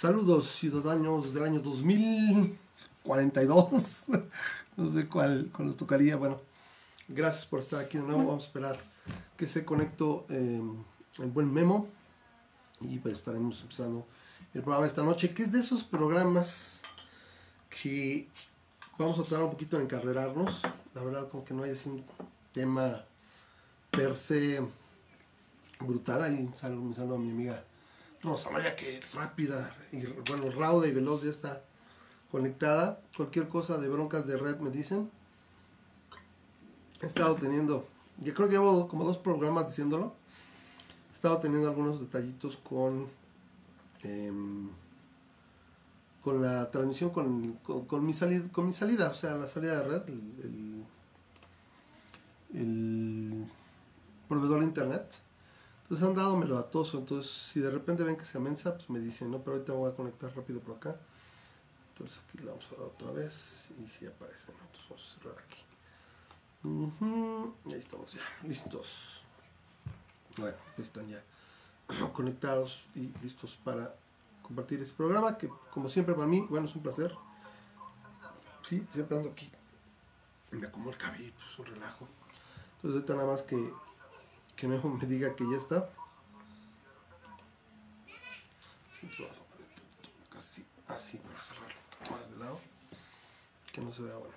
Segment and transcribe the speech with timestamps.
[0.00, 4.04] Saludos ciudadanos del año 2042.
[4.76, 6.14] no sé cuál, nos tocaría.
[6.14, 6.40] Bueno,
[7.08, 8.28] gracias por estar aquí de nuevo.
[8.28, 8.78] Vamos a esperar
[9.36, 10.62] que se conecte eh,
[11.18, 11.88] el buen Memo.
[12.80, 14.06] Y pues estaremos empezando
[14.54, 16.80] el programa esta noche, que es de esos programas
[17.82, 18.28] que
[18.98, 20.62] vamos a tratar un poquito en encarrerarnos.
[20.94, 22.04] La verdad, como que no hay así un
[22.52, 23.04] tema
[23.90, 24.64] per se
[25.80, 26.22] brutal.
[26.22, 27.64] Ahí salgo, a mi amiga
[28.22, 31.62] Rosa María, que rápida y bueno, rauda y veloz ya está
[32.30, 33.00] conectada.
[33.16, 35.10] Cualquier cosa de broncas de red me dicen.
[37.00, 37.86] He estado teniendo,
[38.18, 40.14] yo creo que llevo como dos programas diciéndolo.
[41.10, 43.06] He estado teniendo algunos detallitos con
[44.02, 44.68] em,
[46.22, 47.58] con la transmisión con,
[48.04, 50.02] mi salida, con mi salida, o sea, la salida de red,
[52.52, 53.46] el
[54.28, 55.06] proveedor de internet
[55.88, 59.30] entonces han dado melodatoso, entonces si de repente ven que se amensa, pues me dicen,
[59.30, 60.96] no, pero ahorita voy a conectar rápido por acá.
[61.88, 64.58] Entonces aquí le vamos a dar otra vez y si aparece, ¿no?
[64.70, 65.64] Pues vamos a cerrar aquí.
[67.72, 69.22] ahí estamos ya, listos.
[70.36, 71.22] Bueno, están ya
[72.12, 73.94] conectados y listos para
[74.42, 77.16] compartir este programa que como siempre para mí, bueno, es un placer.
[78.68, 79.50] Sí, siempre ando aquí.
[80.50, 82.06] Me acomodo el cabello, pues un relajo.
[82.76, 83.72] Entonces ahorita nada más que
[84.58, 85.88] que me diga que ya está.
[90.88, 92.60] Así, agarrarlo un poquito más de lado.
[93.72, 94.34] Que no se vea bueno.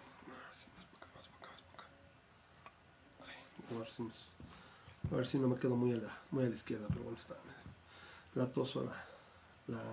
[5.11, 7.17] A ver si, no me quedo muy a la, muy a la izquierda, pero bueno,
[7.17, 7.35] está
[8.35, 8.43] la,
[9.67, 9.83] la,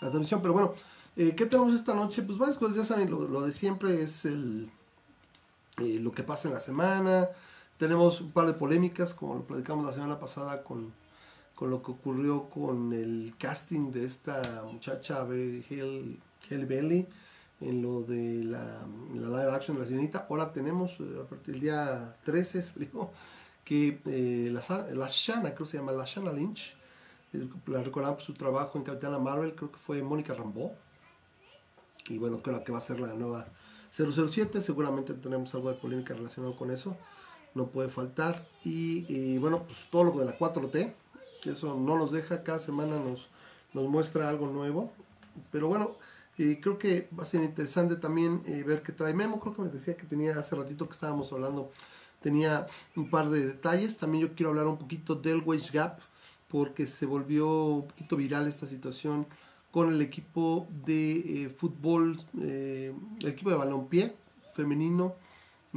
[0.00, 0.42] la transmisión.
[0.42, 0.74] Pero bueno,
[1.16, 2.22] eh, ¿qué tenemos esta noche?
[2.22, 4.70] Pues varias cosas, ya saben, lo, de siempre es el,
[5.78, 7.28] eh, lo que pasa en la semana,
[7.78, 10.92] tenemos un par de polémicas, como lo platicamos la semana pasada con,
[11.60, 16.18] lo que ocurrió con el casting de esta muchacha Hale,
[16.50, 17.06] Bailey
[17.60, 20.26] en lo de la, live action de la sirenita.
[20.28, 23.10] Ahora tenemos, eh, a partir del día 13 salió,
[23.64, 26.76] que eh, la, la, Shana, creo que se llama la Shana Lynch,
[27.32, 30.72] eh, la recordamos su trabajo en Capitana Marvel, creo que fue Mónica Rambeau.
[32.08, 33.48] Y bueno, creo que va a ser la nueva
[33.92, 36.96] 007, seguramente tenemos algo de polémica relacionado con eso
[37.58, 38.46] no puede faltar.
[38.64, 40.94] Y, bueno, pues todo lo de la 4T,
[41.44, 43.28] eso no nos deja, cada semana nos,
[43.74, 44.92] muestra algo nuevo.
[45.52, 45.96] Pero bueno,
[46.36, 49.40] creo que va a ser interesante también eh, ver qué trae Memo.
[49.40, 51.70] Creo que me decía que tenía hace ratito que estábamos hablando,
[52.20, 53.98] tenía un par de detalles.
[53.98, 56.00] También yo quiero hablar un poquito del Wage Gap,
[56.48, 59.26] porque se volvió un poquito viral esta situación
[59.70, 64.16] con el equipo de eh, fútbol, eh, el equipo de balompié
[64.54, 65.14] femenino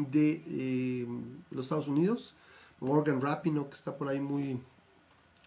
[0.09, 1.07] de eh,
[1.51, 2.35] los Estados Unidos,
[2.79, 4.59] Morgan Rapino, que está por ahí muy,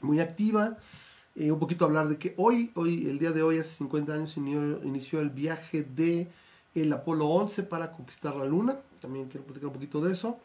[0.01, 0.79] muy activa.
[1.37, 4.37] Eh, un poquito hablar de que hoy, hoy, el día de hoy, hace 50 años,
[4.37, 6.31] inició, el viaje de
[6.75, 8.79] el Apolo 11 para conquistar la Luna.
[9.01, 10.39] También quiero platicar un poquito de eso.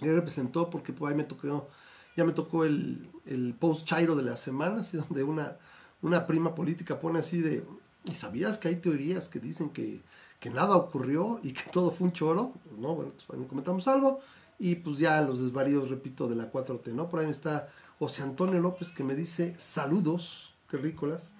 [0.00, 1.68] Él representó, porque por ahí me tocó,
[2.16, 5.58] ya me tocó el, el post Chairo de la semana, así donde una,
[6.00, 7.62] una prima política pone así de,
[8.04, 10.00] ¿y sabías que hay teorías que dicen que
[10.40, 12.94] que nada ocurrió y que todo fue un choro, ¿no?
[12.94, 14.20] Bueno, pues comentamos algo
[14.58, 17.08] y pues ya los desvaríos, repito, de la 4T, ¿no?
[17.08, 17.68] Por ahí está
[17.98, 21.34] José Antonio López que me dice saludos, terrícolas.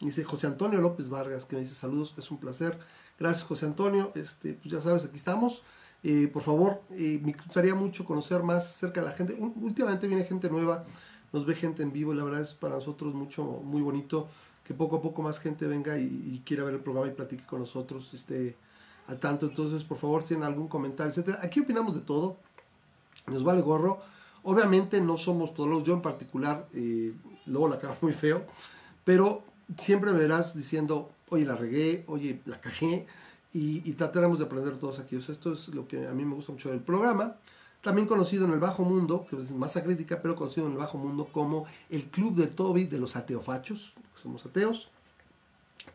[0.00, 2.78] Dice José Antonio López Vargas que me dice saludos, es un placer.
[3.18, 5.62] Gracias José Antonio, este, pues ya sabes, aquí estamos.
[6.02, 9.34] Eh, por favor, eh, me gustaría mucho conocer más acerca de la gente.
[9.34, 10.86] Últimamente viene gente nueva,
[11.30, 14.30] nos ve gente en vivo y la verdad es para nosotros mucho, muy bonito
[14.70, 17.58] que poco a poco más gente venga y, quiera ver el programa y platique con
[17.58, 18.54] nosotros, esté
[19.08, 19.46] al tanto.
[19.46, 21.40] Entonces, por favor, si tienen algún comentario, etcétera.
[21.42, 22.36] Aquí opinamos de todo,
[23.26, 23.98] nos vale gorro.
[24.44, 27.12] Obviamente no somos todos los, yo en particular, eh,
[27.46, 28.44] luego la cago muy feo,
[29.02, 29.42] pero
[29.76, 33.08] siempre me verás diciendo, oye, la regué, oye, la cajé,
[33.52, 35.16] y, y trataremos de aprender todos aquí.
[35.16, 37.34] esto es lo que a mí me gusta mucho del programa
[37.80, 40.98] también conocido en el bajo mundo, que es masa crítica, pero conocido en el bajo
[40.98, 44.88] mundo como el club de Toby de los ateofachos, somos ateos,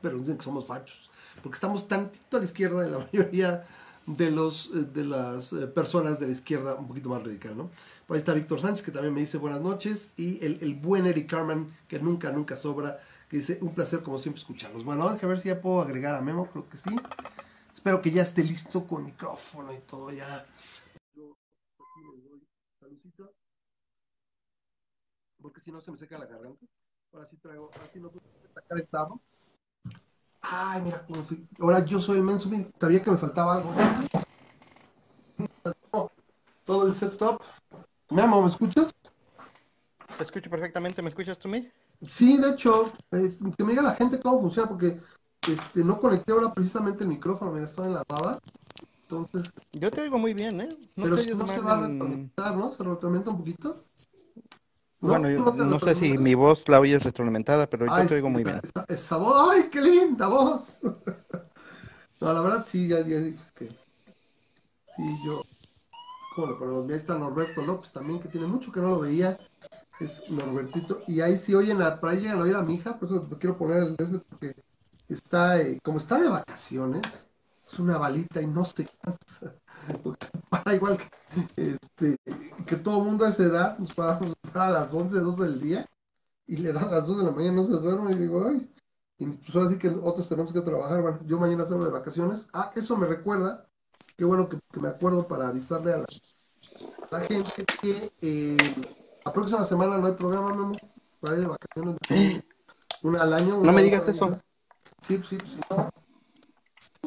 [0.01, 1.09] pero dicen que somos fachos,
[1.41, 3.65] porque estamos tantito a la izquierda de la mayoría
[4.05, 7.69] de, los, eh, de las eh, personas de la izquierda un poquito más radical, ¿no?
[8.09, 11.29] ahí está Víctor Sánchez, que también me dice buenas noches, y el, el buen Eric
[11.29, 12.99] Carman, que nunca, nunca sobra,
[13.29, 14.83] que dice un placer como siempre escucharlos.
[14.83, 16.95] Bueno, a ver si ya puedo agregar a Memo, creo que sí.
[17.73, 20.45] Espero que ya esté listo con micrófono y todo ya
[25.45, 26.65] porque si no se me seca la garganta.
[27.15, 29.21] Ahora sí traigo, así no puedo sacar el tarro.
[30.41, 31.25] Ay, mira, como
[31.61, 33.73] ahora yo soy menso, sabía que me faltaba algo.
[36.65, 37.41] Todo el setup.
[38.09, 38.93] Mi amor, ¿me escuchas?
[40.17, 41.71] Te escucho perfectamente, ¿me escuchas tú, mí?
[42.05, 44.99] Sí, de hecho, eh, que me diga la gente cómo funciona, porque
[45.47, 48.39] este, no conecté ahora precisamente el micrófono, me estaba en la baba.
[49.03, 49.53] Entonces.
[49.71, 50.69] Yo te oigo muy bien, ¿eh?
[50.97, 52.71] No pero no se va a retroalimentar, ¿no?
[52.73, 53.77] ¿Se retroalimenta un poquito?
[55.05, 58.43] Bueno, yo no, sé si mi voz la oyes retroalimentada, pero yo te oigo muy
[58.43, 58.61] bien.
[58.87, 60.79] Esa, voz, ¡ay, qué linda voz!
[62.21, 63.67] no, la verdad sí, ya, ya es que.
[63.67, 65.43] Sí, yo.
[66.35, 66.89] ¿Cómo le ponemos?
[66.89, 69.37] Ahí está Norberto López también, que tiene mucho que no lo veía.
[69.99, 71.01] Es Norbertito.
[71.07, 73.29] Y ahí sí oyen, a, por ahí llegan a oír a mi hija, por eso
[73.39, 74.55] quiero poner el desde porque
[75.07, 77.27] está, eh, como está de vacaciones,
[77.65, 79.55] es una balita y no se cansa.
[80.03, 81.09] Porque para igual que,
[81.55, 82.17] este,
[82.65, 85.85] que todo el mundo a esa edad, nos paramos a las 11, 12 del día
[86.47, 88.71] y le dan las 2 de la mañana, no se duerme y digo, ay.
[89.17, 91.01] Y pues ahora sí que otros tenemos que trabajar.
[91.01, 92.49] Bueno, yo mañana salgo de vacaciones.
[92.53, 93.65] Ah, eso me recuerda,
[94.17, 95.97] qué bueno que, me acuerdo para avisarle a
[97.11, 98.57] la, gente que eh,
[99.23, 100.73] la próxima semana no hay programa, Memo,
[101.21, 102.43] para ir de vacaciones.
[103.03, 103.61] Una al año.
[103.61, 104.37] no me digas eso.
[105.01, 105.59] Sí, sí, sí.
[105.69, 105.89] No.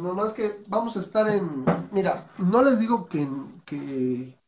[0.00, 1.64] Más que vamos a estar en.
[1.92, 3.28] Mira, no les digo que,
[3.64, 4.38] que,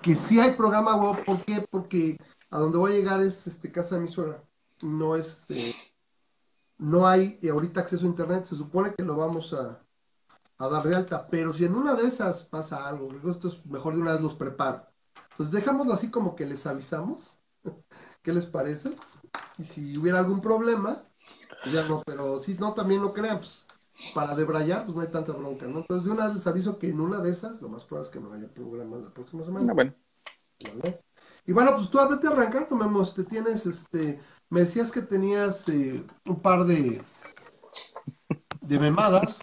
[0.00, 1.24] que sí hay programa, güey.
[1.24, 1.66] ¿Por qué?
[1.70, 2.18] Porque
[2.50, 4.42] a donde voy a llegar es este casa de mi suegra.
[4.82, 5.74] No este.
[6.78, 8.44] No hay ahorita acceso a internet.
[8.44, 9.82] Se supone que lo vamos a,
[10.58, 11.26] a dar de alta.
[11.30, 14.34] Pero si en una de esas pasa algo, esto es mejor de una vez los
[14.34, 14.86] preparo.
[15.30, 17.38] Entonces dejámoslo así como que les avisamos.
[18.22, 18.94] ¿Qué les parece?
[19.58, 21.02] Y si hubiera algún problema,
[21.72, 23.65] ya no, pero si no, también no crean, pues,
[24.14, 25.78] para debrayar, pues no hay tanta bronca, ¿no?
[25.78, 28.12] Entonces, de una vez les aviso que en una de esas, lo más probable es
[28.12, 29.72] que no haya programa la próxima semana.
[29.72, 29.94] Ah, bueno.
[31.46, 34.20] Y bueno, pues tú vete arrancando, Memo, te tienes, este,
[34.50, 37.00] me decías que tenías eh, un par de,
[38.60, 39.40] de memadas.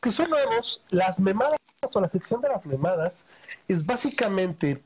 [0.00, 1.58] Que son nuevos, las memadas
[1.94, 3.14] o la sección de las memadas
[3.68, 4.82] es básicamente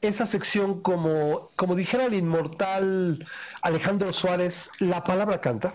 [0.00, 3.26] esa sección como, como dijera el inmortal
[3.62, 5.74] Alejandro Suárez, la palabra canta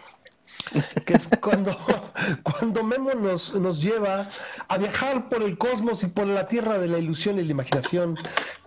[1.06, 1.78] que es cuando,
[2.44, 4.30] cuando Memo nos, nos lleva
[4.68, 8.18] a viajar por el cosmos y por la tierra de la ilusión y la imaginación,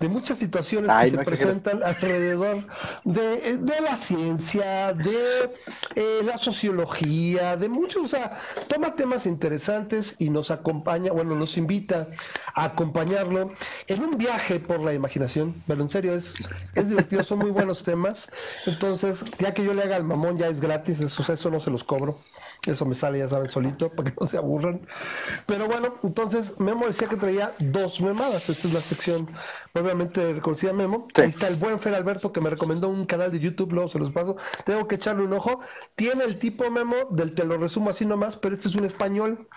[0.00, 2.66] de muchas situaciones que se presentan alrededor
[3.04, 5.52] de, de, la ciencia, de
[5.94, 11.58] eh, la sociología, de muchos, o sea, toma temas interesantes y nos acompaña, bueno, nos
[11.58, 12.08] invita
[12.54, 13.48] a acompañarlo
[13.88, 16.34] en un viaje por la imaginación, pero en serio es,
[16.74, 18.30] es divertido, son muy buenos temas,
[18.66, 21.70] entonces, ya que yo le haga al mamón ya es gratis, eso, eso no se
[21.70, 22.16] los cobro.
[22.66, 24.86] Eso me sale, ya saben, solito, para que no se aburran.
[25.46, 28.48] Pero bueno, entonces Memo decía que traía dos memadas.
[28.48, 29.28] Esta es la sección,
[29.74, 31.08] obviamente, reconocida Memo.
[31.16, 33.98] Ahí está el buen Fer Alberto que me recomendó un canal de YouTube, luego se
[33.98, 34.36] los paso.
[34.64, 35.60] Tengo que echarle un ojo.
[35.96, 39.48] Tiene el tipo Memo del te lo resumo así nomás, pero este es un español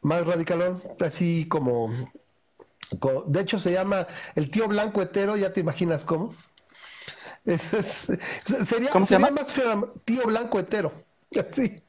[0.00, 1.90] más radicalón, así como.
[3.26, 6.34] De hecho, se llama El tío blanco hetero, ya te imaginas cómo.
[7.44, 9.30] sería, ¿Cómo se llama?
[9.30, 9.54] más
[10.04, 10.92] tío blanco hetero.
[11.50, 11.82] Sí.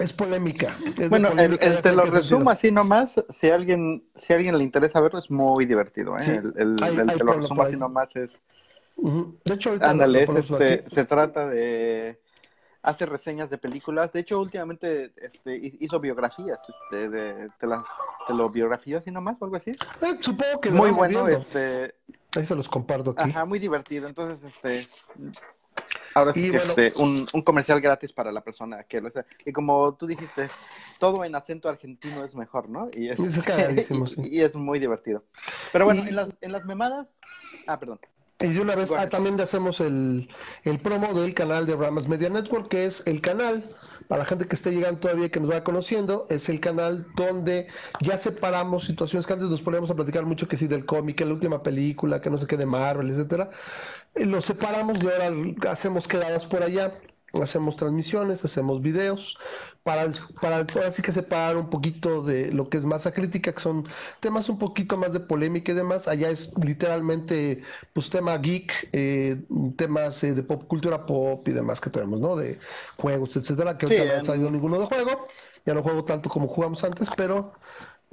[0.00, 0.76] Es polémica.
[1.08, 3.24] bueno, el, te lo resumo así nomás.
[3.28, 6.18] Si a alguien, si alguien le interesa verlo, es muy divertido.
[6.18, 6.42] ¿eh?
[6.56, 8.42] el, te lo resumo así nomás es.
[8.96, 12.20] De hecho, ándale, este, se trata de
[12.82, 14.12] hace reseñas de películas.
[14.12, 19.56] De hecho, últimamente este, hizo biografías, este, de, de las biografías así nomás, o algo
[19.56, 19.70] así.
[19.70, 21.94] Eh, supongo que muy bueno, este.
[22.36, 23.30] Ahí se los comparto aquí.
[23.30, 24.06] Ajá, muy divertido.
[24.06, 24.88] Entonces, este,
[26.14, 29.26] Ahora sí que este, un, comercial gratis para la persona que lo sea.
[29.44, 30.48] Y como tú dijiste,
[30.98, 32.88] todo en acento argentino es mejor, ¿no?
[32.94, 33.18] Y es,
[34.18, 35.24] y, es muy divertido.
[35.72, 37.18] Pero bueno, en, las, en las memadas...
[37.66, 37.98] Ah, perdón.
[38.40, 40.28] Y de una vez ah, también hacemos el,
[40.64, 43.64] el, promo del canal de Ramas Media Network, que es el canal,
[44.08, 47.68] para la gente que esté llegando todavía que nos vaya conociendo, es el canal donde
[48.00, 51.24] ya separamos situaciones que antes nos poníamos a platicar mucho que sí del cómic, que
[51.24, 53.50] la última película, que no sé qué de Marvel, etcétera.
[54.16, 55.30] Eh, lo separamos y ahora
[55.70, 56.92] hacemos quedadas por allá
[57.42, 59.38] hacemos transmisiones, hacemos videos,
[59.82, 60.10] para,
[60.40, 63.86] para así que separar un poquito de lo que es masa crítica, que son
[64.20, 66.08] temas un poquito más de polémica y demás.
[66.08, 67.62] Allá es literalmente,
[67.92, 69.42] pues, tema geek, eh,
[69.76, 72.36] temas eh, de pop, cultura pop y demás que tenemos, ¿no?
[72.36, 72.58] De
[72.96, 75.26] juegos, etcétera, que ahorita no ha salido ninguno de juego.
[75.66, 77.52] Ya no juego tanto como jugamos antes, pero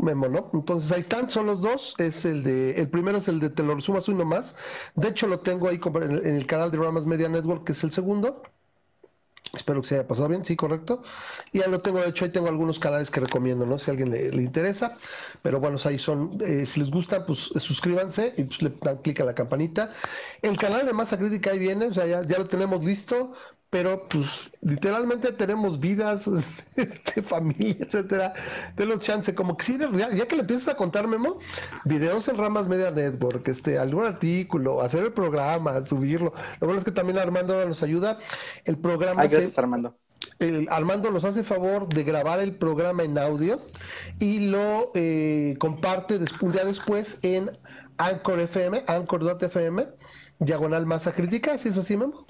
[0.02, 0.50] Memo, ¿no?
[0.54, 1.96] Entonces ahí están, son los dos.
[2.00, 4.56] Es el de, el primero es el de Te lo resumas uno más.
[4.96, 7.74] De hecho, lo tengo ahí en el, en el canal de Ramas Media Network, que
[7.74, 8.42] es el segundo.
[9.54, 11.04] Espero que se haya pasado bien, sí, correcto.
[11.52, 13.78] Y ya lo tengo, de hecho, ahí tengo algunos canales que recomiendo, ¿no?
[13.78, 14.98] Si a alguien le, interesa.
[15.42, 19.20] Pero bueno, ahí son, eh, si les gusta, pues suscríbanse y pues, le dan clic
[19.20, 19.92] a la campanita.
[20.42, 23.34] El canal de Masa Crítica ahí viene, o sea, ya, ya lo tenemos listo
[23.72, 26.30] pero pues literalmente tenemos vidas,
[26.76, 28.34] este, familia, etcétera.
[28.76, 31.40] los chance, como que sí, ya, que le empiezas a contar, Memo,
[31.86, 36.34] videos en Ramas Media Network, este, algún artículo, hacer el programa, subirlo.
[36.60, 38.20] Lo bueno es que también Armando nos ayuda.
[38.66, 39.22] El programa.
[39.22, 39.96] Ay, gracias, Armando.
[40.40, 43.62] El, Armando nos hace favor de grabar el programa en audio
[44.20, 47.50] y lo eh, comparte un día después en
[47.98, 49.88] Anchor FM, Anchor.fm,
[50.40, 52.28] diagonal masa crítica, ¿es eso así, Memo?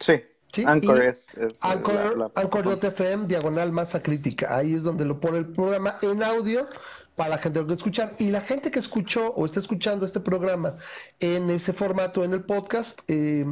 [0.00, 0.22] Sí.
[0.64, 4.56] Anchor es, Anchor.fm, diagonal masa crítica.
[4.56, 6.68] Ahí es donde lo pone el programa en audio
[7.16, 8.14] para la gente que escuchar.
[8.18, 10.76] Y la gente que escuchó o está escuchando este programa
[11.20, 13.46] en ese formato en el podcast, eh,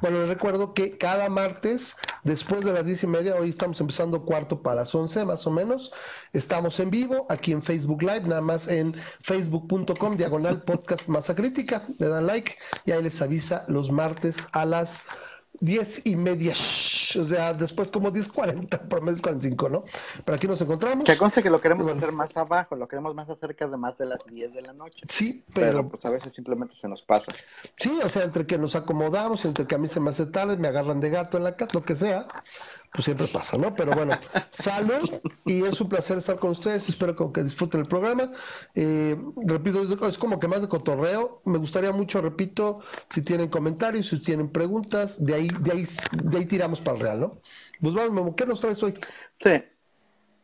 [0.00, 4.24] bueno, les recuerdo que cada martes, después de las diez y media, hoy estamos empezando
[4.24, 5.92] cuarto para las once más o menos,
[6.32, 11.82] estamos en vivo aquí en Facebook Live, nada más en facebook.com, diagonal podcast masa crítica,
[11.98, 15.02] le dan like y ahí les avisa los martes a las
[15.60, 19.84] diez y media, o sea, después como 10.40, por menos 45, ¿no?
[20.24, 21.04] Pero aquí nos encontramos.
[21.04, 24.06] Que conste que lo queremos hacer más abajo, lo queremos más acerca de más de
[24.06, 25.06] las 10 de la noche.
[25.08, 25.88] Sí, pero...
[25.88, 27.32] pues a veces simplemente se nos pasa.
[27.76, 30.56] Sí, o sea, entre que nos acomodamos, entre que a mí se me hace tarde,
[30.56, 32.26] me agarran de gato en la casa, lo que sea,
[32.92, 33.74] pues siempre pasa, ¿no?
[33.74, 34.12] Pero bueno,
[34.50, 35.10] salud
[35.44, 36.88] y es un placer estar con ustedes.
[36.88, 38.32] Espero que disfruten el programa.
[38.74, 39.16] Eh,
[39.46, 41.42] repito, es, como que más de cotorreo.
[41.44, 46.38] Me gustaría mucho, repito, si tienen comentarios, si tienen preguntas, de ahí, de ahí, de
[46.38, 47.40] ahí tiramos para el real, ¿no?
[47.80, 48.94] Pues vamos, ¿qué nos traes hoy?
[49.36, 49.62] Sí.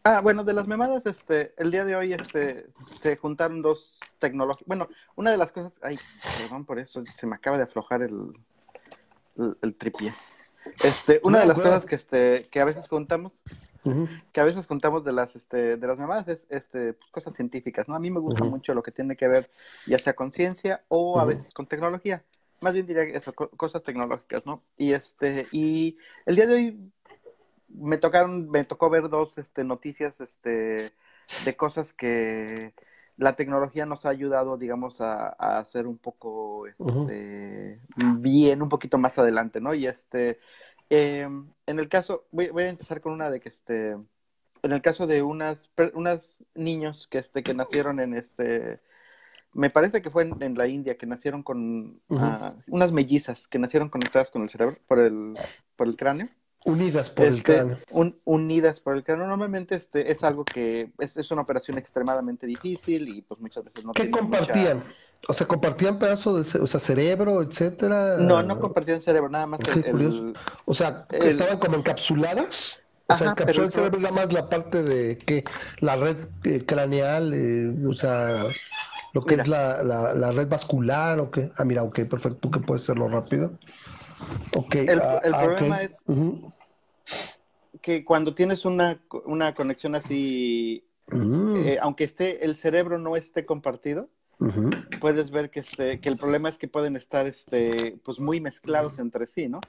[0.04, 2.66] Ah, bueno, de las memadas, este, el día de hoy, este,
[3.00, 4.66] se juntaron dos tecnologías.
[4.66, 5.96] Bueno, una de las cosas, ay,
[6.38, 8.32] perdón por eso, se me acaba de aflojar el,
[9.36, 10.12] el, el tripié.
[10.82, 13.42] Este, una de las cosas que este, que a veces contamos,
[14.32, 17.88] que a veces contamos de las, este, de las mamadas es, este, pues, cosas científicas,
[17.88, 17.94] ¿no?
[17.94, 19.50] A mí me gusta mucho lo que tiene que ver,
[19.86, 22.22] ya sea con ciencia o a veces con tecnología.
[22.60, 24.62] Más bien diría eso, cosas tecnológicas, ¿no?
[24.76, 26.92] Y este, y el día de hoy
[27.68, 30.92] me tocaron, me tocó ver dos, este, noticias, este,
[31.44, 32.72] de cosas que
[33.16, 35.28] la tecnología nos ha ayudado, digamos, a,
[35.58, 37.80] hacer un poco este,
[38.18, 39.74] bien, un poquito más adelante, ¿no?
[39.74, 40.38] Y este,
[40.90, 45.06] em, en el caso, voy, a empezar con una de que este, en el caso
[45.06, 48.80] de unas, unas niños que este, que nacieron en este,
[49.52, 53.90] me parece que fue en, la India, que nacieron con ah, unas mellizas, que nacieron
[53.90, 55.34] conectadas con el cerebro, por el,
[55.76, 56.28] por el cráneo.
[56.64, 57.78] Unidas por el este, cráneo.
[58.24, 59.26] unidas por el cráneo.
[59.26, 63.84] Normalmente este es algo que es, es, una operación extremadamente difícil y pues muchas veces
[63.84, 64.82] no ¿Qué compartían?
[65.28, 68.16] O sea, compartían pedazos de o sea, cerebro, etcétera.
[68.18, 72.82] No, no compartían cerebro, nada más el, O sea, estaban como encapsuladas.
[73.06, 75.44] O sea, encapsulado el cerebro nada más la parte de que
[75.80, 78.46] la red eh, craneal, eh, o sea,
[79.12, 81.52] lo que es la, la, red vascular, o qué.
[81.56, 83.52] Ah, mira, ok, perfecto, tú que puedes hacerlo rápido.
[84.72, 86.02] El, ah, ah, problema es
[87.80, 91.56] que cuando tienes una, una conexión así, mm.
[91.56, 94.08] eh, aunque esté el cerebro no esté compartido,
[95.00, 98.98] puedes ver que este que el problema es que pueden estar este pues muy mezclados
[98.98, 99.60] entre sí no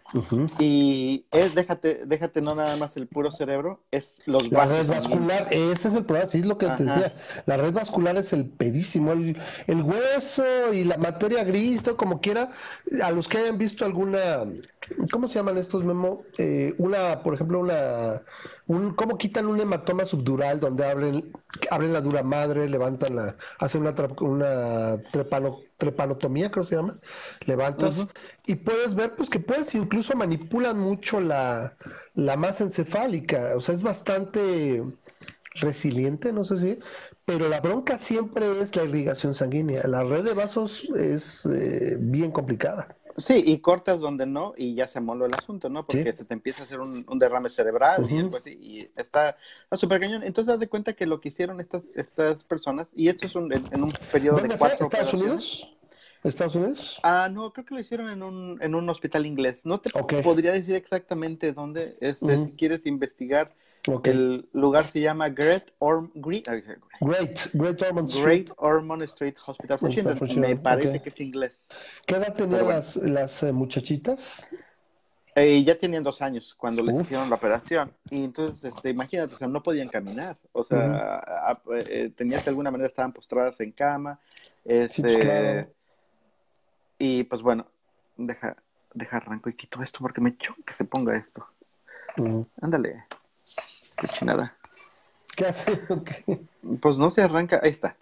[0.60, 5.48] y es déjate déjate no nada más el puro cerebro es los la red vascular
[5.52, 7.14] ese es el problema sí es lo que te decía.
[7.46, 12.52] La red vascular es el pedísimo el, hueso y la materia gris como quiera.
[13.04, 14.46] A los que hayan visto alguna
[15.12, 18.22] cómo se llaman estos memo eh, una por ejemplo una
[18.68, 21.32] un, cómo quitan un hematoma subdural donde abren
[21.72, 24.63] abren la dura madre levantan la hacen una una
[25.12, 27.00] trepano, trepanotomía, creo que se llama,
[27.46, 28.08] levantas
[28.46, 31.78] y puedes ver pues que puedes incluso manipulan mucho la,
[32.14, 34.84] la masa encefálica, o sea, es bastante
[35.56, 36.80] resiliente, no sé si,
[37.26, 39.88] pero la bronca siempre es la irrigación sanguínea.
[39.88, 42.98] La red de vasos es eh, bien complicada.
[43.18, 45.86] Sí, y cortas donde no y ya se moló el asunto, ¿no?
[45.86, 49.38] Porque se te empieza a hacer un, derrame cerebral y algo así, y está
[49.74, 50.24] súper cañón.
[50.24, 53.54] Entonces, haz de cuenta que lo que hicieron estas, estas personas, y esto es un,
[53.54, 55.76] en, un periodo de cuatro ¿Estados Unidos?
[56.24, 57.00] ¿Estados Unidos?
[57.04, 59.66] Ah, no, creo que lo hicieron en un, en un hospital inglés.
[59.66, 59.90] No te
[60.22, 63.54] podría decir exactamente dónde, este, si quieres investigar
[64.04, 66.48] el lugar se llama Great, Orm, Great,
[67.02, 68.46] Great, Great, Ormond Street.
[68.46, 70.42] Great Ormond Street Hospital for Children.
[70.42, 71.70] Me parece que es inglés.
[72.06, 74.48] ¿Qué edad tenían las, las eh, muchachitas?
[75.36, 77.92] Eh, ya tenían dos años cuando les hicieron la operación.
[78.10, 80.38] Y entonces, este, imagínate, o sea, no podían caminar.
[80.52, 84.20] O sea, eh, tenían de alguna manera, estaban postradas en cama.
[84.64, 85.68] Este, pues,
[87.00, 87.66] Y pues bueno,
[88.16, 88.56] deja,
[88.94, 91.46] deja arranco y quito esto porque me choca que se ponga esto.
[92.62, 93.06] Ándale.
[94.18, 94.56] Qué nada.
[95.36, 95.80] ¿Qué hace?
[96.82, 97.98] Pues no se arranca, ahí está.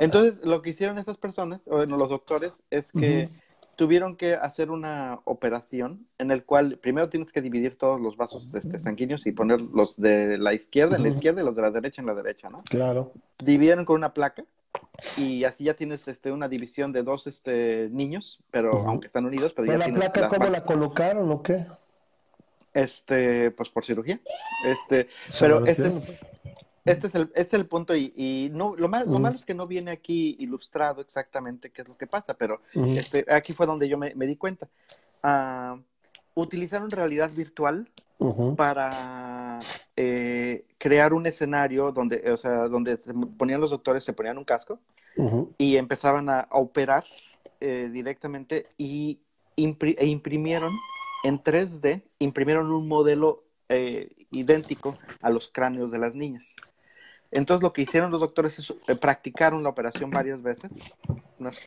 [0.00, 3.30] Entonces, lo que hicieron estas personas, o bueno, los doctores, es que
[3.76, 8.54] tuvieron que hacer una operación en el cual primero tienes que dividir todos los vasos
[8.54, 11.70] este, sanguíneos y poner los de la izquierda en la izquierda y los de la
[11.70, 12.62] derecha en la derecha, ¿no?
[12.68, 13.12] Claro.
[13.38, 14.44] Dividieron con una placa
[15.16, 19.52] y así ya tienes este, una división de dos este, niños, pero aunque están unidos,
[19.54, 21.66] pero, ya la placa cómo la colocaron o qué?
[22.74, 24.20] Este, pues por cirugía.
[24.64, 26.02] Este, pero este es,
[26.84, 29.54] este es el, este es el punto y, no, lo, más, lo malo es que
[29.54, 33.88] no viene aquí ilustrado exactamente qué es lo que pasa, pero este, aquí fue donde
[33.88, 34.68] yo me, di cuenta.
[35.22, 35.80] Uh,
[36.34, 37.88] utilizaron realidad virtual
[38.56, 39.60] para
[39.96, 44.44] eh, crear un escenario donde, o sea, donde se ponían los doctores, se ponían un
[44.44, 44.78] casco
[45.58, 47.04] y empezaban a, operar
[47.60, 49.20] eh, directamente y
[49.56, 50.72] e imprimieron
[51.22, 56.56] en 3D, imprimieron un modelo eh, idéntico a los cráneos de las niñas.
[57.30, 60.70] Entonces lo que hicieron los doctores es eh, practicaron la operación varias veces,
[61.38, 61.58] unas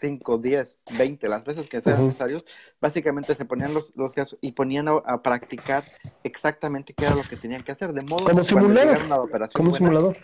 [0.00, 2.44] 5, 10, 20, las veces que sean necesarios,
[2.80, 5.84] básicamente se ponían los, los casos y ponían a, practicar
[6.22, 9.06] exactamente qué era lo que tenían que hacer, de modo que simulador.
[9.06, 10.16] la operación como simulador.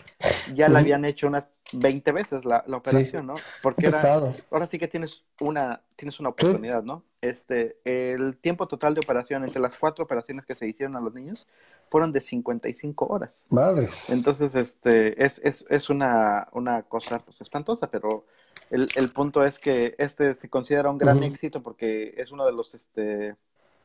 [0.53, 3.35] ya la habían hecho unas 20 veces la, la operación, ¿no?
[3.61, 7.03] Porque era, ahora sí que tienes una, tienes una oportunidad, ¿no?
[7.21, 11.15] Este, el tiempo total de operación entre las cuatro operaciones que se hicieron a los
[11.15, 11.47] niños
[11.89, 13.45] fueron de 55 horas.
[13.49, 13.89] Madre.
[14.09, 18.25] Entonces, este, es, es, es una, una cosa pues espantosa, pero
[18.69, 22.51] el, el, punto es que este se considera un gran éxito porque es uno de
[22.51, 23.35] los, este,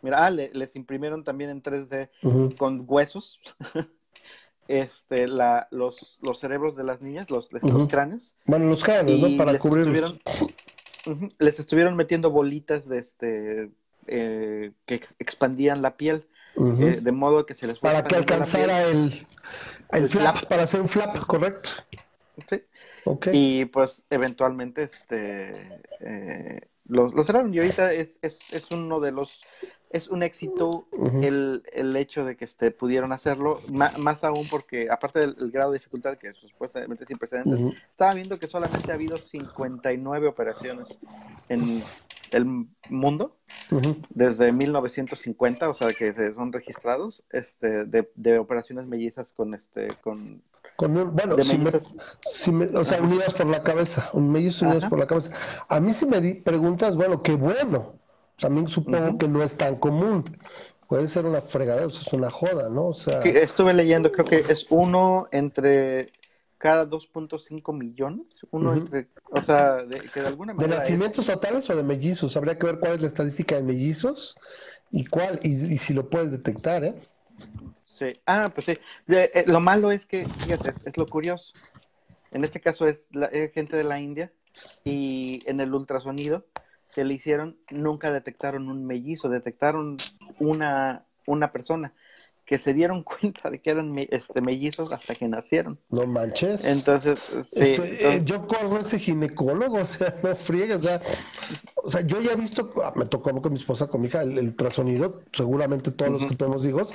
[0.03, 2.11] mira, ah, les imprimieron también en 3D
[2.59, 3.41] con huesos,
[4.69, 8.23] este, la, los, los cerebros de las niñas, los, los cráneos.
[8.45, 9.37] Bueno, los cráneos, ¿no?
[9.39, 9.53] Para
[11.39, 13.71] les estuvieron metiendo bolitas de este,
[14.07, 16.27] eh, que expandían la piel.
[16.55, 19.27] Eh, de modo que se les fue para que alcanzara el,
[19.93, 21.71] el, flap, para hacer un flap, correcto.
[22.47, 22.63] Sí.
[23.33, 29.31] Y pues eventualmente este eh, lo, cerraron y ahorita es, es, es, uno de los
[29.93, 30.87] es un éxito
[31.23, 35.79] el, el, hecho de que este, pudieron hacerlo, más, aún porque aparte del grado de
[35.79, 40.99] dificultad que supuestamente es sin precedentes, estaba viendo que solamente ha habido 59 operaciones
[41.49, 41.83] en
[42.31, 43.37] el mundo
[44.11, 50.43] desde 1950, o sea que son registrados este, de, de operaciones mellizas con este con
[50.79, 51.37] bueno,
[52.23, 55.33] si me, o sea, unidas por la cabeza, un mellizos unidos por la cabeza.
[55.69, 57.95] A mí si me di preguntas, bueno, qué bueno.
[58.43, 60.37] También supongo que no es tan común.
[60.89, 62.89] Puede ser una fregadera, es una joda, ¿no?
[62.89, 63.21] O sea...
[63.21, 66.13] Estuve leyendo, creo que es uno entre
[66.59, 70.75] cada 2.5 millones, uno entre, o sea, de, que de alguna manera...
[70.75, 72.37] ¿De nacimientos totales o de mellizos?
[72.37, 74.37] Habría que ver cuál es la estadística de mellizos
[74.91, 76.95] y cuál, y, y si lo puedes detectar, ¿eh?
[77.85, 78.21] Sí.
[78.27, 78.79] Ah, pues sí.
[79.07, 81.55] Eh, lo malo es que, fíjate, es lo curioso.
[82.33, 84.33] En este caso es la gente de la India
[84.83, 86.45] y en el ultrasonido
[86.95, 89.97] que le hicieron nunca detectaron un mellizo, detectaron
[90.39, 91.95] una, una persona
[92.45, 95.79] que se dieron cuenta de que eran este, mellizos hasta que nacieron.
[95.89, 96.65] No manches.
[96.65, 97.19] Entonces,
[97.51, 97.77] sí.
[97.81, 101.01] Eh, yo corro ese ginecólogo, o sea, no friegues, o sea,
[101.77, 104.23] o sea, yo ya he visto, ah, me tocó con mi esposa, con mi hija,
[104.23, 106.93] el, ultrasonido, seguramente todos los que tenemos hijos,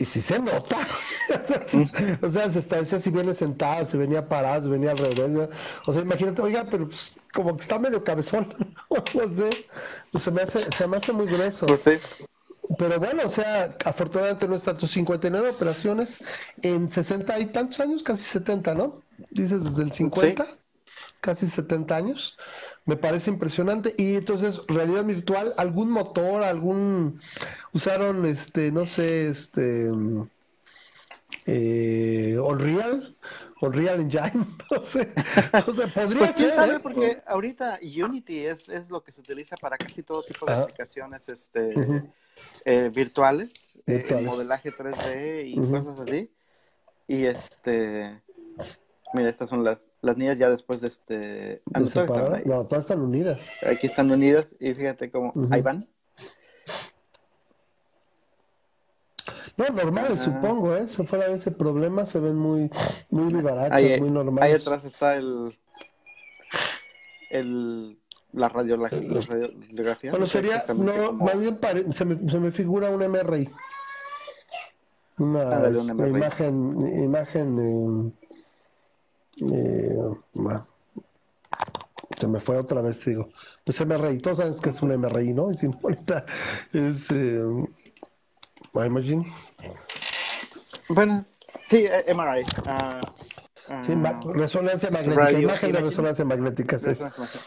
[0.00, 0.78] y si se nota.
[2.22, 5.50] o sea, se está, si viene sentada, si venía parada, si venía al revés.
[5.86, 8.54] O sea, imagínate, oiga, pero pues, como que está medio cabezón.
[8.90, 9.50] no sé.
[10.18, 11.66] Se, me hace, se me hace muy grueso.
[11.66, 11.92] Pues sí.
[12.78, 16.24] Pero bueno, o sea, afortunadamente no están tus 59 operaciones
[16.62, 19.02] en 60 y tantos años, casi 70, ¿no?
[19.30, 20.46] Dices desde el 50,
[21.20, 22.38] casi 70 años
[22.84, 23.94] me parece impresionante.
[23.96, 27.20] Y entonces, realidad virtual, algún motor, algún
[27.72, 29.90] usaron este, no sé, este
[31.46, 33.16] eh, Unreal,
[33.60, 35.12] Unreal Engine, no sé,
[35.66, 36.54] o sea, podría pues, ser.
[36.54, 36.74] Sabe?
[36.76, 36.80] ¿eh?
[36.80, 41.28] Porque ahorita Unity es, es lo que se utiliza para casi todo tipo de aplicaciones
[41.28, 41.74] este,
[42.64, 46.30] eh, virtuales, eh, modelaje 3D y cosas así.
[47.06, 48.22] Y este
[49.12, 51.62] Mira, estas son las, las niñas ya después de este...
[51.74, 51.80] Ah,
[52.44, 53.50] no, todas están unidas.
[53.66, 55.32] Aquí están unidas y fíjate cómo...
[55.50, 55.88] Ahí van.
[59.56, 60.86] No, normales, supongo, ¿eh?
[60.88, 62.70] Si fuera de ese problema, se ven muy,
[63.10, 64.54] muy vivarachos, muy normales.
[64.54, 65.58] Ahí atrás está el...
[67.30, 67.98] el
[68.32, 70.12] la, radio, la, radiografía.
[70.12, 71.58] Bueno, sería, no, más bien
[71.90, 73.50] se, me, se me figura un MRI.
[75.18, 78.19] Una, una imagen, imagen eh,
[79.40, 80.66] bueno,
[82.16, 83.30] se me fue otra vez, digo.
[83.64, 85.50] Pues MRI, todos saben que es un MRI, ¿no?
[85.50, 86.24] Y si no, ahorita
[86.72, 87.10] es.
[87.10, 87.42] Eh,
[88.74, 89.32] Imagine.
[90.88, 92.42] Bueno, sí, eh, MRI.
[92.66, 93.06] Uh,
[93.82, 93.94] Sí,
[94.32, 96.90] resonancia magnética, imagen de resonancia magnética, sí.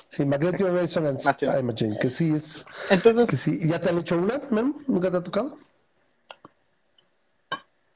[0.07, 1.29] Sí, magnetic resonance
[1.59, 2.65] imaging, que sí es.
[2.89, 3.29] Entonces.
[3.29, 3.59] Que sí.
[3.67, 4.39] ¿Ya te han hecho una,
[4.87, 5.57] ¿Nunca te ha tocado?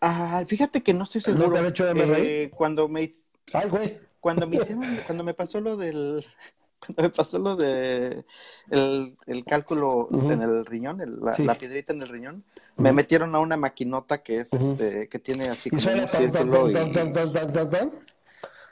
[0.02, 1.48] Ah, fíjate que no estoy seguro.
[1.48, 2.14] ¿No te han hecho MRI?
[2.18, 3.10] Eh, cuando me.
[3.54, 4.00] Ay, güey.
[4.20, 6.26] Cuando me hicieron, cuando me pasó lo del
[6.80, 8.26] cuando me pasó lo de
[8.70, 12.44] el, el cálculo en el riñón, la, piedrita en el riñón,
[12.78, 16.78] me metieron a una maquinota que es este, que tiene así como un círculo y,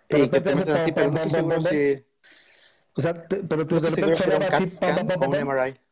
[0.09, 2.05] y que te meten así, pero no estoy seguro si...
[2.97, 5.84] O sea, pero te, de repente sonaba así.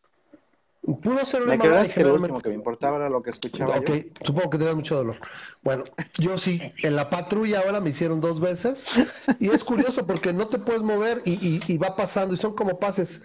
[0.84, 3.90] Pudo ser una ¿Me que lo último que me importaba era lo que escuchaba Ok,
[4.22, 5.16] supongo que tenía mucho dolor.
[5.62, 8.86] Bueno, yo sí, en la patrulla ahora me hicieron dos veces
[9.40, 12.80] y es curioso porque no te puedes mover y, y, va pasando y son como
[12.80, 13.22] pases,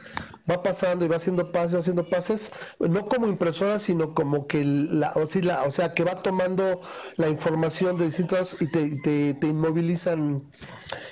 [0.48, 4.64] va pasando y va haciendo pases, va haciendo pases, no como impresora, sino como que
[4.64, 6.80] la, o, sí, la, o sea, que va tomando
[7.16, 10.44] la información de distintos y te, te, te inmovilizan,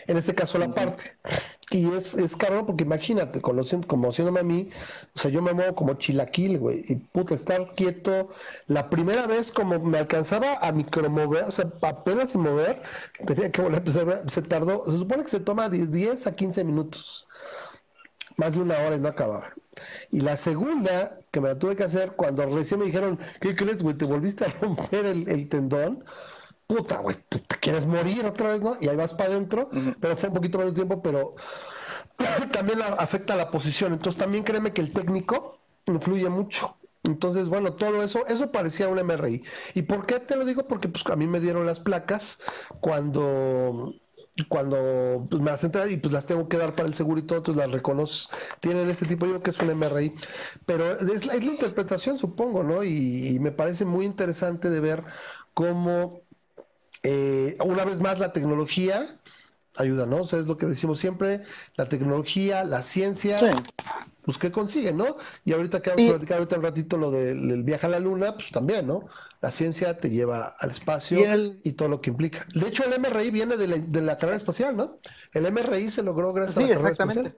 [0.07, 1.19] en este caso la parte.
[1.71, 4.71] Y es, es caro porque imagínate, conociendo, como haciéndome a mí,
[5.15, 8.29] o sea, yo me muevo como chilaquil, güey, y puta, estar quieto.
[8.69, 12.83] La primera vez como me alcanzaba a micromover, o sea, apenas sin mover,
[13.27, 16.35] tenía que volver a empezar, se tardó, se supone que se toma de 10 a
[16.37, 17.27] 15 minutos,
[18.37, 19.53] más de una hora y no acababa.
[20.11, 23.83] Y la segunda, que me la tuve que hacer, cuando recién me dijeron, ¿qué crees,
[23.83, 23.97] güey?
[23.97, 26.05] ¿Te volviste a romper el tendón?
[26.67, 28.77] Puta, güey, te, quieres morir otra vez, ¿no?
[28.81, 31.35] Y ahí vas para adentro, pero fue un poquito menos tiempo, pero
[32.53, 33.93] también afecta la posición.
[33.93, 36.77] Entonces también créeme que el técnico influye mucho.
[37.05, 39.43] Entonces, bueno, todo eso, eso parecía un MRI.
[39.75, 40.67] ¿Y por qué te lo digo?
[40.67, 42.41] Porque pues a mí me dieron las placas
[42.81, 43.93] cuando
[44.49, 47.23] cuando pues, me las entrar y pues las tengo que dar para el seguro y
[47.23, 48.29] todo, entonces las reconoces.
[48.61, 50.15] Tienen este tipo, yo creo que es un MRI.
[50.67, 52.85] Pero es la, interpretación, supongo, ¿no?
[52.85, 55.05] y, me parece muy interesante de ver
[55.55, 56.21] cómo
[57.09, 59.21] eh, una vez más, la tecnología
[59.77, 60.23] ayuda, ¿no?
[60.23, 61.43] O sea, es lo que decimos siempre,
[61.77, 63.39] la tecnología, la ciencia,
[64.23, 65.19] pues que consigue, ¿no?
[65.45, 68.35] Y ahorita que vamos a platicar ahorita un ratito lo del viaje a la luna,
[68.35, 69.05] pues también, ¿no?
[69.41, 71.21] La ciencia te lleva al espacio
[71.63, 72.45] y, todo lo que implica.
[72.55, 74.99] De hecho, el MRI viene de la, de la carrera espacial, ¿no?
[75.33, 77.37] El MRI se logró gracias a la carrera exactamente.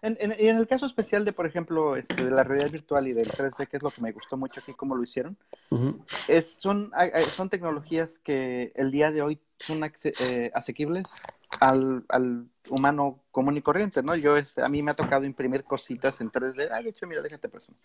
[0.00, 3.12] En, en, en, el caso especial de, por ejemplo, este, de la realidad virtual y
[3.12, 5.36] del 3D, que es lo que me gustó mucho aquí, cómo lo hicieron,
[6.28, 6.92] es, son,
[7.34, 11.06] son tecnologías que el día de hoy son eh, asequibles
[11.58, 14.14] al, al, humano común y corriente, ¿no?
[14.14, 16.68] Yo, este, a mí me ha tocado imprimir cositas en 3D.
[16.70, 17.76] Ah, de hecho, mira, déjate persona.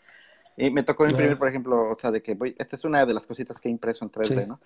[0.56, 3.14] Y me tocó imprimir, por ejemplo, o sea, de que voy, esta es una de
[3.14, 4.60] las cositas que he impreso en 3D, ¿no?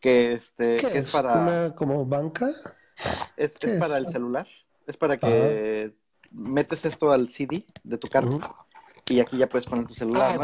[0.00, 1.42] Que, este, que es, para...
[1.42, 2.50] Una, como banca?
[3.36, 4.46] Es, es para el celular.
[4.86, 5.92] Es para que
[6.32, 8.38] metes esto al CD de tu carro
[9.08, 10.32] y aquí ya puedes poner tu celular.
[10.32, 10.38] Ah,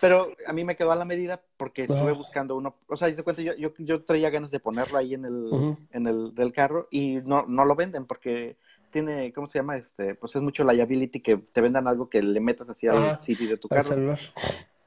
[0.00, 2.76] pero a mí me quedó a la medida porque estuve buscando uno.
[2.88, 5.76] O sea, yo te cuento, yo, yo, yo, traía ganas de ponerlo ahí en el,
[5.90, 8.58] en el del carro y no, no lo venden porque
[8.90, 9.76] tiene, ¿cómo se llama?
[9.76, 13.46] Este, pues es mucho liability que te vendan algo que le metas así al CD
[13.46, 14.16] de tu carro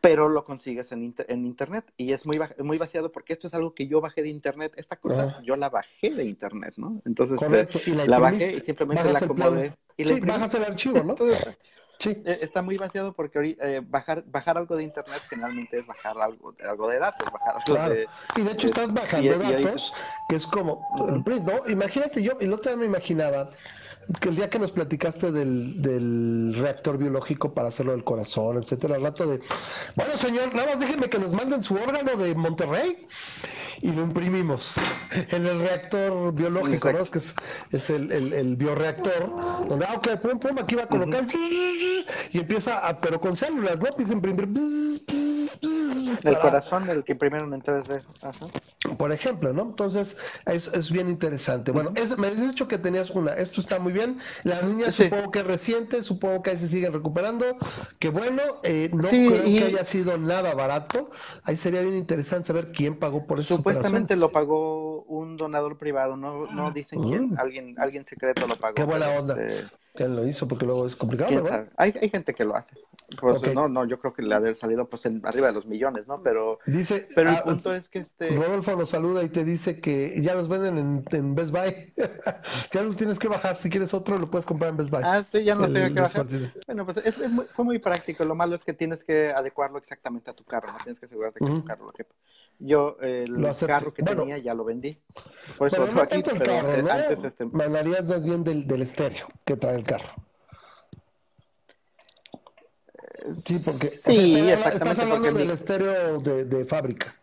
[0.01, 3.75] pero lo consigues en, en internet y es muy, muy vaciado porque esto es algo
[3.75, 4.73] que yo bajé de internet.
[4.75, 7.01] Esta cosa yo la bajé de internet, ¿no?
[7.05, 9.75] Entonces este, la, bajé y simplemente la acomodé.
[9.97, 11.15] Y sí, bajas el archivo, ¿no?
[11.99, 12.17] sí.
[12.25, 16.55] E, está muy vaciado porque eh, bajar, bajar algo de internet generalmente es bajar algo,
[16.67, 18.07] algo de datos, bajar algo de...
[18.37, 19.93] Y de hecho estás bajando datos,
[20.27, 21.69] que es como, ¿no?
[21.69, 23.51] Imagínate yo, y el otro día me imaginaba
[24.19, 28.95] que el día que nos platicaste del, del reactor biológico para hacerlo del corazón, etcétera,
[28.95, 29.41] al rato de,
[29.95, 33.07] bueno señor, nada más déjenme que nos manden su órgano de Monterrey
[33.81, 34.75] y lo imprimimos
[35.11, 36.99] en el reactor biológico, ¿no?
[36.99, 37.35] Es que es,
[37.71, 41.25] es el, el, el, bioreactor, donde, ah, ok, pum, pum, aquí va a colocar,
[42.31, 43.87] y empieza, a, pero con células, ¿no?
[43.87, 44.49] Empieza a imprimir.
[46.23, 48.01] El corazón del que imprimieron en 3D.
[48.97, 49.63] Por ejemplo, ¿no?
[49.63, 51.71] Entonces, es, es bien interesante.
[51.71, 54.19] Bueno, es, me has dicho que tenías una, esto está muy bien.
[54.43, 57.57] La niña supongo que es reciente, supongo que ahí se siguen recuperando.
[57.99, 61.11] Que bueno, eh, no creo que haya sido nada barato.
[61.43, 63.61] Ahí sería bien interesante saber quién pagó por eso.
[63.75, 67.39] Supuestamente lo pagó un donador privado, no, no dicen quién, mm.
[67.39, 68.75] alguien, alguien secreto lo pagó.
[68.75, 69.41] Qué buena onda.
[69.41, 69.81] Este...
[69.93, 70.47] ¿Quién lo hizo?
[70.47, 71.43] Porque luego es complicado,
[71.75, 72.77] Hay, hay gente que lo hace.
[73.19, 75.65] Pues no, no, yo creo que le ha de salido pues en, arriba de los
[75.65, 76.23] millones, ¿no?
[76.23, 78.29] Pero, dice, pero el ah, punto es que este...
[78.29, 81.93] Rodolfo nos saluda y te dice que ya los venden en, en Best Buy.
[82.71, 83.57] ya lo tienes que bajar.
[83.57, 85.01] Si quieres otro, lo puedes comprar en Best Buy.
[85.03, 86.25] Ah, sí, ya no lo tengo que bajar.
[86.67, 88.23] Bueno, pues es, muy, fue muy práctico.
[88.23, 90.77] Lo malo es que tienes que adecuarlo exactamente a tu carro, ¿no?
[90.77, 92.15] Tienes que asegurarte que tu carro lo quepa.
[92.63, 95.01] Yo el carro que tenía ya lo vendí.
[95.57, 96.91] Por eso bueno, aquí, pero carro, eh, ¿no?
[96.91, 97.45] antes este...
[97.47, 100.13] Me hablarías más bien del, del estéreo que trae el carro.
[103.45, 107.15] Sí, porque sí, exactamente, estás hablando del estéreo de, de, fábrica.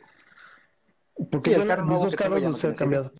[1.30, 3.12] Porque sí, el carro nuevo carros no se han cambiado.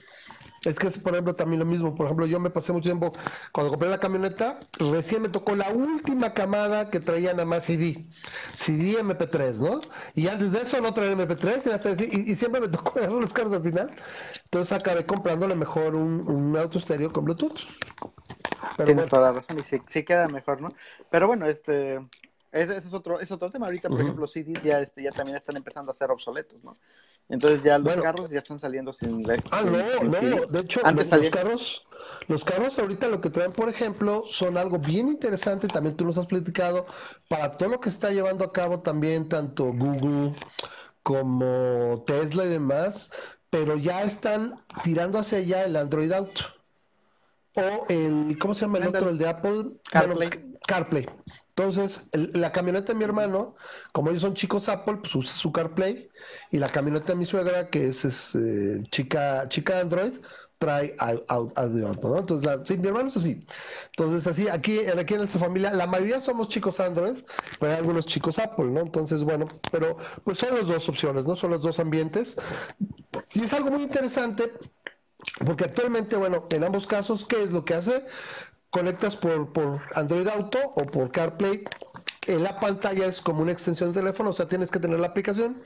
[0.65, 1.95] Es que es, por ejemplo, también lo mismo.
[1.95, 3.13] Por ejemplo, yo me pasé mucho tiempo,
[3.53, 8.07] cuando compré la camioneta, recién me tocó la última camada que traía nada más CD.
[8.55, 9.81] CD MP3, ¿no?
[10.15, 13.63] Y antes de eso no traía MP3 y, y, siempre me tocó los carros al
[13.63, 13.91] final.
[14.45, 17.61] Entonces acabé comprándole mejor un, un auto estéreo con Bluetooth.
[18.85, 20.71] Tienes toda la razón y sí, queda mejor, ¿no?
[21.11, 22.01] Pero bueno, este...
[22.51, 23.67] Ese, es otro es otro tema.
[23.67, 26.79] Ahorita, por ejemplo, CDs ya, este, ya también están empezando a ser obsoletos, ¿no?
[27.29, 29.23] Entonces ya los carros ya están saliendo sin...
[29.51, 31.87] Ah, no, no, de hecho, los, carros,
[32.27, 36.17] los carros ahorita lo que traen, por ejemplo, son algo bien interesante, también tú nos
[36.17, 36.87] has platicado,
[37.29, 40.35] para todo lo que está llevando a cabo también tanto Google
[41.03, 43.11] como Tesla y demás,
[43.51, 46.43] pero ya están tirando hacia allá el Android Auto.
[47.55, 49.09] O el, ¿cómo se llama el otro?
[49.09, 49.65] El de Apple.
[49.91, 50.31] CarPlay.
[50.67, 51.07] CarPlay.
[51.59, 53.57] Entonces, la camioneta de mi hermano,
[53.93, 56.09] como ellos son chicos Apple, pues usa su CarPlay.
[56.53, 58.05] Y la camioneta de mi suegra, que es,
[58.37, 60.13] eh, chica, chica Android,
[60.59, 62.19] trae audio, ¿no?
[62.19, 63.41] Entonces, sí, mi hermano es así.
[63.91, 67.25] Entonces, así, aquí, aquí en nuestra familia, la mayoría somos chicos Android,
[67.59, 68.81] pero hay algunos chicos Apple, ¿no?
[68.81, 71.35] Entonces, bueno, pero pues son las dos opciones, ¿no?
[71.37, 72.37] Son los dos ambientes.
[73.35, 74.53] Y es algo muy interesante
[75.45, 78.05] porque actualmente, bueno, en ambos casos, ¿qué es lo que hace?
[78.71, 81.65] Conectas por, por Android Auto o por CarPlay.
[82.27, 85.09] En la pantalla es como una extensión de teléfono, o sea, tienes que tener la
[85.09, 85.63] aplicación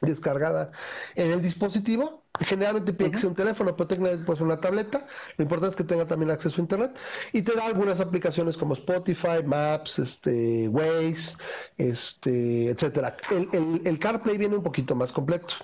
[0.00, 0.70] descargada
[1.14, 2.24] en el dispositivo.
[2.40, 5.06] Generalmente pide que sea un teléfono, pero tenga pues, una tableta.
[5.36, 6.96] Lo importante es que tenga también acceso a internet.
[7.32, 11.36] Y te da algunas aplicaciones como Spotify, Maps, este, Waze,
[11.76, 13.16] este, etcétera.
[13.30, 15.54] El, el, el CarPlay viene un poquito más completo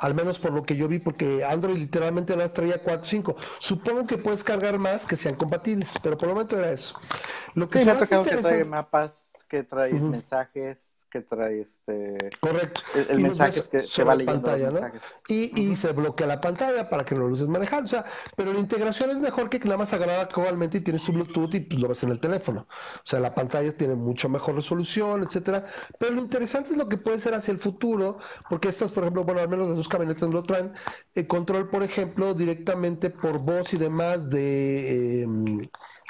[0.00, 3.36] al menos por lo que yo vi, porque Android literalmente las traía 4 o 5.
[3.58, 6.98] Supongo que puedes cargar más que sean compatibles, pero por lo momento era eso.
[7.54, 12.80] Lo que se ha tocado que trae mapas, que trae mensajes, que trae este correcto.
[13.08, 14.92] el, mensaje que se va leyendo pantalla, ¿no?
[15.28, 18.04] y, y se bloquea la pantalla para que no lo uses manejar o sea
[18.36, 21.60] pero la integración es mejor que nada más agarrar actualmente y tienes tu Bluetooth y
[21.60, 22.66] pues, lo ves en el teléfono.
[22.96, 25.64] O sea la pantalla tiene mucho mejor resolución etcétera.
[25.98, 28.18] Pero lo interesante es lo que puede ser hacia el futuro
[28.48, 30.72] porque estas por ejemplo bueno al menos las dos camionetas lo traen
[31.14, 35.68] el control por ejemplo directamente por voz y demás de em,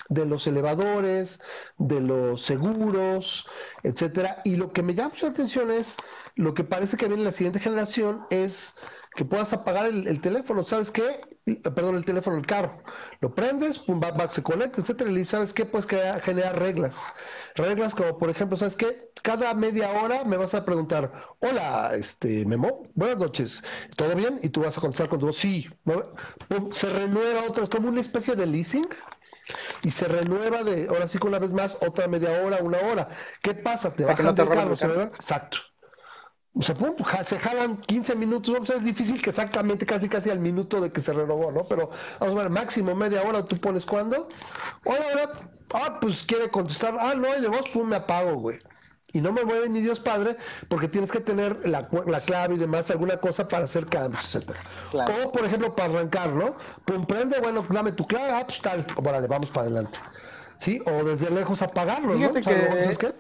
[0.09, 1.41] de los elevadores,
[1.79, 3.49] de los seguros,
[3.83, 4.41] etcétera.
[4.45, 5.97] Y lo que me llama mucho la atención es
[6.37, 8.75] lo que parece que viene en la siguiente generación es
[9.17, 11.21] que puedas apagar el, teléfono, ¿sabes qué?
[11.63, 12.83] Perdón, el teléfono, el carro.
[13.21, 15.65] Lo prendes, pum, va, se conecta, etcétera, y ¿sabes qué?
[15.65, 17.13] Puedes crear, generar reglas.
[17.57, 19.11] Reglas como, por ejemplo, ¿sabes qué?
[19.23, 23.65] Cada media hora me vas a preguntar, hola, este, Memo, buenas noches,
[23.97, 24.39] ¿todo bien?
[24.43, 25.69] Y tú vas a contestar con tu voz, sí.
[26.73, 28.87] se renueva otra, es como una especie de leasing
[29.83, 33.09] y se renueva de, ahora sí que una vez más, otra media hora, una hora.
[33.43, 33.95] ¿Qué pasa?
[33.95, 35.59] Te bajan no te carro, ¿se Exacto.
[36.53, 36.75] O sea,
[37.23, 40.91] se jalan 15 minutos, o sea, es difícil que exactamente casi casi al minuto de
[40.91, 41.65] que se renovó, ¿no?
[41.65, 44.29] Pero vamos a ver, máximo media hora, tú pones cuándo.
[44.85, 45.31] Hola, hola,
[45.75, 48.59] ah, pues quiere contestar, ah, no hay de voz, pum, me apago, güey
[49.13, 50.37] y no me mueve ni Dios Padre
[50.69, 54.61] porque tienes que tener la, la clave y demás, alguna cosa para hacer cambios, etcétera.
[55.25, 56.57] O, por ejemplo, para arrancar, ¿no?
[56.85, 59.99] Pum, prende, bueno, dame tu clave, ah, pues tal, órale, vamos para adelante.
[60.59, 60.83] ¿Sí?
[60.87, 62.89] O desde lejos apagarlo, Fíjate ¿no?
[62.91, 62.97] que...
[62.99, 63.15] qué?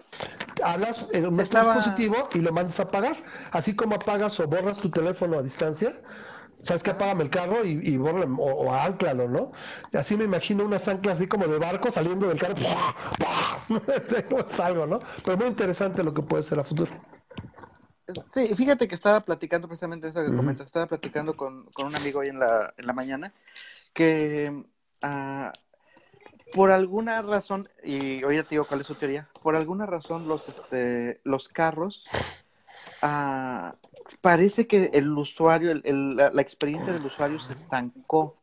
[0.62, 3.16] Hablas en un dispositivo y lo mandas a apagar.
[3.52, 5.94] Así como apagas o borras tu teléfono a distancia,
[6.62, 6.90] ¿sabes qué?
[6.90, 9.52] Apágame el carro y, y o, o anclalo, ¿no?
[9.92, 12.54] Así me imagino unas anclas así como de barco saliendo del carro.
[14.48, 15.00] es algo, ¿no?
[15.24, 16.92] Pero muy interesante lo que puede ser a futuro.
[18.32, 22.28] Sí, fíjate que estaba platicando precisamente eso que comentas, estaba platicando con, un amigo hoy
[22.28, 23.32] en la, en la mañana,
[23.92, 24.64] que
[25.04, 25.50] uh,
[26.52, 30.26] por alguna razón, y hoy ya te digo cuál es su teoría, por alguna razón
[30.26, 32.08] los, este, los carros
[33.02, 33.76] uh,
[34.20, 38.36] parece que el usuario, el, la, la, experiencia del usuario se estancó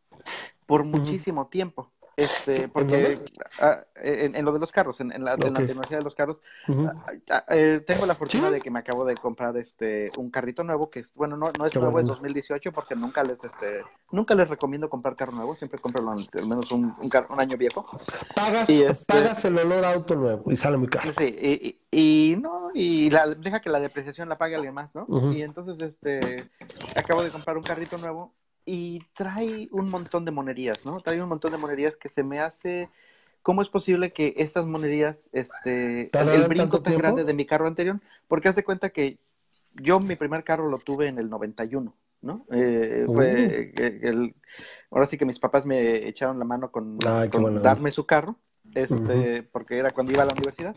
[0.65, 1.91] por muchísimo tiempo.
[2.17, 3.19] Este, porque
[3.61, 6.93] ah, en, lo de los carros, en, la, tecnología de los carros, ah,
[7.29, 10.89] ah, eh, tengo la fortuna de que me acabo de comprar este un carrito nuevo
[10.89, 14.49] que es, bueno, no, no es nuevo, es 2018 porque nunca les este nunca les
[14.49, 17.85] recomiendo comprar carro nuevo, siempre compro al menos un, un, un año viejo.
[18.33, 21.11] Pagas, este pagas el olor a auto nuevo y sale muy caro.
[21.15, 25.05] Sí, y, y, no, y la, deja que la depreciación la pague alguien más, ¿no?
[25.31, 26.49] Y entonces este
[26.95, 28.33] acabo de comprar un carrito nuevo
[28.67, 30.99] y trae un montón de monerías, ¿no?
[30.99, 32.89] Trae un montón de monerías que se me hace...
[33.41, 38.01] ¿Cómo es posible que estas monerías, este, el, brinco tan grande de mi carro anterior?
[38.27, 39.17] Porque haz de cuenta que
[39.75, 42.45] yo mi primer carro lo tuve en el 91, ¿no?
[42.51, 44.35] Eh, fue el,
[44.91, 48.35] ahora sí que mis papás me echaron la mano con, darme su carro,
[48.75, 50.75] este, porque era cuando iba a la universidad.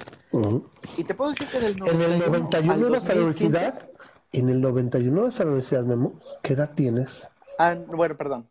[0.97, 3.91] Y te puedo decir que del 91 ¿En el 91 ibas a la universidad?
[4.31, 6.21] ¿En el 91 ibas a la universidad, Memo?
[6.45, 7.29] ¿Qué edad tienes?
[7.61, 8.49] Ah, bueno, perdón.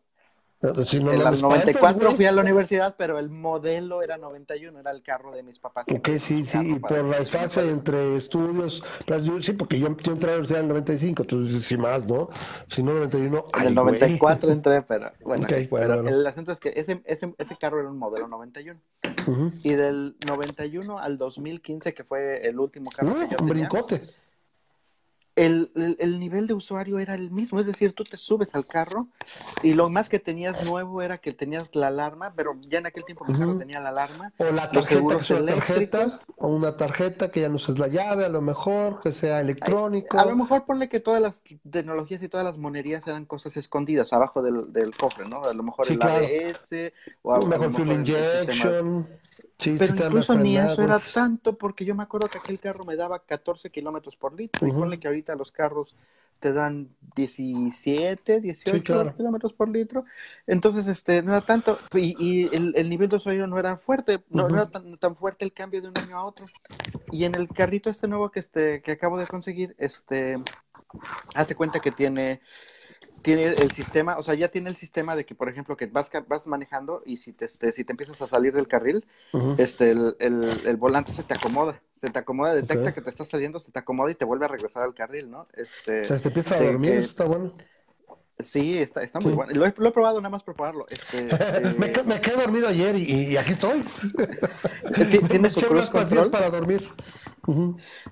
[0.62, 5.32] en el 94 fui a la universidad, pero el modelo era 91, era el carro
[5.32, 5.88] de mis papás.
[5.90, 8.84] Ok, sí, sí, y por la desfase entre estudios,
[9.42, 12.30] sí, porque yo, entré a la universidad en el 95, entonces sí más, ¿no?
[12.68, 13.46] Si no, 91.
[13.60, 17.80] En el 94 entré, pero bueno, pero el asunto es que ese, ese, ese carro
[17.80, 18.80] era un modelo 91.
[19.64, 24.04] Y del 91 al 2015, que fue el último carro que yo un brincote
[25.36, 29.08] el, nivel de usuario era el mismo, es decir, tú te subes al carro
[29.64, 33.06] y lo más que tenías nuevo era que tenías la alarma, pero ya en aquel
[33.06, 34.34] tiempo el carro tenía la alarma.
[34.38, 39.00] O la tarjeta, o una tarjeta que ya no es la llave, a lo mejor,
[39.02, 40.20] que sea electrónico.
[40.20, 41.36] a lo mejor ponle que todas las
[41.70, 45.46] tecnologías y todas las monerías eran cosas escondidas abajo del, del cofre, ¿no?
[45.46, 49.08] A lo mejor el ABS, o a, lo mejor, fuel injection.
[49.60, 53.20] Pero incluso ni eso era tanto, porque yo me acuerdo que aquel carro me daba
[53.20, 54.68] 14 kilómetros por litro.
[54.68, 55.96] Y ponle que ahorita los carros
[56.40, 60.06] te dan 17, 18 kilómetros por litro.
[60.48, 61.78] Entonces, este, no era tanto.
[61.94, 65.82] Y, el, nivel de usuario no era fuerte, no, era tan, tan, fuerte el cambio
[65.82, 66.46] de un año a otro.
[67.12, 70.42] Y en el carrito este nuevo que, este, que acabo de conseguir, este,
[71.36, 72.42] hazte cuenta que tiene
[73.22, 76.10] tiene el sistema, o sea, ya tiene el sistema de que, por ejemplo, que vas,
[76.28, 79.06] vas manejando y si te, este, si te empiezas a salir del carril,
[79.58, 83.60] este, el, el, volante se te acomoda, se te acomoda, detecta que te estás saliendo,
[83.60, 85.48] se te acomoda y te vuelve a regresar al carril, ¿no?
[85.54, 87.54] Este, o sea, te empieza a dormir, eso está bueno.
[88.40, 89.52] Sí, está, está muy bueno.
[89.54, 90.86] Lo he, lo he, probado nada más por probarlo.
[90.90, 91.24] Este,
[91.78, 93.84] me, me, quedé dormido ayer y, y aquí estoy.
[95.28, 96.90] Tiene su cruz control para dormir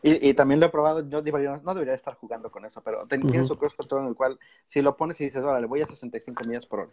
[0.04, 3.06] y, y, también lo he probado, yo digo, no debería estar jugando con eso, pero
[3.08, 5.88] tiene su cross control en el cual si lo pones y dices, órale, voy a
[5.88, 6.92] 65 millas por hora.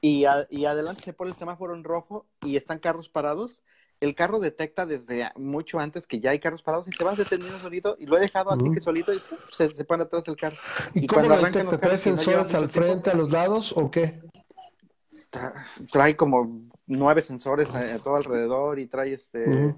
[0.00, 3.64] Y, y adelante se pone el semáforo en rojo y están carros parados,
[4.00, 7.58] el carro detecta desde mucho antes que ya hay carros parados y se va deteniendo
[7.58, 10.58] solito y lo he dejado así que solito y se, se, pone atrás del carro.
[10.92, 14.20] ¿Y, cuando arrancan los carros, sensores al frente, a los lados o qué?
[15.92, 19.74] trae como nueve sensores a, eh, todo alrededor y trae este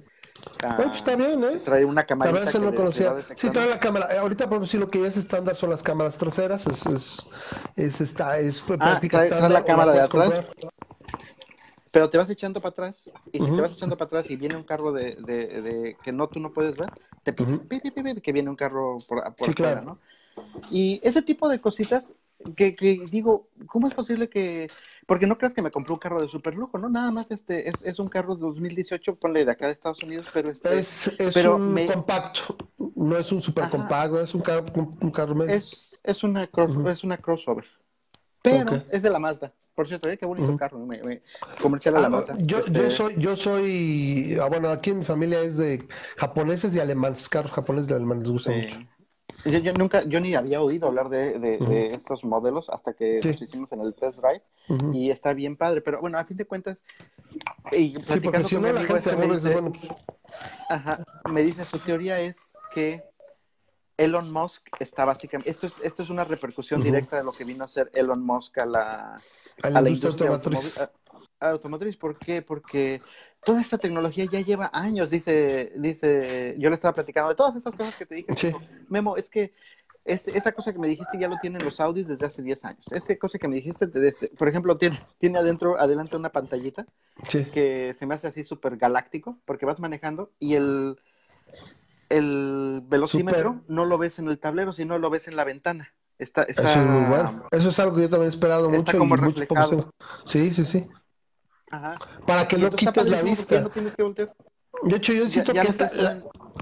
[0.76, 1.60] pues está bien, ¿eh?
[1.64, 2.32] Trae una cámara.
[2.32, 3.14] no conocía.
[3.34, 4.14] Sí, trae la cámara.
[4.14, 6.66] Eh, ahorita, por sí, lo que es estándar son las cámaras traseras.
[6.66, 7.28] Es, es,
[7.76, 10.46] es, está, es ah, trae, trae, la cámara de atrás.
[11.90, 13.10] Pero te vas echando para atrás.
[13.32, 16.12] Y si te vas echando para atrás y viene un carro de, de, de que
[16.12, 16.90] no tú no puedes ver,
[17.22, 19.98] te pide que viene un carro por, por afuera, ¿no?
[20.70, 22.14] Y ese tipo de cositas
[22.56, 24.68] que, que digo, ¿cómo es posible que
[25.08, 26.90] porque no creas que me compré un carro de super lujo, ¿no?
[26.90, 30.26] Nada más este es, es un carro de 2018, ponle de acá de Estados Unidos,
[30.34, 32.56] pero este, es, es un compacto,
[32.94, 36.46] no es un super compacto, es un carro, un carro Es, es, una
[36.90, 37.64] es una crossover.
[38.42, 39.52] Pero es de la Mazda.
[39.74, 40.18] Por cierto, ¿eh?
[40.18, 41.22] qué bonito carro, me,
[41.60, 42.36] comercial de la ah, Mazda.
[42.38, 46.74] Yo, yo este soy, yo soy, ah, bueno, aquí en mi familia es de japoneses
[46.74, 48.78] y alemanes, carros japoneses y alemanes, les gusta mucho.
[49.44, 53.70] Yo, nunca, yo ni había oído hablar de, de, estos modelos hasta que los hicimos
[53.72, 54.42] en el test drive
[54.92, 56.82] y está bien padre, pero bueno, a fin de cuentas,
[57.70, 59.92] y platicando con mi amigo este me dice, pues,
[60.68, 62.36] ajá, me dice, su teoría es
[62.74, 63.04] que
[63.96, 67.62] Elon Musk está básicamente, esto es, esto es una repercusión directa de lo que vino
[67.62, 69.22] a hacer Elon Musk a la,
[69.62, 70.80] a la, industria automotriz.
[71.40, 71.96] automotriz.
[71.96, 72.42] ¿Por qué?
[72.42, 73.00] Porque
[73.48, 77.72] toda esta tecnología ya lleva años, dice, dice, yo le estaba platicando de todas esas
[77.72, 78.54] cosas que te dije.
[78.88, 79.54] Memo, es que
[80.04, 82.84] esa cosa que me dijiste ya lo tienen los Audis desde hace 10 años.
[82.90, 83.88] Esa cosa que me dijiste,
[84.36, 86.86] por ejemplo, tiene, tiene adentro, adelante una pantallita
[87.28, 90.98] que se me hace así súper galáctico porque vas manejando y el,
[92.10, 95.94] el velocímetro no lo ves en el tablero, sino lo ves en la ventana.
[96.18, 97.46] Está, Eso es muy bueno.
[97.50, 98.98] Eso es algo que yo también he esperado mucho.
[98.98, 99.90] Como reflejado.
[100.24, 100.86] Sí, sí, sí.
[102.26, 103.64] Para que no quites la vista.
[104.84, 105.90] De hecho, yo siento que esta,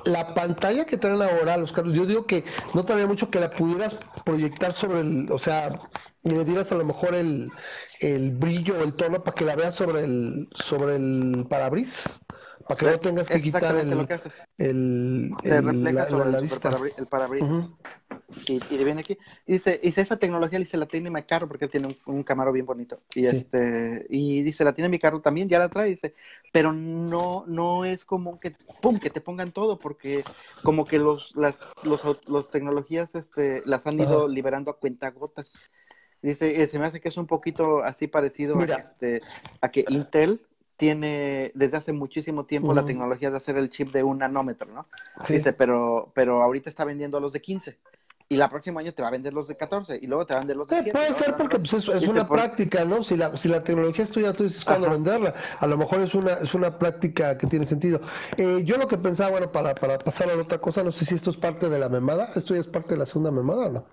[0.04, 3.50] la, pantalla que traen ahora los carros, yo digo que no tendría mucho que la
[3.50, 5.68] pudieras proyectar sobre el, o sea,
[6.22, 7.50] le dieras a lo mejor el,
[8.00, 12.20] el brillo o el tono para que la veas sobre el, sobre el parabrisas,
[12.66, 14.30] para que no tengas que quitar el, lo que hace.
[14.58, 16.76] el, Te refleja sobre la, el, vista.
[16.96, 17.70] el parabrisas.
[18.48, 19.16] Y, y, viene aquí.
[19.46, 22.52] Y dice, dice, esa tecnología dice, la tiene mi carro porque él tiene un, camaro
[22.52, 23.00] bien bonito.
[23.14, 26.14] Y este, y dice, la tiene mi carro también, ya la trae, dice,
[26.52, 30.24] pero no, no es como que, pum, que te pongan todo, porque
[30.62, 35.60] como que los, las, los, los tecnologías, este, las han ido liberando a cuentagotas.
[36.20, 39.20] Dice, eh, se me hace que es un poquito así parecido a, este,
[39.60, 40.40] a que Intel
[40.76, 44.86] tiene desde hace muchísimo tiempo la tecnología de hacer el chip de un nanómetro, ¿no?
[45.28, 47.78] Dice, pero, pero ahorita está vendiendo a los de 15
[48.28, 50.38] y la próximo año te va a vender los de 14 y luego te va
[50.38, 50.92] a vender los de 7.
[50.92, 53.02] puede ser porque pues, es, una práctica, ¿no?
[53.02, 55.34] Si la, si la tecnología es tuya, tú dices cuándo venderla.
[55.60, 58.00] A lo mejor es una, es una práctica que tiene sentido.
[58.36, 61.14] Eh, yo lo que pensaba, bueno, para, para pasar a otra cosa, no sé si
[61.14, 62.30] esto es parte de la memada.
[62.34, 63.86] ¿Esto ya es parte de la segunda memada o no?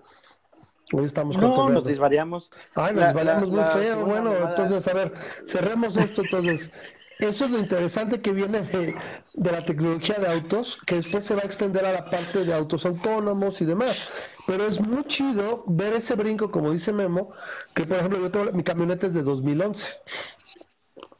[0.94, 2.52] Hoy estamos No, nos desvariamos.
[2.76, 4.06] Ay, nos desvariamos muy feo.
[4.06, 5.14] Bueno, entonces, a ver,
[5.46, 6.72] cerremos esto entonces.
[7.20, 8.95] Eso es lo interesante que viene de,
[9.36, 12.86] la tecnología de autos, que después se va a extender a la parte de autos
[12.86, 14.09] autónomos y demás.
[14.47, 17.32] Pero es muy chido ver ese brinco, como dice Memo,
[17.76, 19.91] que por ejemplo yo tengo mi camioneta es de 2011.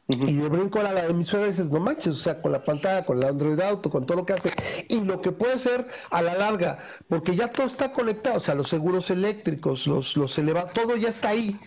[0.06, 3.18] Y de brinco a la emisora dices, no manches, o sea, con la pantalla, con
[3.18, 4.52] el Android Auto, con todo lo que hace,
[4.88, 6.78] y lo que puede ser a la larga,
[7.08, 11.08] porque ya todo está conectado, o sea, los seguros eléctricos, los, los elevados, todo ya
[11.08, 11.58] está ahí.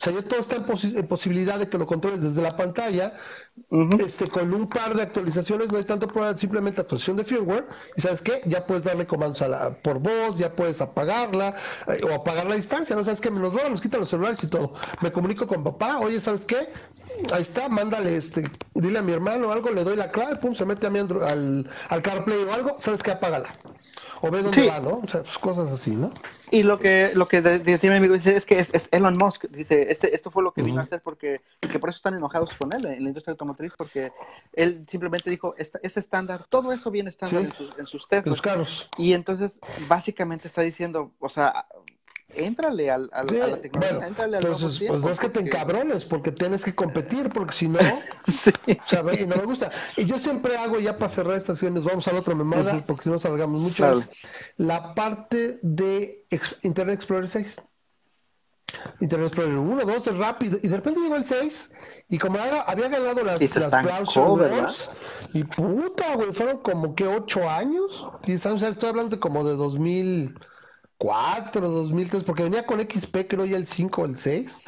[0.00, 3.12] O sea, ya todo está en, posibilidad de que lo controles desde la pantalla,
[3.98, 8.00] este, con un par de actualizaciones, no hay tanto problema, simplemente actualización de firmware, y
[8.00, 8.40] ¿sabes qué?
[8.46, 11.54] Ya puedes darle comandos a la, por voz, ya puedes apagarla,
[11.86, 13.04] eh, o apagar la distancia, ¿no?
[13.04, 13.30] ¿Sabes qué?
[13.30, 14.72] Me nos van, nos quitan los celulares y todo.
[15.02, 16.70] Me comunico con papá, oye, ¿sabes qué?
[17.30, 20.64] Ahí está, mándale, este, dile a mi hermano algo, le doy la clave, pum, se
[20.64, 23.10] mete a mi al, al CarPlay o algo, ¿sabes qué?
[23.10, 23.54] Apágala
[24.20, 25.00] o ve dónde va, ¿no?
[25.02, 26.12] O sea, pues, cosas así, ¿no?
[26.50, 29.90] Y lo que, lo que decía mi amigo dice es que es, Elon Musk, dice,
[29.90, 32.72] este, esto fue lo que vino a hacer porque, que por eso están enojados con
[32.74, 34.12] él en la industria automotriz, porque
[34.52, 38.88] él simplemente dijo, es estándar, todo eso viene estándar en, sus, en sus Los carros.
[38.96, 41.66] Y entonces, básicamente está diciendo, o sea,
[42.34, 46.32] Éntrale al, a la tecnología, éntrale al entonces, pues no es que te encabrones, porque
[46.32, 47.78] tienes que competir, porque si no,
[48.26, 48.52] sí.
[48.86, 49.20] ¿sabes?
[49.20, 49.70] Y no me gusta.
[49.96, 53.10] Y yo siempre hago, ya para cerrar estaciones, vamos a la otra memada, porque si
[53.10, 54.00] no salgamos mucho,
[54.56, 56.26] la parte de
[56.62, 57.60] Internet Explorer 6.
[59.00, 61.72] Internet Explorer 1, 2 es rápido, y de repente llegó el 6,
[62.08, 64.90] y como había, ganado las, las browser wars,
[65.32, 69.56] y puta, güey, fueron como que 8 años, y estamos, estoy hablando de como de
[69.56, 70.34] 2000
[71.00, 74.62] 2004, 2003, porque venía con XP, creo ya el 5 o el 6,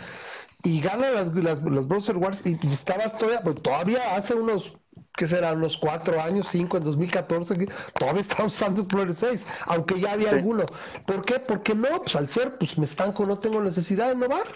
[0.65, 4.79] y gana las, las, los Browser Wars y, estabas todavía, pues, todavía hace unos,
[5.17, 5.53] ¿qué será?
[5.53, 10.65] Unos 4 años, 5, en 2014, todavía estaba usando Explorer 6, aunque ya había alguno.
[11.07, 11.39] ¿Por qué?
[11.39, 14.47] Porque no, pues al ser, pues me estanco, no tengo necesidad de innovar.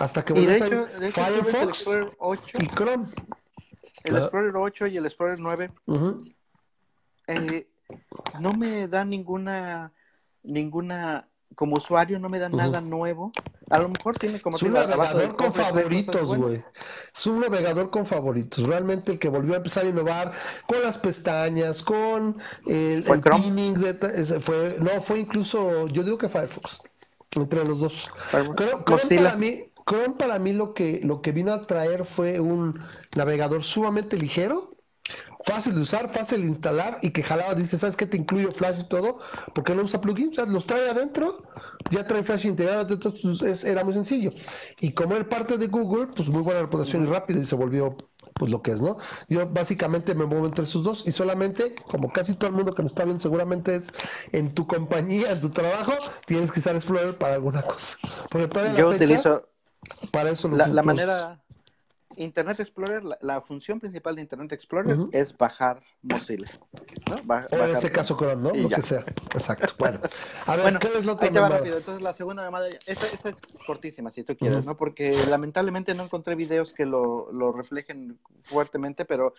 [0.00, 3.08] Hasta que voy a hecho, Firefox el 8, y Chrome.
[4.04, 5.70] El Explorer 8 y el Explorer 9
[7.28, 7.68] eh,
[8.40, 9.92] no me da ninguna
[10.42, 13.32] ninguna, como usuario no me da nada nuevo.
[13.70, 14.56] A lo mejor tiene como...
[14.56, 16.62] Es un navegador con favoritos, güey.
[17.14, 18.66] Es un navegador con favoritos.
[18.66, 20.32] Realmente el que volvió a empezar a innovar
[20.66, 23.20] con las pestañas, con el, ¿Fue
[24.40, 26.82] fue, no, fue incluso, yo digo que Firefox,
[27.36, 28.10] entre los dos.
[28.30, 32.78] Chrome, para mí, Chrome para mí lo que, lo que vino a traer fue un
[33.16, 34.71] navegador sumamente ligero
[35.44, 38.06] fácil de usar, fácil de instalar y que jalaba, dice, ¿sabes qué?
[38.06, 39.18] Te incluyo Flash y todo,
[39.54, 41.42] porque no usa plugins, o sea, los trae adentro,
[41.90, 44.30] ya trae Flash integrado, entonces era muy sencillo.
[44.80, 47.96] Y como era parte de Google, pues muy buena reputación y rápido y se volvió
[48.34, 48.96] pues lo que es, ¿no?
[49.28, 52.82] Yo básicamente me muevo entre esos dos y solamente, como casi todo el mundo que
[52.82, 53.92] nos está viendo seguramente es
[54.32, 55.92] en tu compañía, en tu trabajo,
[56.26, 57.98] tienes que usar Explorer para alguna cosa.
[58.30, 59.48] Porque Yo utilizo
[60.10, 61.42] para eso la, la manera
[62.16, 66.50] Internet Explorer, la, función principal de Internet Explorer es bajar Mozilla.
[67.50, 68.54] o en este caso Chrome, ¿no?
[68.54, 69.00] Lo que sea.
[69.34, 69.74] Exacto.
[69.78, 70.00] Bueno,
[70.46, 71.78] a ver, ¿qué es lo Ahí te va rápido.
[71.78, 74.76] Entonces, la segunda llamada, esta, esta es cortísima, si tú quieres, ¿no?
[74.76, 79.34] Porque lamentablemente no encontré videos que lo, lo reflejen fuertemente, pero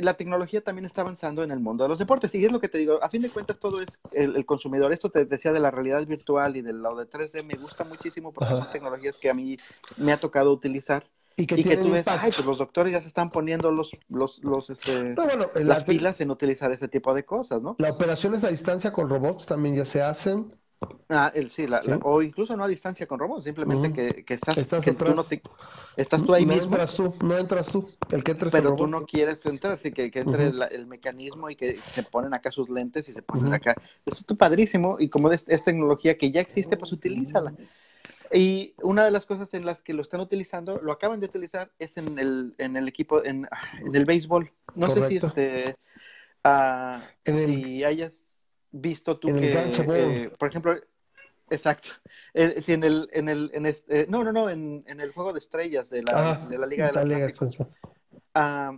[0.00, 2.34] la tecnología también está avanzando en el mundo de los deportes.
[2.34, 4.92] Y es lo que te digo, a fin de cuentas todo es el, consumidor.
[4.92, 8.32] Esto te decía de la realidad virtual y del lado de 3D, me gusta muchísimo
[8.32, 9.58] porque son tecnologías que a mí
[9.96, 11.06] me ha tocado utilizar.
[11.36, 14.70] Y que, tú ves, ay, pues los doctores ya se están poniendo los, los, los
[14.70, 15.14] este,
[15.54, 17.76] las pilas en utilizar este tipo de cosas, ¿no?
[17.78, 20.52] Las operaciones a distancia con robots también ya se hacen.
[21.08, 21.66] Ah, el, sí,
[22.02, 25.42] o incluso no a distancia con robots, simplemente que, que, estás, que tú no te,
[25.96, 26.70] estás tú ahí no mismo.
[26.70, 30.10] Entras tú, no entras tú, el que entres Pero tú no quieres entrar, así que,
[30.10, 33.74] que entre el mecanismo y que se ponen acá sus lentes y se ponen acá.
[34.06, 37.54] Eso es padrísimo y como es, tecnología que ya existe, pues utilízala.
[38.30, 41.72] Y una de las cosas en las que lo están utilizando, lo acaban de utilizar,
[41.78, 43.48] es en el, en el equipo, en,
[43.80, 44.52] en el béisbol.
[44.74, 45.76] No sé si este,
[46.44, 48.37] uh, si hayas
[48.70, 50.76] visto tú que, eh, por ejemplo,
[51.50, 51.88] exacto,
[52.34, 55.32] eh, si en el, en el, en este, no, no, no, en, en el juego
[55.32, 57.68] de estrellas de la, ah, de la Liga de la Liga, Ah,
[58.34, 58.72] ah,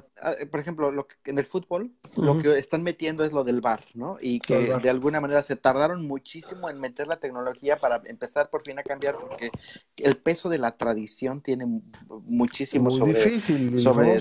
[0.51, 3.84] por ejemplo, lo que, en el fútbol, lo que están metiendo es lo del bar,
[3.94, 4.16] ¿no?
[4.20, 8.62] Y que de alguna manera se tardaron muchísimo en meter la tecnología para empezar por
[8.64, 9.51] fin a cambiar, porque
[9.96, 11.66] el peso de la tradición tiene
[12.09, 13.40] muchísimo sobre,
[13.80, 14.20] sobre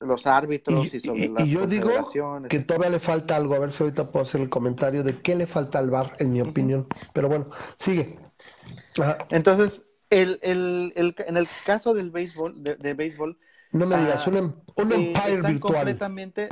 [0.00, 1.90] los árbitros y, sobre las Y yo digo
[2.48, 5.34] que todavía le falta algo, a ver si ahorita puedo hacer el comentario de qué
[5.34, 6.86] le falta al bar, en mi opinión.
[7.12, 8.18] Pero bueno, sigue.
[9.30, 13.38] Entonces, el, el, el, en el caso del béisbol, de béisbol,
[13.72, 15.60] no me digas, un, em, un eh, Empire virtual.
[15.60, 16.48] completamente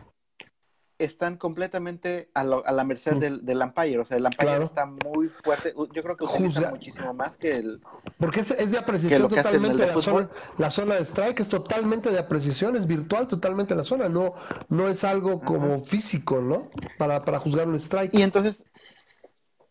[1.01, 3.99] están completamente a, la merced del, del, umpire.
[3.99, 5.75] O sea, el umpire está muy fuerte.
[5.93, 7.81] Yo creo que utiliza muchísimo más que el.
[8.19, 9.87] Porque es, es de apreciación totalmente.
[9.87, 14.09] La zona, la zona, de strike es totalmente de apreciación, es virtual totalmente la zona.
[14.09, 14.35] No,
[14.69, 16.71] no es algo como físico, ¿no?
[16.99, 18.15] Para, para juzgar un strike.
[18.15, 18.65] Y entonces,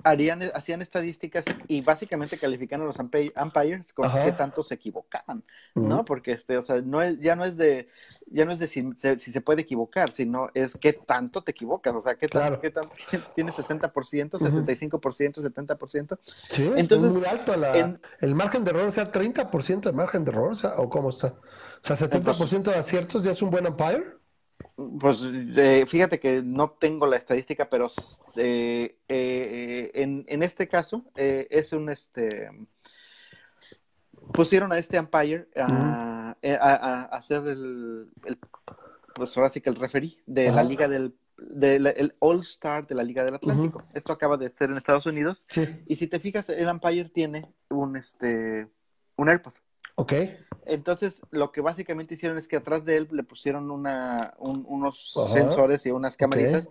[0.04, 5.44] harían, hacían estadísticas y básicamente califican a los umpires con qué tanto se equivocaban,
[5.76, 6.06] ¿no?
[6.06, 7.90] Porque este, o sea, no es, ya no es de,
[8.28, 12.02] ya no es de si, se puede equivocar, sino es qué tanto te equivocas, o
[12.02, 12.96] sea, qué, tanto, qué tanto
[13.36, 16.18] tienes 60%, 65%, 70%.
[16.50, 17.54] Sí, Entonces, es muy alto
[18.22, 21.10] el margen de error, o sea, 30% de margen de error, o, sea, ¿o cómo
[21.10, 21.28] está?
[21.28, 24.19] O sea, 70% de aciertos ya es un buen umpire.
[25.00, 27.90] Pues eh, fíjate que no tengo la estadística, pero
[28.36, 32.50] eh, eh, en, este caso es un este
[34.34, 36.36] pusieron a este umpire a,
[37.12, 38.10] hacer el,
[39.14, 43.04] pues ahora sí que el referee de la liga del el All Star de la
[43.04, 43.84] Liga del Atlántico.
[43.94, 45.46] Esto acaba de ser en Estados Unidos.
[45.88, 48.68] Y si te fijas, el umpire tiene un este
[49.16, 49.54] un AirPod.
[49.96, 50.14] Ok.
[50.66, 55.86] Entonces, lo que básicamente hicieron es que atrás de él le pusieron una, unos sensores
[55.86, 56.68] y unas camaritas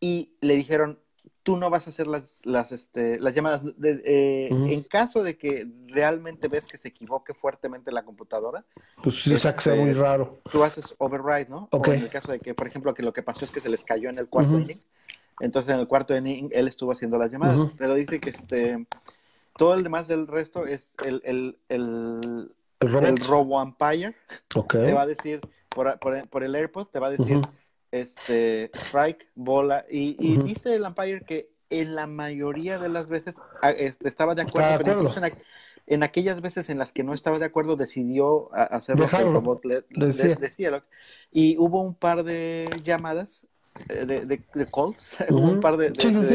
[0.00, 0.98] y le dijeron,
[1.42, 3.62] tú no vas a hacer las, las, este, las llamadas.
[3.82, 8.64] Eh, en caso de que realmente ves que se equivoque fuertemente la computadora,
[9.02, 10.40] pues sí, este, muy raro.
[10.50, 11.68] Tú haces override, ¿no?
[11.72, 13.68] O en el caso de que, por ejemplo, que lo que pasó es que se
[13.68, 14.80] les cayó en el cuarto inning.
[15.40, 17.70] Entonces, en el cuarto inning, él estuvo haciendo las llamadas.
[17.78, 18.86] Pero dice que este
[19.60, 22.50] todo el demás del resto es el, el, el,
[22.80, 24.14] el, Robo Empire.
[24.48, 27.40] Te va a decir, por, por, el AirPod, te va a decir
[27.90, 29.84] este strike, bola.
[29.90, 33.36] Y, y dice el Empire que en la mayoría de las veces
[33.76, 35.20] este, estaba de acuerdo, pero incluso
[35.86, 39.32] en, aquellas veces en las que no estaba de acuerdo decidió hacer lo que el
[39.32, 40.84] robot le, decía.
[41.32, 43.46] Y hubo un par de llamadas
[43.88, 45.90] eh, de, de, calls, un par de,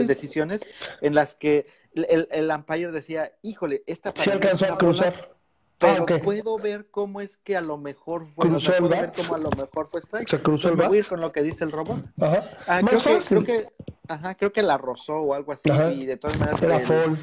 [0.05, 0.65] decisiones
[1.01, 5.34] en las que el, el umpire decía, híjole, esta para alcanzó a cruzar.
[5.77, 9.35] Pero ah, puedo ver cómo es que a lo mejor fue, o puedo ver cómo
[9.35, 10.27] a lo mejor fue strike.
[10.27, 12.07] Se cruzó el me voy a ir con lo que dice el robot.
[12.19, 12.49] Ajá.
[12.67, 13.67] Ah, creo, que, creo, que,
[14.07, 17.17] ajá, creo que la rozó o algo así y de todas maneras él,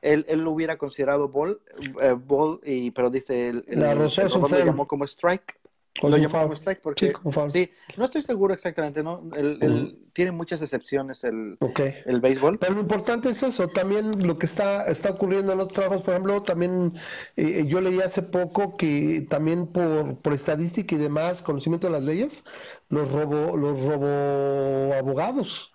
[0.00, 1.60] él, él, lo hubiera considerado ball,
[2.00, 5.59] eh, ball y, pero dice el, el, la rozó, el robot lo llamó como strike.
[6.02, 7.12] Lo strike porque
[7.52, 9.28] sí, no estoy seguro exactamente, ¿no?
[9.36, 11.58] El, Tiene muchas excepciones el,
[12.06, 12.58] el béisbol.
[12.58, 16.14] Pero lo importante es eso, también lo que está, está ocurriendo en otros trabajos, por
[16.14, 16.94] ejemplo, también
[17.36, 22.02] eh, yo leí hace poco que también por, por estadística y demás, conocimiento de las
[22.02, 22.44] leyes,
[22.88, 25.70] los robo, los robo abogados.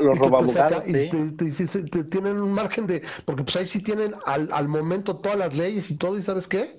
[0.00, 5.36] Los abogados, tienen un margen de, porque pues ahí sí tienen al, al momento todas
[5.38, 6.78] las leyes y todo, y ¿sabes qué?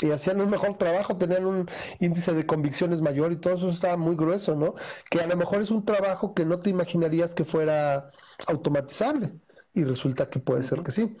[0.00, 1.68] Y hacían un mejor trabajo, tenían un
[2.00, 4.74] índice de convicciones mayor y todo eso estaba muy grueso, ¿no?
[5.10, 8.10] Que a lo mejor es un trabajo que no te imaginarías que fuera
[8.46, 9.34] automatizable
[9.74, 11.16] y resulta que puede ser que sí.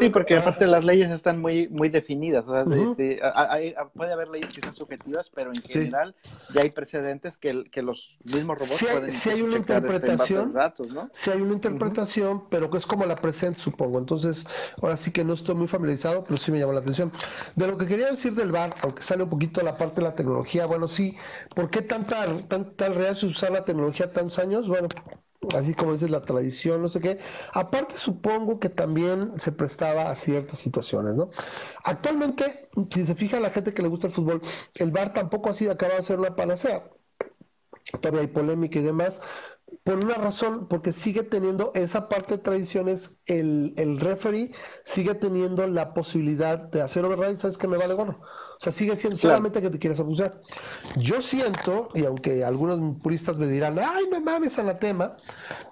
[0.00, 2.44] sí, porque aparte las leyes están muy muy definidas.
[2.72, 3.20] Este,
[3.94, 6.14] puede haber leyes que son subjetivas, pero en general
[6.54, 11.10] ya hay precedentes que, que los mismos robots pueden si hay una interpretación, datos, ¿no?
[11.12, 13.98] Si hay una interpretación, pero que es como la presente, supongo.
[13.98, 14.46] Entonces,
[14.80, 17.12] ahora sí que no estoy muy familiarizado, pero sí me llamó la atención.
[17.54, 20.14] De lo que quería decir del bar, aunque sale un poquito la parte de la
[20.14, 21.16] tecnología, bueno, sí,
[21.54, 24.68] ¿por qué tanta, tanta real usar la tecnología tantos años?
[24.68, 24.88] Bueno,
[25.54, 27.18] así como dices, la tradición, no sé qué.
[27.52, 31.30] Aparte, supongo que también se prestaba a ciertas situaciones, ¿no?
[31.84, 34.42] Actualmente, si se fija la gente que le gusta el fútbol,
[34.74, 36.90] el VAR tampoco así acaba de ser una panacea.
[38.00, 39.20] Todavía hay polémica y demás,
[39.82, 44.52] por una razón, porque sigue teniendo esa parte de tradiciones, el, el referee
[44.84, 48.20] sigue teniendo la posibilidad de hacer override, ¿sabes que me vale gorro?
[48.20, 50.40] O sea, sigue siendo solamente que te quieres abusar.
[50.96, 55.16] Yo siento, y aunque algunos puristas me dirán, ay, no mames, anatema,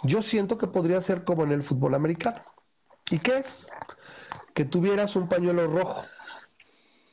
[0.02, 2.42] yo siento que podría ser como en el fútbol americano.
[3.10, 3.70] ¿Y qué es?
[4.54, 6.04] Que tuvieras un pañuelo rojo.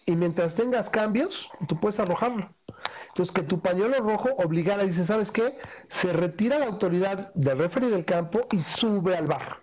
[0.06, 2.54] Y mientras tengas cambios, tú puedes arrojarlo.
[3.12, 5.58] Entonces, que tu pañuelo rojo obligara, dice, ¿sabes qué?
[5.90, 9.60] Se retira la autoridad del referee del campo y sube al bar.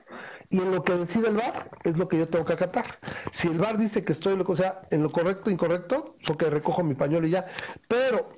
[0.51, 2.99] Y en lo que decide el bar es lo que yo tengo que acatar.
[3.33, 6.83] Si el bar dice que estoy o sea, en lo correcto, incorrecto, so que recojo
[6.83, 7.47] mi pañuelo y ya.
[7.87, 8.31] Pero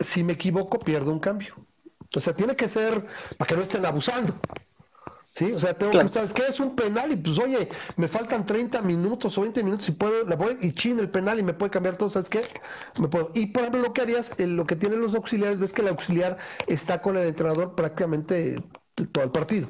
[0.00, 1.54] si me equivoco, pierdo un cambio.
[2.16, 3.06] O sea, tiene que ser
[3.36, 4.34] para que no estén abusando.
[5.38, 5.52] ¿Sí?
[5.52, 6.42] O sea, tengo que, ¿sabes qué?
[6.48, 10.24] Es un penal y pues, oye, me faltan 30 minutos o 20 minutos y puedo,
[10.24, 12.40] la voy y chin el penal y me puede cambiar todo, ¿sabes qué?
[12.98, 13.30] Me puedo.
[13.34, 16.38] Y por ejemplo, lo que harías, lo que tienen los auxiliares, ves que el auxiliar
[16.66, 18.60] está con el entrenador prácticamente
[19.12, 19.68] todo el partido.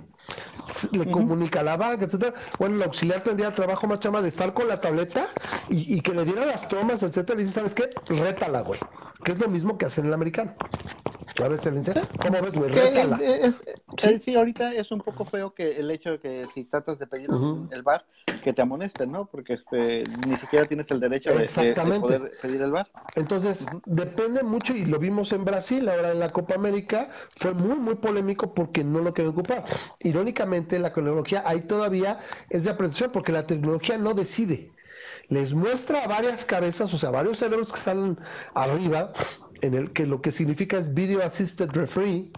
[0.92, 2.32] Le comunica la banca, etcétera.
[2.58, 5.26] Bueno, el auxiliar tendría trabajo más chama de estar con la tableta
[5.68, 7.90] y, que le diera las tomas, etcétera, y dice, ¿sabes qué?
[8.08, 8.80] Rétala, güey.
[9.24, 10.54] Que es lo mismo que hacer el americano.
[11.38, 12.72] A ver, excelencia, ¿cómo ves, güey?
[13.98, 14.18] ¿Sí?
[14.18, 14.34] ¿Sí?
[14.34, 17.28] ahorita es un poco feo que el hecho de que si tratas de pedir
[17.70, 18.04] el bar,
[18.42, 19.26] que te amonesten, ¿no?
[19.26, 21.46] Porque este, ni siquiera tienes el derecho de,
[22.00, 22.90] poder pedir el bar.
[23.14, 27.78] Entonces, depende mucho, y lo vimos en Brasil, ahora en la Copa América, fue muy,
[27.78, 29.64] muy polémico porque no lo quieren ocupar.
[30.00, 32.18] Irónicamente, la tecnología ahí todavía
[32.50, 34.72] es de aprendizaje porque la tecnología no decide
[35.28, 38.18] les muestra varias cabezas, o sea, varios cerebros que están
[38.54, 39.12] arriba,
[39.60, 42.30] en el que lo que significa es Video Assisted Referee,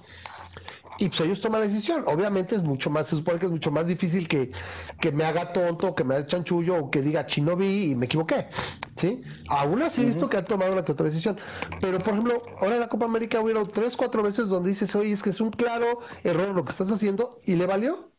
[1.01, 2.05] y pues ellos toman la decisión.
[2.07, 4.53] Obviamente es mucho más, se supone que es mucho más difícil que,
[5.01, 8.05] que me haga tonto, que me haga chanchullo o que diga chino vi y me
[8.05, 8.49] equivoqué.
[8.97, 9.22] ¿Sí?
[9.49, 11.38] Aún así he visto que han tomado que otra decisión.
[11.80, 15.12] Pero por ejemplo, ahora en la Copa América hubo tres, cuatro veces donde dices, oye,
[15.12, 18.11] es que es un claro error lo que estás haciendo y le valió.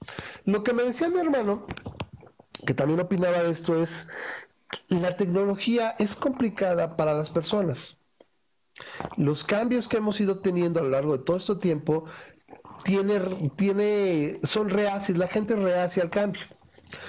[0.45, 1.67] Lo que me decía mi hermano,
[2.65, 4.07] que también opinaba de esto, es
[4.89, 7.97] la tecnología es complicada para las personas.
[9.17, 12.05] Los cambios que hemos ido teniendo a lo largo de todo este tiempo
[12.83, 13.19] tiene,
[13.55, 16.41] tiene, son reacios, la gente reacia al cambio.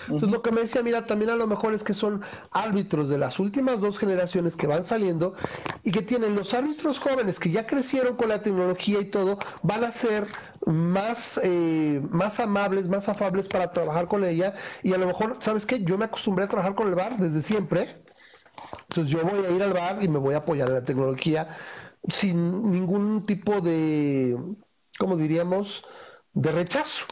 [0.02, 3.18] Entonces lo que me decía, mira, también a lo mejor es que son árbitros de
[3.18, 5.34] las últimas dos generaciones que van saliendo
[5.82, 9.84] y que tienen los árbitros jóvenes que ya crecieron con la tecnología y todo, van
[9.84, 10.32] a ser
[10.66, 15.66] más, eh, más amables, más afables para trabajar con ella y a lo mejor, ¿sabes
[15.66, 15.82] qué?
[15.84, 18.04] Yo me acostumbré a trabajar con el bar desde siempre,
[18.88, 21.48] entonces yo voy a ir al bar y me voy a apoyar en la tecnología
[22.08, 24.36] sin ningún tipo de
[24.98, 25.84] como diríamos,
[26.32, 27.04] de rechazo.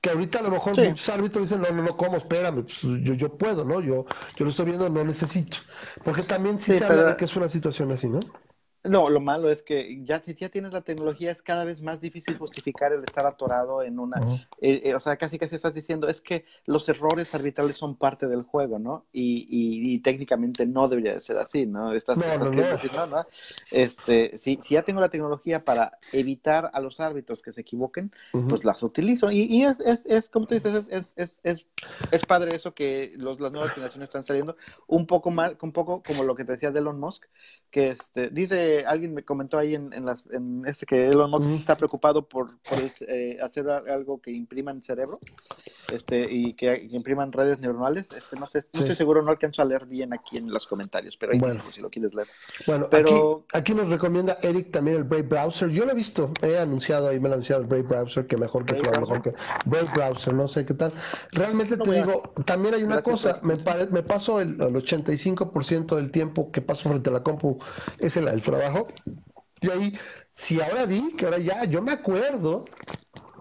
[0.00, 2.16] Que ahorita a lo mejor muchos árbitros dicen, no, no, no, ¿cómo?
[2.18, 3.80] Espérame, pues, yo, yo puedo, ¿no?
[3.80, 5.58] Yo, yo lo estoy viendo, no necesito.
[6.04, 8.20] Porque también sí, se habla de que es una situación así, ¿no?
[8.88, 12.00] No, lo malo es que ya si ya tienes la tecnología es cada vez más
[12.00, 14.20] difícil justificar el estar atorado en una,
[14.60, 18.26] eh, eh, o sea, casi casi estás diciendo es que los errores arbitrales son parte
[18.26, 19.06] del juego, ¿no?
[19.12, 21.92] Y, y, técnicamente no debería de ser así, ¿no?
[21.92, 22.24] Estás, no,
[22.94, 23.26] no, no.
[23.70, 28.12] Este, si, si ya tengo la tecnología para evitar a los árbitros que se equivoquen,
[28.48, 31.66] pues las utilizo y, y es, es, es, como tú dices, es, es, es,
[32.10, 34.56] es padre eso que los, las nuevas generaciones están saliendo
[34.86, 37.24] un poco mal, un poco como lo que te decía de Elon Musk,
[37.70, 41.50] que este, dice, alguien me comentó ahí en, en, las, en este que Elon Musk
[41.50, 45.18] está preocupado por, por eh, hacer algo que impriman cerebro
[45.92, 48.12] este, y que, impriman redes neuronales.
[48.12, 51.16] Este, no sé, no estoy seguro, no alcanzo a leer bien aquí en los comentarios,
[51.16, 51.62] pero ahí bueno.
[51.72, 52.28] si lo quieres leer.
[52.66, 53.44] Bueno, pero...
[53.52, 55.68] aquí, nos recomienda Eric también el Brave Browser.
[55.68, 58.36] Yo lo he visto, he anunciado ahí, me lo ha anunciado el Brave Browser, que
[58.36, 60.92] mejor que Brave mejor que Brave Browser, no sé qué tal.
[61.32, 63.56] Realmente te digo, también hay una cosa, me,
[63.90, 67.55] me paso el, el 85% del tiempo que paso frente a la compu
[67.98, 68.88] es el, el trabajo.
[69.60, 69.98] Y ahí,
[70.32, 72.66] si ahora di, que ahora ya, yo me acuerdo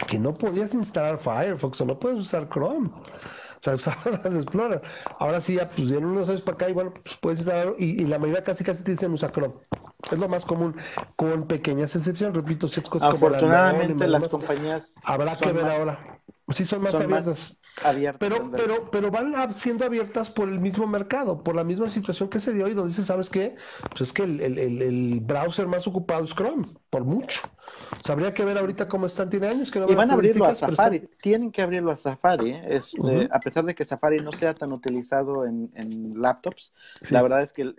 [0.08, 2.90] que no podías instalar Firefox o no puedes usar Chrome.
[2.90, 4.82] O sea, usar las Explorer.
[5.20, 8.02] Ahora sí, ya, pues vienen unos años para acá y bueno, pues puedes instalarlo y,
[8.02, 9.56] y, la mayoría casi casi te dicen usa Chrome.
[10.12, 10.76] Es lo más común,
[11.16, 16.15] con pequeñas excepciones, repito, si es cosas Afortunadamente las compañías habrá que ver ahora.
[16.54, 17.58] Sí son más abiertas.
[18.20, 22.40] pero, pero, pero van siendo abiertas por el mismo mercado, por la misma situación que
[22.40, 23.56] se dio y donde dice, ¿sabes qué?
[23.90, 27.42] Pues es que el, el, el, browser más ocupado es Chrome, por mucho.
[28.04, 30.54] Sabría que ver ahorita cómo están, tiene años que no Y van a abrirlo a
[30.54, 32.64] Safari, tienen que abrirlo a Safari, ¿eh?
[32.68, 36.74] este, a pesar de que Safari no sea tan utilizado en, en laptops,
[37.10, 37.76] la verdad es que el,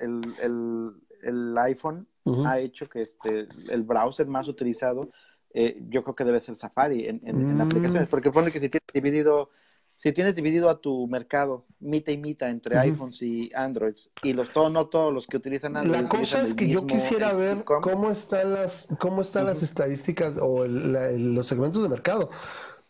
[1.22, 2.06] el iPhone
[2.44, 5.10] ha hecho que este, el browser más utilizado
[5.54, 8.10] eh, yo creo que debe ser Safari en, en, aplicaciones, mm.
[8.10, 9.50] porque pone que si tienes dividido,
[9.96, 14.52] si tienes dividido a tu mercado mitad y mitad entre iPhones y Androids, y los
[14.52, 16.02] todos, no todos los que utilizan Android.
[16.02, 20.66] La cosa es que yo quisiera ver cómo están las, cómo están las estadísticas o
[20.66, 22.30] los segmentos de mercado.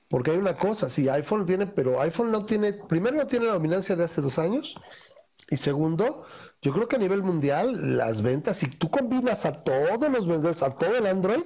[0.09, 3.55] Porque hay una cosa, si iPhone tiene, pero iPhone no tiene, primero no tiene la
[3.55, 4.77] dominancia de hace dos años,
[5.51, 6.25] y segundo,
[6.63, 10.63] yo creo que a nivel mundial, las ventas, si tú combinas a todos los vendedores,
[10.63, 11.43] a todo el Android,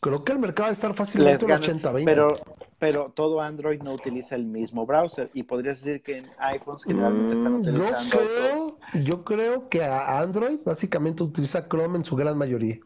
[0.00, 2.04] Creo que el mercado va a estar fácilmente un 80-20.
[2.04, 2.38] Pero,
[2.78, 7.34] pero todo Android no utiliza el mismo browser y podrías decir que en iPhones generalmente
[7.34, 8.04] están mm, utilizando.
[8.04, 12.78] Yo creo, yo creo que a Android básicamente utiliza Chrome en su gran mayoría.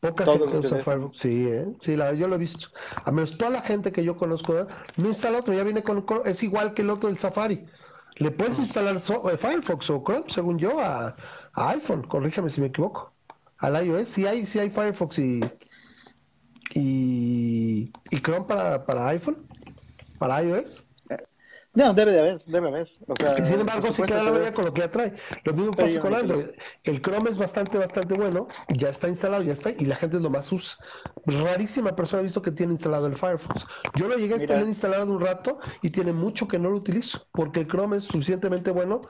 [0.00, 1.18] Poca gente usa Firefox.
[1.18, 1.66] Sí, ¿eh?
[1.80, 2.68] sí la, yo lo he visto.
[3.04, 4.66] A menos toda la gente que yo conozco ¿eh?
[4.96, 7.66] no instala otro, ya viene con es igual que el otro del Safari.
[8.16, 11.16] Le puedes instalar eh, Firefox o Chrome, según yo, a,
[11.54, 12.02] iPhone.
[12.02, 13.12] Corrígeme si me equivoco.
[13.58, 15.40] Al iOS sí hay, sí hay Firefox y,
[16.74, 19.46] y, y Chrome para, para iPhone,
[20.18, 20.86] para iOS.
[21.74, 22.88] No, debe de haber, debe haber.
[23.44, 25.12] sin embargo, sí queda la mayoría con lo que ya trae.
[25.42, 26.44] Lo mismo pasa con Android.
[26.84, 28.46] El Chrome es bastante, bastante bueno.
[28.68, 29.70] Ya está instalado, ya está.
[29.70, 30.76] Y la gente lo más usa.
[31.26, 33.66] Rarísima persona ha visto que tiene instalado el Firefox.
[33.96, 37.26] Yo lo llegué a tener instalado un rato y tiene mucho que no lo utilizo.
[37.32, 39.02] Porque el Chrome es suficientemente bueno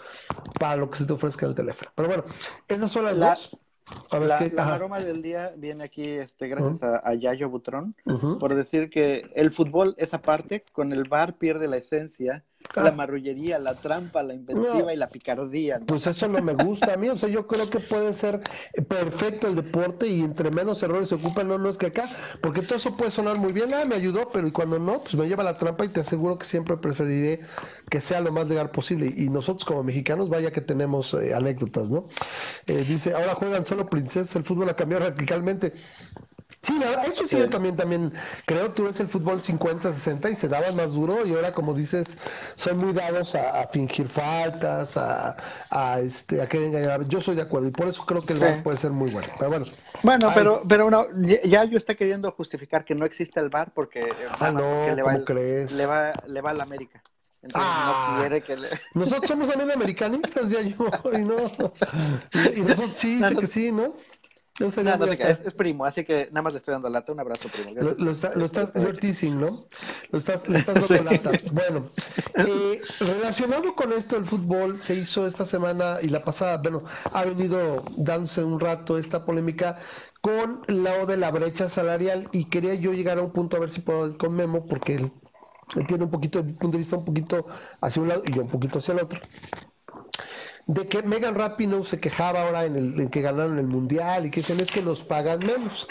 [0.58, 1.90] para lo que se te ofrezca en el teléfono.
[1.94, 2.24] Pero bueno,
[2.66, 3.58] esas son las dos
[4.10, 7.94] la, maroma del día viene aquí este, gracias a, Yayo Butrón
[8.40, 12.44] por decir que el fútbol, esa parte, con el bar pierde la esencia
[12.74, 15.80] la marrullería, la trampa, la inventiva y la picardía.
[15.86, 18.40] Pues eso no me gusta a mí, o sea, yo creo que puede ser
[18.88, 22.10] perfecto el deporte y entre menos errores se ocupan, no, no es que acá,
[22.40, 25.14] porque todo eso puede sonar muy bien, ah, me ayudó, pero y cuando no, pues
[25.14, 27.40] me lleva la trampa y te aseguro que siempre preferiré
[27.90, 29.12] que sea lo más legal posible.
[29.16, 32.08] Y nosotros como mexicanos, vaya que tenemos eh, anécdotas, ¿no?
[32.66, 35.72] Eh, dice, ahora juegan solo princesas, el fútbol ha cambiado radicalmente.
[36.62, 38.12] Sí, eso sí, yo también, también
[38.46, 42.16] creo, tú ves el fútbol 50-60 y se daba más duro y ahora como dices,
[42.54, 45.36] son muy dados a, fingir faltas, a,
[45.68, 47.06] a, este, a querer engañar.
[47.06, 49.28] Yo soy de acuerdo y por eso creo que el VAR puede ser muy bueno.
[49.38, 49.64] Pero bueno,
[50.02, 51.04] bueno pero, pero no,
[51.44, 54.08] ya yo está queriendo justificar que no existe el VAR porque,
[54.40, 55.70] ah, no, le, va crees?
[55.70, 57.02] le va le va a la América.
[57.44, 58.16] Entonces no ah.
[58.20, 58.68] quiere que le...
[58.94, 61.36] Nosotros somos también americanistas, ya yo, y no.
[62.56, 63.94] Y, nosotros sí, sé que sí, ¿no?
[64.60, 67.10] No, no, es, primo, así que nada más le estoy dando lata.
[67.10, 67.72] Un abrazo, primo.
[67.74, 68.42] Lo, lo, estás, ¿no?
[70.10, 71.30] Lo estás, le estás dando lata.
[71.52, 71.90] Bueno,
[72.34, 77.24] eh, relacionado con esto, el fútbol se hizo esta semana y la pasada, bueno, ha
[77.24, 79.78] venido dándose un rato esta polémica
[80.20, 83.72] con la de la brecha salarial y quería yo llegar a un punto a ver
[83.72, 85.12] si puedo ir con Memo porque él,
[85.88, 87.46] tiene un poquito, el punto de vista un poquito
[87.80, 89.20] hacia un lado y yo un poquito hacia el otro
[90.66, 94.30] de que Megan Rapinoe se quejaba ahora en, el, en que ganaron el mundial y
[94.30, 95.88] que dicen es que los pagan menos.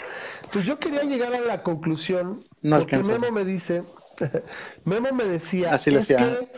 [0.52, 3.84] Pues yo quería llegar a la conclusión, porque Memo me dice,
[4.84, 6.48] Memo me decía, es que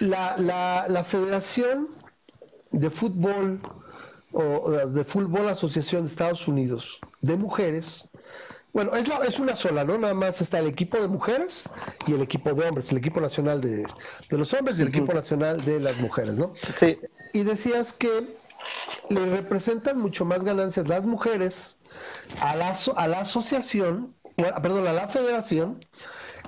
[0.00, 1.88] la, la, la Federación
[2.72, 3.60] de Fútbol
[4.32, 8.10] o de Fútbol Asociación de Estados Unidos de Mujeres,
[8.74, 9.96] bueno, es, la, es una sola, ¿no?
[9.96, 11.70] Nada más está el equipo de mujeres
[12.06, 13.86] y el equipo de hombres, el equipo nacional de,
[14.28, 16.52] de los hombres y el equipo nacional de las mujeres, ¿no?
[16.74, 16.98] Sí
[17.34, 18.38] y decías que
[19.10, 21.78] le representan mucho más ganancias las mujeres
[22.40, 25.84] a la, a la asociación, perdón, a la federación,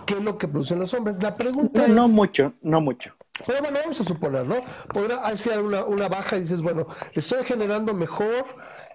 [0.07, 1.21] que lo que producen los hombres.
[1.21, 1.91] La pregunta no, es...
[1.93, 3.16] No mucho, no mucho.
[3.45, 4.61] Pero bueno, vamos a suponer, ¿no?
[4.93, 8.47] Podrá ser una, una baja y dices, bueno, estoy generando mejor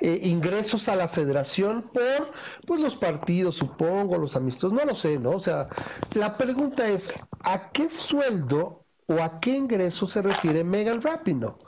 [0.02, 2.32] eh, ingresos a la federación por
[2.66, 5.32] pues los partidos, supongo, los amistosos, no lo sé, ¿no?
[5.32, 5.68] O sea,
[6.16, 7.14] la pregunta es,
[7.44, 11.60] ¿a qué sueldo o a qué ingreso se refiere Megan Rapino?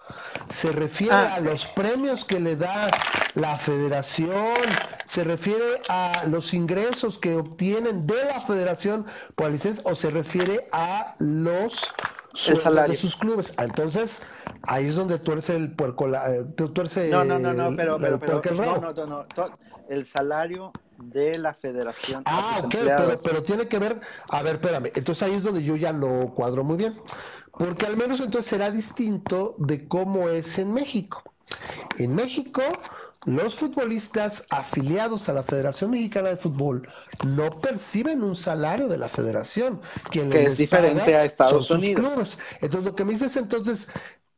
[0.49, 1.35] ¿Se refiere ah.
[1.35, 2.89] a los premios que le da
[3.35, 4.63] la federación?
[5.07, 9.05] ¿Se refiere a los ingresos que obtienen de la federación
[9.35, 9.83] por licencia?
[9.85, 11.93] ¿O se refiere a los
[12.33, 13.53] sueldos de sus clubes?
[13.57, 14.23] Ah, entonces,
[14.63, 18.19] ahí es donde tuerce el puerco, la, eh, tuerce no, no, no, no, pero, pero,
[18.19, 19.25] pero no, no, no, no,
[19.89, 22.23] el salario de la federación.
[22.25, 25.75] Ah, ok, pero, pero, tiene que ver, a ver, espérame, entonces ahí es donde yo
[25.75, 26.99] ya no cuadro muy bien,
[27.57, 31.23] porque al menos entonces será distinto de cómo es en México.
[31.97, 32.61] En México,
[33.25, 36.87] los futbolistas afiliados a la Federación Mexicana de Fútbol
[37.23, 42.37] no perciben un salario de la federación, que es diferente a Estados Unidos.
[42.61, 43.87] Entonces, lo que me dices entonces,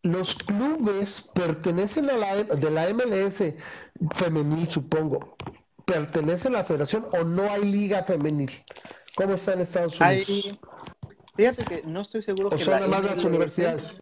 [0.04, 3.44] los clubes pertenecen a la de la MLS
[4.16, 5.36] femenil, supongo,
[5.86, 8.52] pertenecen a la federación o no hay liga femenil?
[9.16, 10.60] ¿Cómo está en Estados Unidos?
[11.36, 13.98] fíjate que no estoy seguro que la, MLS, universidades.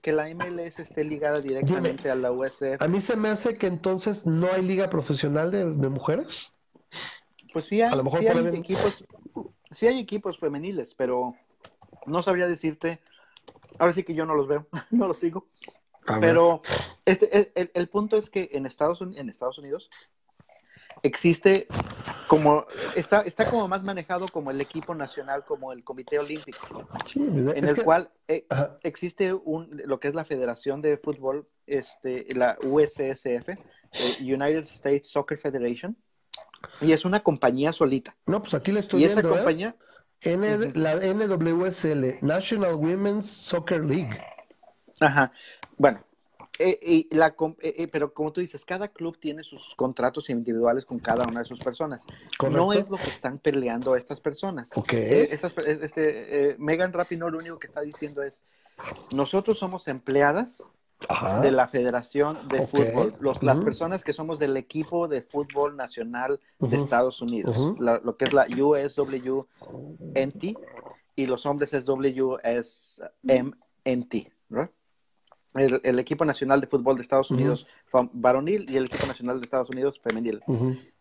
[0.00, 2.80] Que la MLS esté ligada directamente a la USF.
[2.80, 6.52] A mí se me hace que entonces no hay liga profesional de, mujeres.
[7.52, 7.92] Pues sí hay,
[8.54, 9.04] equipos,
[9.72, 11.34] sí hay equipos femeniles, pero
[12.06, 13.00] no sabría decirte.
[13.78, 15.46] Ahora sí que yo no los veo, no los sigo.
[16.20, 16.62] Pero
[17.04, 19.90] este, el, el, punto es que en Estados, en Estados Unidos
[21.02, 21.66] existe
[22.28, 27.64] como está, está como más manejado como el equipo nacional, como el Comité Olímpico, en
[27.64, 28.46] el cual eh,
[28.82, 33.56] existe un, lo que es la Federación de Fútbol, este, la USSF, eh,
[34.20, 35.96] United States Soccer Federation,
[36.80, 38.16] y es una compañía solita.
[38.26, 39.24] No, pues aquí le estoy y esa ¿eh?
[39.24, 39.76] compañía,
[40.22, 44.20] la NWSL, National Women's Soccer League.
[45.00, 45.32] Ajá.
[45.78, 46.04] Bueno,
[46.60, 50.98] eh, la, eh, eh, pero como tú dices, cada club tiene sus contratos individuales con
[50.98, 52.06] cada una de sus personas.
[52.50, 54.70] No es lo que están peleando estas personas.
[54.74, 55.28] Okay.
[55.30, 58.42] este, Megan Rapinoe lo único que está diciendo es,
[59.12, 60.64] nosotros somos empleadas
[61.42, 66.38] de la Federación de Fútbol, Los, las personas que somos del equipo de fútbol nacional
[66.58, 69.46] de Estados Unidos, lo que es la USWNT,
[71.16, 73.04] y los hombres es WSMNT,
[74.50, 74.70] ¿no?
[75.54, 77.66] El, equipo nacional de fútbol de Estados Unidos
[78.12, 80.40] varonil y el equipo nacional de Estados Unidos femenil.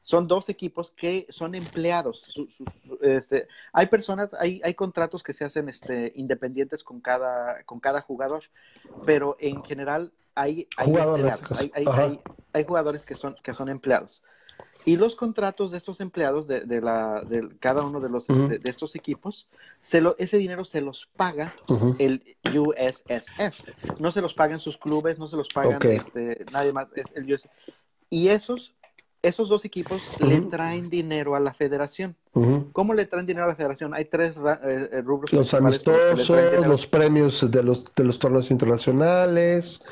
[0.02, 2.34] Son dos equipos que son empleados.
[3.02, 8.02] Este, hay personas, hay, hay contratos que se hacen este, independientes con cada, con cada
[8.02, 8.44] jugador,
[9.06, 12.20] pero en general hay, hay empleados, hay,
[12.54, 14.24] hay jugadores que son, que son empleados.
[14.90, 18.60] Y los contratos de estos empleados, de, de, la, de cada uno de, los, de
[18.64, 19.48] estos equipos,
[19.80, 21.54] se lo, ese dinero se los paga
[22.00, 24.00] el USSF.
[24.00, 26.88] No se los pagan sus clubes, no se los pagan este, nadie más.
[26.96, 27.40] Es el
[28.10, 28.74] Y esos,
[29.22, 32.16] esos dos equipos le traen dinero a la federación.
[32.74, 33.94] ¿Cómo le traen dinero a la federación?
[33.94, 35.32] Hay tres eh, eh, rubros.
[35.32, 36.28] Los amistosos,
[36.66, 39.84] los premios de los, de los torneos internacionales.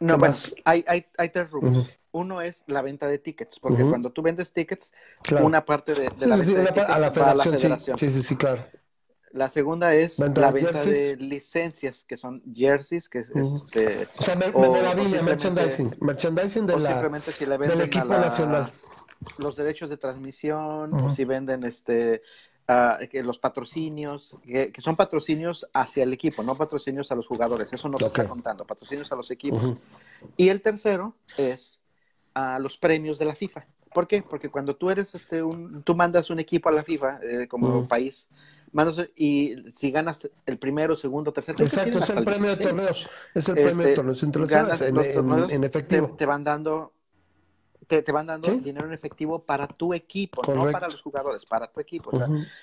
[0.00, 0.34] No, bueno,
[0.64, 1.99] hay, hay, hay tres rubros.
[2.12, 4.92] Uno es la venta de tickets, porque cuando tú vendes tickets,
[5.42, 7.98] una parte de, la venta de tickets a la va a la federación.
[7.98, 8.64] Sí, sí, sí, claro.
[9.32, 14.08] La segunda es la venta de licencias, que son jerseys, que es, este...
[14.18, 18.72] O sea, memorabilia, merchandising, merchandising de la, simplemente si le venden del equipo nacional.
[19.38, 22.22] Los derechos de transmisión, o si venden este
[23.10, 27.88] que los patrocinios, que, son patrocinios hacia el equipo, no patrocinios a los jugadores, eso
[27.88, 29.74] no se está contando, patrocinios a los equipos.
[30.36, 31.80] Y el tercero es
[32.34, 33.66] a los premios de la FIFA.
[33.92, 34.22] ¿Por qué?
[34.22, 37.88] Porque cuando tú eres este un, tú mandas un equipo a la FIFA eh, como
[37.88, 38.28] país,
[38.72, 43.48] mandas y si ganas el primero, segundo, tercero, Exacto, es el premio de torneos, es
[43.48, 46.14] el premio de este, torneos internacionales en, en, efectivo.
[46.16, 46.92] Te, van dando
[47.90, 51.66] te, te van dando dinero en efectivo para tu equipo, no para los jugadores, para
[51.66, 52.12] tu equipo.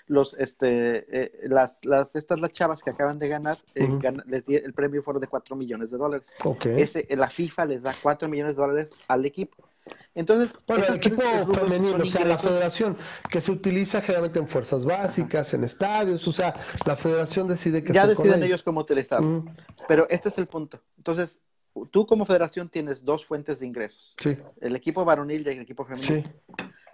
[0.07, 3.89] los, este, eh, las, las, estas las chavas que acaban de ganar, eh,
[4.25, 6.34] les di, el premio fue de 4 millones de dólares.
[6.63, 9.67] Ese, la FIFA les da 4 millones de dólares al equipo.
[10.15, 11.21] Entonces, bueno, el equipo
[11.53, 12.97] femenino, o sea, la federación
[13.30, 16.55] que se utiliza generalmente en fuerzas básicas, en estadios, o sea,
[16.86, 19.43] la federación decide que ya deciden ellos cómo utilizarlo.
[19.89, 20.80] Pero este es el punto.
[20.97, 21.39] Entonces,
[21.86, 24.15] tú como federación tienes dos fuentes de ingresos.
[24.19, 24.38] Sí.
[24.61, 26.07] El equipo varonil y el equipo femenino.
[26.07, 26.23] Sí.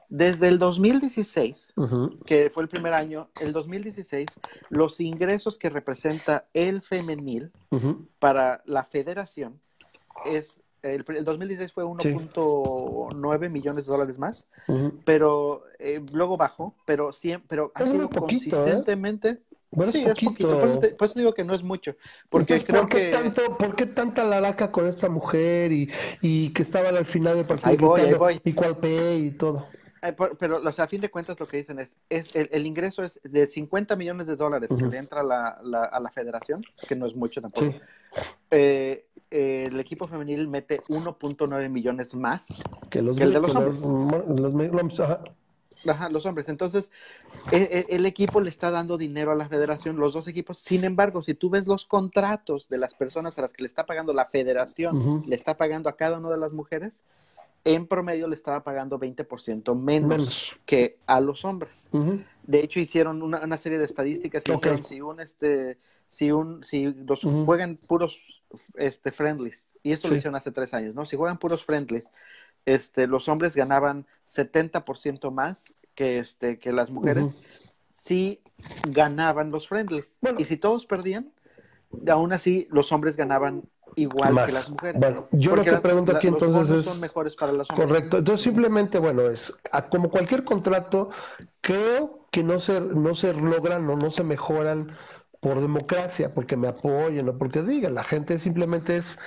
[0.09, 1.73] Desde el 2016,
[2.25, 4.27] que fue el primer año, el 2016,
[4.69, 7.51] los ingresos que representa el femenil
[8.19, 9.59] para la federación
[10.25, 14.47] es el, 2016 fue 1.9 millones de dólares más,
[15.05, 18.09] pero eh, luego bajó, pero siempre, pero ha sido ¿eh?
[18.15, 19.41] consistentemente.
[19.75, 20.59] Bueno, sí, es poquito.
[20.59, 21.95] Por, eso digo que no es mucho.
[22.29, 23.11] Porque creo ¿por qué que.
[23.11, 25.89] Tanto, ¿Por qué tanta laraca con esta mujer y,
[26.21, 27.95] y que estaban al final del pues partido?
[27.95, 29.67] ahí voy, Y cuál pe y todo.
[30.37, 33.19] Pero, o sea, a fin de cuentas, lo que dicen es: es el, ingreso es
[33.23, 37.05] de 50 millones de dólares que le entra la, la, a la federación, que no
[37.05, 37.73] es mucho tampoco.
[38.51, 43.81] Eh, eh, el equipo femenil mete 1.9 millones más que, los el de los hombres.
[43.81, 44.53] Los,
[45.87, 46.49] Ajá, los hombres.
[46.49, 46.89] Entonces,
[47.51, 50.59] e, e, el, equipo le está dando dinero a la federación, los dos equipos.
[50.59, 53.85] Sin embargo, si tú ves los contratos de las personas a las que le está
[53.85, 57.03] pagando la federación, le está pagando a cada una de las mujeres,
[57.65, 61.89] en promedio le estaba pagando 20% menos, menos, que a los hombres.
[62.43, 65.77] De hecho, hicieron una, serie de estadísticas y dijeron si un este,
[66.07, 68.17] si un, si los juegan puros
[68.75, 71.05] este friendlies, y eso lo hicieron hace tres años, ¿no?
[71.05, 72.09] Si juegan puros friendlies,
[72.65, 77.37] este, los hombres ganaban 70% más que, este, que las mujeres
[77.91, 78.41] si
[78.89, 80.17] ganaban los friendlies.
[80.37, 81.31] Y si todos perdían,
[82.09, 83.63] aún así los hombres ganaban
[83.95, 84.99] igual que las mujeres.
[84.99, 86.85] Bueno, yo lo que pregunto aquí entonces es...
[86.85, 87.87] son mejores para las hombres.
[87.87, 88.17] Correcto.
[88.17, 89.57] Entonces simplemente, bueno, es
[89.89, 91.11] como cualquier contrato,
[91.61, 94.91] creo que no se, no se logran o no se mejoran
[95.43, 99.19] por democracia, porque me apoyen o porque digan, la gente simplemente es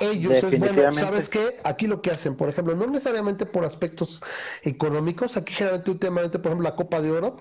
[0.00, 1.58] ellos, es bueno, ¿sabes qué?
[1.64, 4.20] Aquí lo que hacen, por ejemplo, no necesariamente por aspectos
[4.62, 7.36] económicos, aquí generalmente últimamente, por ejemplo, la Copa de Oro,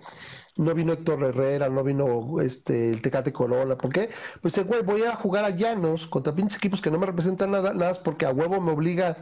[0.57, 4.09] no vino Héctor Herrera, no vino este el Tecate Corona, ¿por qué?
[4.41, 7.73] Pues güey, voy a jugar a llanos contra pinches equipos que no me representan nada,
[7.73, 9.17] nada porque a huevo me obliga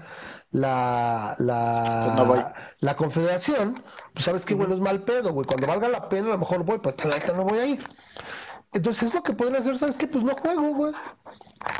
[0.51, 2.43] la la, pues
[2.81, 3.81] la confederación,
[4.13, 6.63] pues sabes que bueno es mal pedo, güey, cuando valga la pena a lo mejor
[6.65, 7.87] voy, pero pues, no voy a ir.
[8.77, 10.05] Entonces es lo que podría hacer, ¿sabes qué?
[10.07, 10.93] Pues no juego, güey.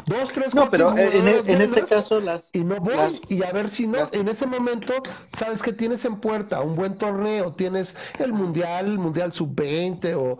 [0.08, 2.50] Dos, tres, No, pero en, e, en, este caso las...
[2.54, 4.94] Y no voy, y a ver si no, en ese momento,
[5.34, 10.40] sabes que tienes en puerta un buen torneo, tienes el Mundial, el Mundial Sub-20 o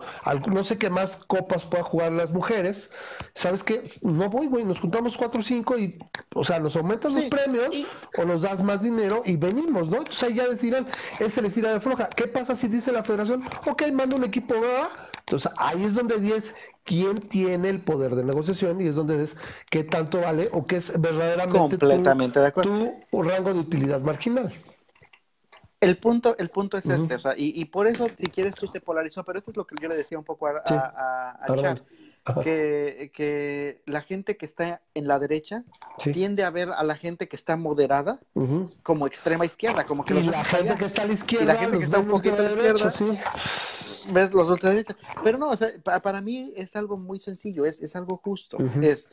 [0.50, 2.90] no sé qué más copas puedan jugar las mujeres,
[3.34, 5.96] sabes que no voy, güey, nos juntamos cuatro o cinco y,
[6.34, 7.86] o sea, nos aumentas los premios
[8.16, 9.98] o nos das más dinero y venimos, ¿no?
[9.98, 10.88] Entonces ahí ya decirán,
[11.20, 12.08] ese les tira de floja.
[12.08, 16.18] ¿Qué pasa si dice la federación, ok, manda un equipo A, entonces ahí es donde
[16.18, 19.36] dices quién tiene el poder de negociación y es donde ves
[19.68, 22.92] qué tanto vale o qué es verdaderamente Completamente tu, de acuerdo.
[23.10, 24.54] tu rango de utilidad marginal.
[25.80, 28.80] El punto, el punto es este, o sea, y, por eso, si quieres, tú se
[28.80, 31.82] polarizó, pero esto es lo que yo le decía un poco a, Char,
[32.42, 35.62] que, que, la gente que está en la derecha
[35.98, 38.18] tiende a ver a la gente que está moderada
[38.82, 41.54] como extrema izquierda, como que y la gente que está a la izquierda, y la
[41.54, 43.18] gente que está un poquito a la izquierda, sí
[44.12, 44.60] ves los
[45.24, 48.58] Pero no, o sea, para, mí es algo muy sencillo, es, es algo justo.
[48.80, 49.08] Es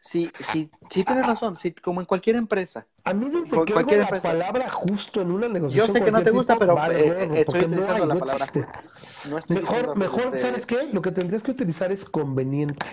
[0.00, 2.86] Sí, sí, sí tienes razón, sí, como en cualquier empresa.
[3.04, 5.88] A mí desde que cualquier la palabra justo en una negociación.
[5.88, 8.46] Yo sé que no te gusta, pero eh, estoy utilizando la palabra.
[9.48, 10.88] mejor, mejor, ¿sabes qué?
[10.90, 12.86] Lo que tendrías que utilizar es conveniente.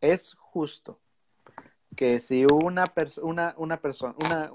[0.00, 1.00] Es justo
[1.96, 4.52] que si una persona, una, persona, una,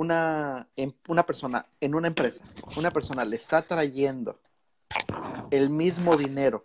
[0.00, 2.42] una, em, una persona en una empresa,
[2.78, 4.40] una persona le está trayendo
[5.50, 6.64] el mismo dinero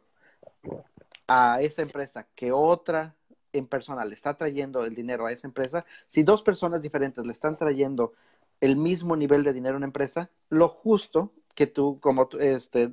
[1.28, 3.14] a esa empresa que otra
[3.52, 7.34] en persona le está trayendo el dinero a esa empresa, si dos personas diferentes le
[7.34, 8.14] están trayendo
[8.62, 12.90] el mismo nivel de dinero a una empresa, lo justo que tú, como este,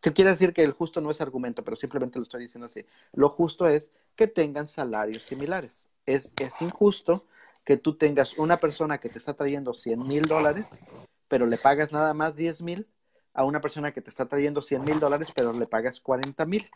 [0.00, 2.86] te quiere decir que el justo no es argumento, pero simplemente lo estoy diciendo así.
[3.12, 5.90] Lo justo es que tengan salarios similares.
[6.06, 7.24] Es, es injusto
[7.68, 10.80] que tú tengas una persona que te está trayendo 100 mil dólares,
[11.28, 12.88] pero le pagas nada más 10 mil,
[13.34, 16.66] a una persona que te está trayendo 100 mil dólares, pero le pagas 40 mil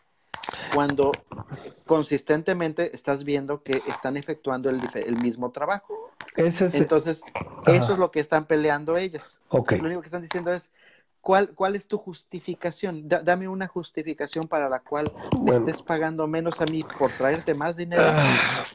[0.74, 1.12] cuando
[1.86, 6.10] consistentemente estás viendo que están efectuando el, mismo trabajo.
[6.36, 7.22] Entonces,
[7.66, 9.38] eso es lo que están peleando ellos.
[9.50, 10.72] Lo único que están diciendo es,
[11.22, 13.08] ¿cuál, cuál es tu justificación?
[13.08, 15.10] dame una justificación para la cual
[15.46, 18.02] estés pagando menos a mí por traerte más dinero.
[18.04, 18.66] Ah.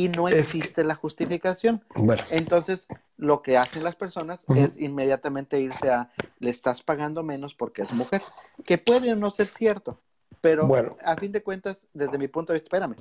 [0.00, 1.84] Y no existe la justificación.
[2.30, 2.86] Entonces,
[3.18, 7.92] lo que hacen las personas es inmediatamente irse a, le estás pagando menos porque es
[7.92, 8.22] mujer,
[8.64, 10.00] que puede o no ser cierto,
[10.40, 10.96] pero bueno.
[11.04, 12.96] a fin de cuentas, desde mi punto de vista, espérame.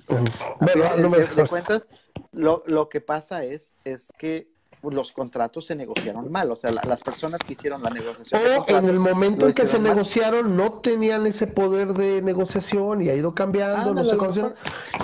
[0.60, 1.88] A fin de, cuentas,
[2.34, 4.50] lo, lo, que pasa es, es que
[4.84, 8.42] los contratos se negociaron mal, o sea, las personas que hicieron la negociación.
[8.58, 13.10] O en el momento en que se negociaron no tenían ese poder de negociación y
[13.10, 14.54] ha ido cambiando, no sé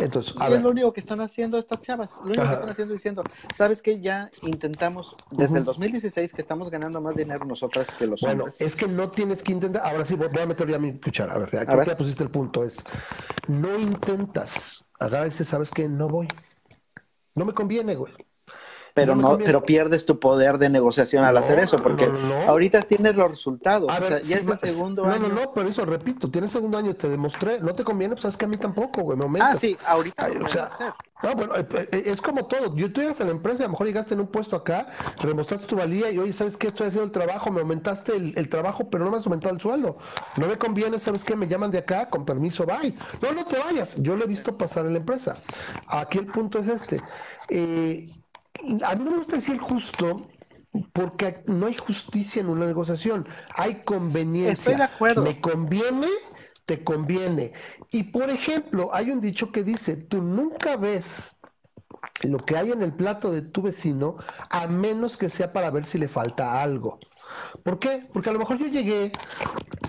[0.02, 2.94] Entonces, y es lo único que están haciendo estas chavas, lo único que están haciendo
[2.94, 3.24] diciendo,
[3.58, 8.22] sabes que ya intentamos desde el 2016 que estamos ganando más dinero nosotras que los
[8.22, 11.34] bueno, es que no tienes que intentar, ahora sí voy a meter ya mi cuchara,
[11.34, 12.84] a ver, aquí ya pusiste el punto, es
[13.48, 16.28] no intentas, veces sabes que no voy.
[17.36, 18.14] No me conviene, güey
[18.96, 22.10] pero no, pero pierdes tu poder de negociación al hacer eso, porque
[22.48, 23.92] ahorita tienes los resultados.
[23.92, 25.28] o sea, ya es el segundo año.
[25.28, 28.22] No, no, no, pero eso repito, tienes segundo año, te demostré, no te conviene, pues
[28.22, 30.30] sabes que a mí tampoco, güey, me Ah, sí, ahorita.
[30.42, 30.72] o sea,
[31.24, 32.74] no, bueno, eh, eh, es como todo.
[32.78, 34.88] Yo tú llegas a la empresa, a lo mejor llegaste en un puesto acá,
[35.22, 36.68] demostraste tu valía y oye, ¿sabes qué?
[36.68, 39.98] Estoy haciendo el trabajo, me aumentaste el, trabajo, pero no me has aumentado el sueldo.
[40.38, 41.36] No me conviene, ¿sabes qué?
[41.36, 42.96] Me llaman de acá, con permiso, bye.
[43.22, 44.02] No, no te vayas.
[44.02, 45.36] Yo lo he visto pasar en la empresa.
[45.88, 47.02] Aquí el punto es este.
[47.50, 48.10] Eh,
[48.84, 50.30] a mí no me gusta decir justo
[50.94, 54.54] porque no hay justicia en una negociación, hay conveniencia.
[54.54, 55.24] Estoy de acuerdo.
[55.24, 56.08] Me conviene,
[56.66, 57.54] te conviene.
[57.92, 61.38] Y por ejemplo, hay un dicho que dice, tú nunca ves
[62.22, 64.18] lo que hay en el plato de tu vecino
[64.50, 67.00] a menos que sea para ver si le falta algo.
[67.64, 68.08] ¿Por qué?
[68.14, 69.12] Porque a lo mejor yo llegué,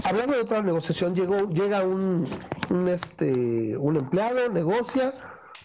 [0.04, 2.26] hablando de otra negociación, llegó, llega un,
[2.70, 5.12] un, este, un empleado, negocia,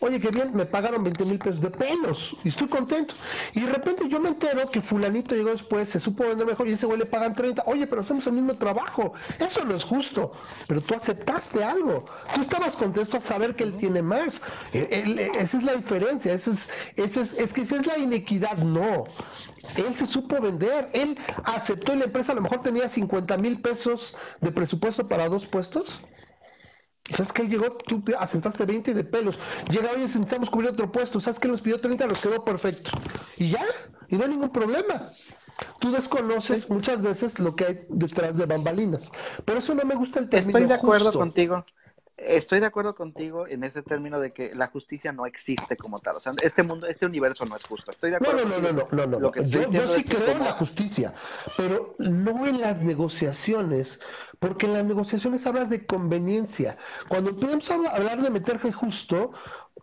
[0.04, 3.14] Oye, qué bien, me pagaron 20 mil pesos de pelos y estoy contento.
[3.54, 6.72] Y de repente yo me entero que fulanito llegó después, se supo vender mejor y
[6.72, 7.62] ese güey le pagan 30.
[7.68, 9.14] Oye, pero hacemos el mismo trabajo.
[9.38, 10.32] Eso no es justo.
[10.68, 12.06] Pero tú aceptaste algo.
[12.34, 14.42] Tú estabas contento a saber que él tiene más.
[14.74, 16.34] E, e, esa es la diferencia.
[16.34, 18.58] Esa es, esa es, es que esa es la inequidad.
[18.58, 19.06] No.
[19.78, 20.90] Él se supo vender.
[20.94, 25.30] Él aceptó y la empresa a lo mejor tenía 50 mil pesos de presupuesto para
[25.30, 26.02] dos puestos.
[27.12, 27.72] ¿Sabes que él llegó?
[27.72, 29.40] Tú asentaste 20 de pelos.
[29.70, 31.20] Llega hoy necesitamos cubrir otro puesto.
[31.20, 32.08] ¿Sabes que nos pidió 30?
[32.08, 32.92] Nos quedó perfecto.
[33.38, 33.66] Y ya,
[34.08, 35.10] y no hay ningún problema.
[35.80, 39.12] Tú desconoces muchas veces lo que hay detrás de bambalinas.
[39.46, 41.66] Por eso no me gusta el término Estoy de acuerdo contigo.
[42.18, 46.18] Estoy de acuerdo contigo en ese término de que la justicia no existe como tal.
[46.18, 47.92] O sea, este mundo, este universo no es justo.
[47.92, 48.46] Estoy de acuerdo.
[48.48, 49.34] No, no, no, no, no, no.
[49.44, 51.14] Yo, sí creo en la justicia,
[51.58, 54.00] pero no en las negociaciones,
[54.40, 56.78] porque en las negociaciones hablas de conveniencia.
[57.08, 59.32] Cuando empezamos a hablar de meterse justo,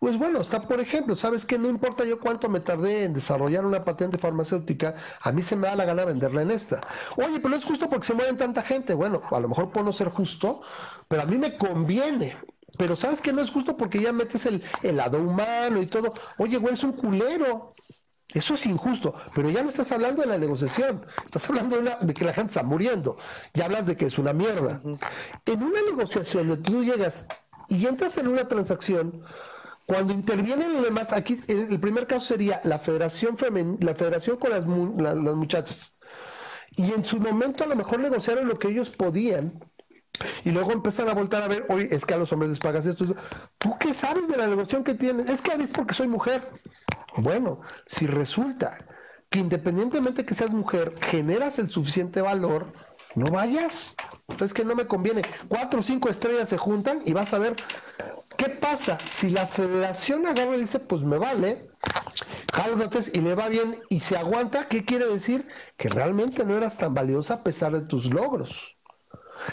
[0.00, 1.58] pues bueno, está por ejemplo, ¿sabes qué?
[1.58, 5.66] No importa yo cuánto me tardé en desarrollar una patente farmacéutica, a mí se me
[5.66, 6.80] da la gana venderla en esta.
[7.16, 8.94] Oye, pero no es justo porque se mueren tanta gente.
[8.94, 10.62] Bueno, a lo mejor puedo no ser justo,
[11.08, 12.36] pero a mí me conviene.
[12.76, 13.32] Pero ¿sabes qué?
[13.32, 14.62] No es justo porque ya metes el,
[14.96, 16.12] lado humano y todo.
[16.38, 17.72] Oye, güey, es un culero.
[18.34, 22.12] Eso es injusto, pero ya no estás hablando de la negociación, estás hablando de, de,
[22.12, 23.16] que la gente está muriendo,
[23.54, 24.82] ya hablas de que es una mierda.
[25.46, 27.26] En una negociación donde tú llegas
[27.68, 29.24] y entras en una transacción,
[29.88, 34.50] cuando intervienen los demás, aquí el primer caso sería la federación femen, la federación con
[34.50, 35.96] las, las muchachas.
[36.76, 39.58] Y en su momento a lo mejor negociaron lo que ellos podían,
[40.44, 42.84] y luego empiezan a voltar a ver, oye, es que a los hombres les pagas
[42.84, 43.16] esto.
[43.56, 45.30] ¿Tú qué sabes de la negociación que tienes?
[45.30, 46.46] Es que es porque soy mujer.
[47.16, 48.84] Bueno, si resulta
[49.30, 52.74] que independientemente que seas mujer, generas el suficiente valor,
[53.14, 53.94] no vayas.
[54.38, 55.22] Es que no me conviene.
[55.48, 57.56] Cuatro o cinco estrellas se juntan y vas a ver
[58.38, 58.98] ¿qué pasa?
[59.06, 61.68] Si la federación agarra y dice, pues me vale,
[62.52, 65.46] Carlos y le va bien y se aguanta, ¿qué quiere decir?
[65.76, 68.76] Que realmente no eras tan valiosa a pesar de tus logros.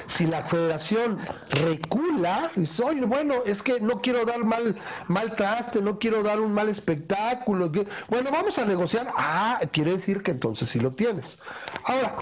[0.08, 1.20] Si la federación
[1.50, 4.76] recula, dice, oye, bueno, es que no quiero dar mal,
[5.08, 7.72] mal traste, no quiero dar un mal espectáculo.
[8.10, 9.14] Bueno, vamos a negociar.
[9.16, 11.38] Ah, quiere decir que entonces sí lo tienes.
[11.84, 12.18] Ahora,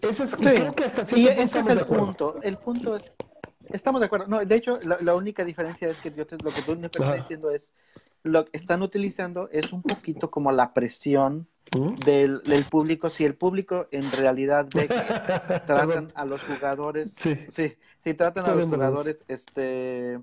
[0.00, 2.36] ese es, creo que hasta cierto y ese es el punto.
[2.42, 3.02] El punto es,
[3.70, 4.26] estamos de acuerdo.
[4.26, 7.50] No, de hecho, la, única diferencia es que yo lo que tú me estás diciendo
[7.50, 7.72] es,
[8.22, 11.46] lo que están utilizando es un poquito como la presión
[12.04, 14.94] del, del, público, si el público en realidad ve que
[15.66, 20.20] tratan a los jugadores, sí, sí, sí tratan a los jugadores, este,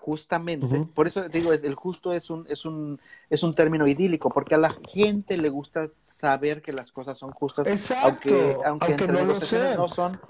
[0.00, 0.86] justamente.
[0.94, 3.00] Por eso digo, el justo es un, es un,
[3.30, 7.30] es un término idílico, porque a la gente le gusta saber que las cosas son
[7.30, 7.66] justas,
[8.02, 10.20] aunque, aunque, entre no negociaciones no son,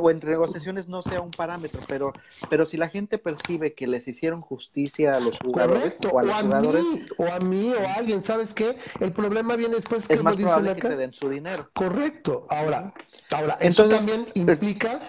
[0.00, 2.12] o entre negociaciones no sea un parámetro, pero,
[2.48, 6.40] pero si la gente percibe que les hicieron justicia a los jugadores o a los
[6.40, 8.78] jugadores, mí, o a mí o a alguien, ¿sabes qué?
[9.00, 11.68] El problema viene después que es más probable que te den su dinero.
[11.74, 12.46] Correcto.
[12.48, 12.94] Ahora,
[13.30, 15.00] ahora, eso también implica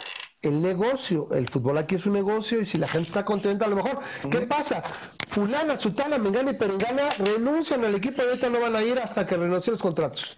[0.45, 1.27] el negocio.
[1.31, 3.99] El fútbol aquí es un negocio y si la gente está contenta, a lo mejor.
[4.29, 4.83] ¿Qué pasa?
[5.29, 9.25] Fulana, Sutana, Mengana y Perengana renuncian al equipo y ahorita no van a ir hasta
[9.25, 10.37] que renuncien los contratos.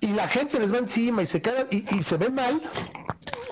[0.00, 2.60] Y la gente se les va encima y se queda y, se ve mal.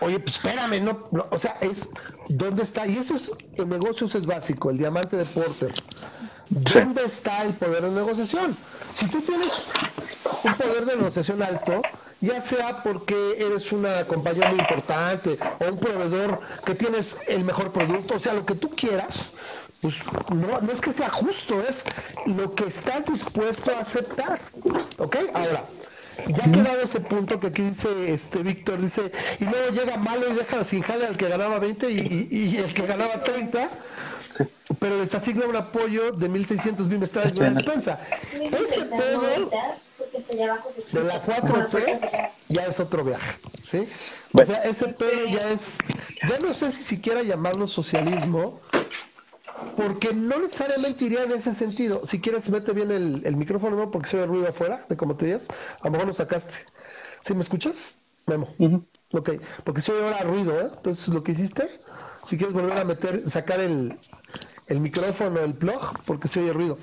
[0.01, 1.91] Oye, pues espérame, no, o sea, es
[2.29, 2.87] ¿dónde está?
[2.87, 5.73] Y eso es, el negocio es básico, el diamante de Porter.
[6.51, 8.57] ¿Dónde está el poder de negociación?
[8.95, 9.53] Si tú tienes
[10.43, 11.81] un poder de negociación alto,
[12.23, 17.73] ya sea porque eres una compañía muy importante o un proveedor que tienes el mejor
[17.73, 19.35] producto, o sea, lo que tú quieras,
[19.81, 19.97] pues
[20.31, 21.85] no, no es que sea justo, es
[22.25, 24.41] lo que estás dispuesto a aceptar.
[24.99, 25.17] ¿Ok?
[25.35, 25.65] Ahora,
[26.29, 29.11] ya ha quedado ese punto que aquí dice este Víctor, dice,
[29.41, 32.73] y luego llega malo y deja sin jale al que ganaba 20 y, y, el
[32.73, 33.69] que ganaba 30.
[34.79, 37.99] Pero les asigna un apoyo de 1.600 bimestrales de despensa.
[38.33, 39.51] Ese pedo
[40.93, 43.87] de la 4T ya es otro viaje, ¿sí?
[44.33, 45.79] O sea, ese pedo ya es,
[46.29, 48.61] ya no sé si siquiera llamarlo socialismo,
[49.77, 52.05] porque no necesariamente iría en ese sentido.
[52.05, 53.91] Si quieres, mete bien el, micrófono, ¿no?
[53.91, 55.49] Porque se oye ruido afuera, de como te digas.
[55.81, 56.67] A lo mejor lo sacaste.
[57.23, 57.97] ¿Sí me escuchas?
[58.27, 58.49] Memo.
[59.13, 59.31] Ok,
[59.65, 60.71] porque se oye ahora ruido, ¿eh?
[60.77, 61.69] Entonces, lo que hiciste,
[62.27, 63.99] si quieres volver a meter, sacar el,
[64.67, 66.79] el micrófono, el plug, porque se oye ruido.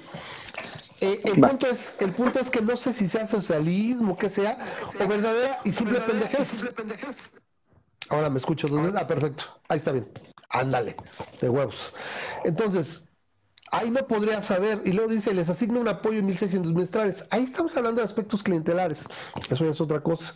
[1.01, 4.57] Eh, el, punto es, el punto es que no sé si sea socialismo, que sea,
[4.99, 6.65] o verdadera y simple pendejez.
[8.09, 8.67] Ahora me escucho.
[8.95, 9.45] Ah, perfecto.
[9.69, 10.07] Ahí está bien.
[10.49, 10.95] Ándale,
[11.41, 11.93] de huevos.
[12.43, 13.07] Entonces,
[13.71, 14.81] ahí no podría saber.
[14.83, 17.27] Y luego dice, les asigna un apoyo en 1.600 mensuales.
[17.31, 19.05] Ahí estamos hablando de aspectos clientelares.
[19.49, 20.33] Eso ya es otra cosa.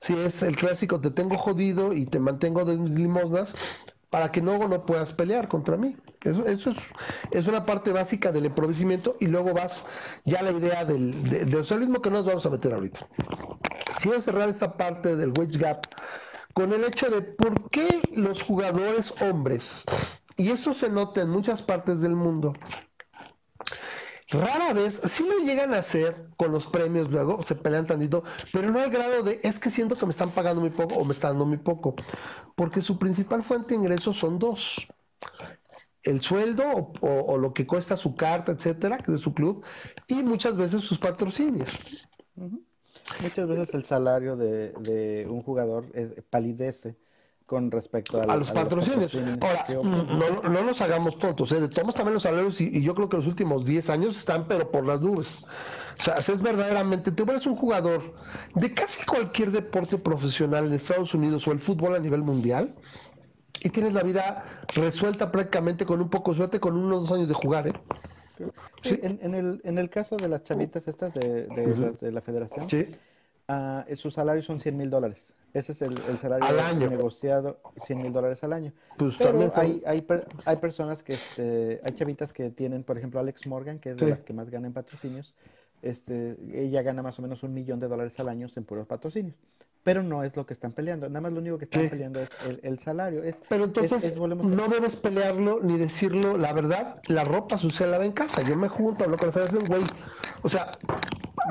[0.00, 3.54] Si es el clásico, te tengo jodido y te mantengo de mis limosnas,
[4.10, 5.96] para que luego no puedas pelear contra mí.
[6.22, 6.66] Eso, es,
[7.30, 9.84] es, una parte básica del empobrecimiento y luego vas
[10.24, 13.06] ya a la idea del, del socialismo que nos vamos a meter ahorita.
[13.98, 15.86] Si voy cerrar esta parte del wage gap
[16.54, 19.84] con el hecho de por qué los jugadores hombres,
[20.36, 22.54] y eso se nota en muchas partes del mundo,
[24.30, 28.70] Rara vez, sí lo llegan a hacer con los premios luego, se pelean tantito, pero
[28.70, 31.14] no al grado de, es que siento que me están pagando muy poco o me
[31.14, 31.94] están dando muy poco,
[32.54, 34.86] porque su principal fuente de ingresos son dos.
[36.02, 39.64] El sueldo o, lo que cuesta su carta, etcétera, de su club,
[40.06, 41.70] y muchas veces sus patrocinios.
[43.20, 45.86] Muchas veces el salario de, un jugador
[46.28, 46.96] palidece
[47.48, 49.16] con respecto a, los, patrocinios.
[49.40, 51.66] Ahora, no, no, nos hagamos tontos, ¿eh?
[51.68, 54.86] tomamos también los salarios y, yo creo que los últimos 10 años están pero por
[54.86, 55.46] las nubes.
[55.98, 58.14] O sea, es verdaderamente, tú eres un jugador
[58.54, 62.74] de casi cualquier deporte profesional en Estados Unidos o el fútbol a nivel mundial
[63.62, 64.44] y tienes la vida
[64.74, 67.72] resuelta prácticamente con un poco de suerte, con uno o dos años de jugar, ¿eh?
[68.82, 72.68] Sí, En, en, el, en el caso de las chavitas estas de, de, la, federación,
[72.68, 72.84] sí.
[73.48, 75.32] Ah, sus salarios son 100 mil dólares.
[75.54, 78.72] Ese es el, salario negociado, 100 mil dólares al año.
[78.98, 80.06] Pues Pero hay, hay,
[80.44, 84.10] hay, personas que, este, hay chavitas que tienen, por ejemplo, Alex Morgan, que es de
[84.10, 85.34] las que más ganan patrocinios.
[85.80, 89.34] Este, ella gana más o menos un millón de dólares al año en puros patrocinios
[89.88, 91.08] pero no es lo que están peleando.
[91.08, 92.28] Nada más lo único que están peleando es
[92.62, 93.22] el, salario.
[93.22, 96.36] Es, pero entonces no debes pelearlo ni decirlo.
[96.36, 98.42] La verdad, la ropa sucia la en casa.
[98.42, 99.84] Yo me junto, hablo con la federación, güey.
[100.42, 100.72] O sea,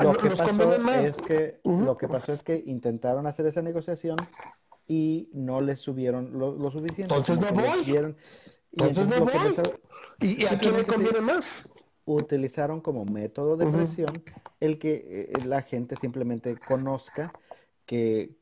[0.01, 4.17] lo que pasó es que lo que pasó es que intentaron hacer esa negociación
[4.87, 7.13] y no les subieron lo, suficiente.
[7.13, 8.15] Entonces no voy.
[8.71, 9.55] entonces, no voy.
[10.19, 11.69] ¿Y, a quién le conviene más?
[12.05, 14.11] Utilizaron como método de presión
[14.59, 17.33] el que eh, la gente simplemente conozca
[17.85, 18.36] que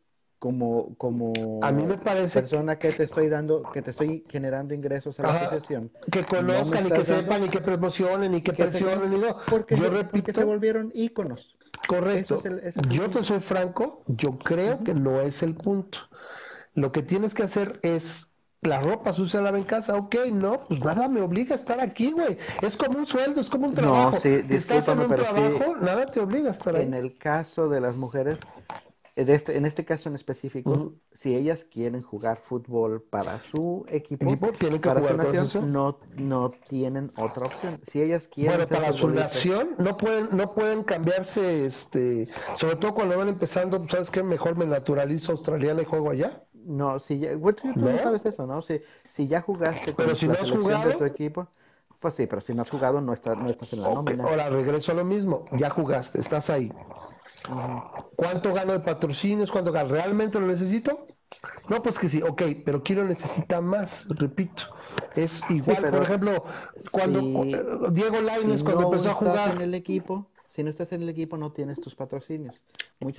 [0.46, 4.76] como, como a mí me parece persona que te estoy dando, que te estoy generando
[4.76, 5.90] ingresos a la asociación.
[6.12, 9.38] Que conozcan y que sepan y que promocionen y que, presionen y no.
[9.50, 11.58] Porque yo, repito, se volvieron íconos.
[11.88, 12.44] Correcto.
[12.92, 15.98] yo te soy franco, yo creo que no es el punto.
[16.76, 18.30] Lo que tienes que hacer es
[18.62, 22.12] la ropa sucia la en casa, ok, no, pues nada me obliga a estar aquí,
[22.12, 22.38] güey.
[22.62, 24.12] Es como un sueldo, es como un trabajo.
[24.12, 26.84] No, sí, si estás en un trabajo, nada te obliga a estar ahí.
[26.84, 28.40] En el caso de las mujeres,
[29.16, 34.38] este, en este caso en específico, si ellas quieren jugar fútbol para su equipo,
[34.82, 37.80] para su nación, no, no tienen otra opción.
[37.90, 42.94] Si ellas quieren bueno, para su nación no pueden no pueden cambiarse, este, sobre todo
[42.94, 44.22] cuando van empezando, pues, ¿sabes qué?
[44.22, 46.44] Mejor me naturalizo australiana y juego allá.
[46.54, 47.98] No, si ya, bueno, tú ¿No?
[47.98, 48.62] sabes eso, ¿no?
[48.64, 48.82] Si,
[49.12, 51.48] si ya jugaste con pero si no has jugado, de tu equipo,
[52.02, 54.26] pues sí, pero si no has jugado no, estás no estás en la nómina.
[54.26, 56.70] Ahora regreso a lo mismo, ya jugaste, estás ahí.
[58.16, 59.52] ¿Cuánto gano de patrocinios?
[59.52, 59.90] ¿Cuánto gano?
[59.90, 61.08] ¿Realmente lo necesito?
[61.70, 64.64] No, pues que sí, ok, pero quiero necesita más, repito.
[65.16, 66.44] Es igual, por ejemplo,
[66.92, 67.22] cuando
[67.92, 69.56] Diego Lainez, cuando empezó a jugar.
[69.56, 72.64] en el equipo, si no estás en el equipo, no tienes tus patrocinios.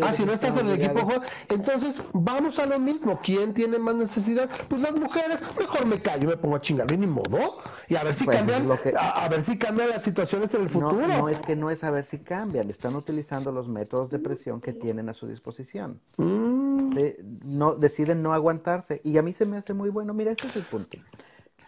[0.01, 1.07] ah, si no estás en el equipo,
[1.51, 3.21] entonces vamos a lo mismo.
[3.23, 4.49] ¿Quién tiene más necesidad?
[4.71, 5.41] Pues las mujeres.
[5.59, 7.59] Mejor me callo, me pongo a chingar, ni modo.
[7.89, 8.67] Y a ver si pues, cambian,
[8.99, 11.07] a, ver si cambian las situaciones en el futuro.
[11.07, 12.71] No, es que no es a ver si cambian.
[12.71, 16.01] Están utilizando los métodos de presión que tienen a su disposición.
[16.17, 16.97] Mm.
[17.45, 19.03] no, deciden no aguantarse.
[19.05, 20.15] Y a mí se me hace muy bueno.
[20.15, 20.97] Mira, ese es el punto.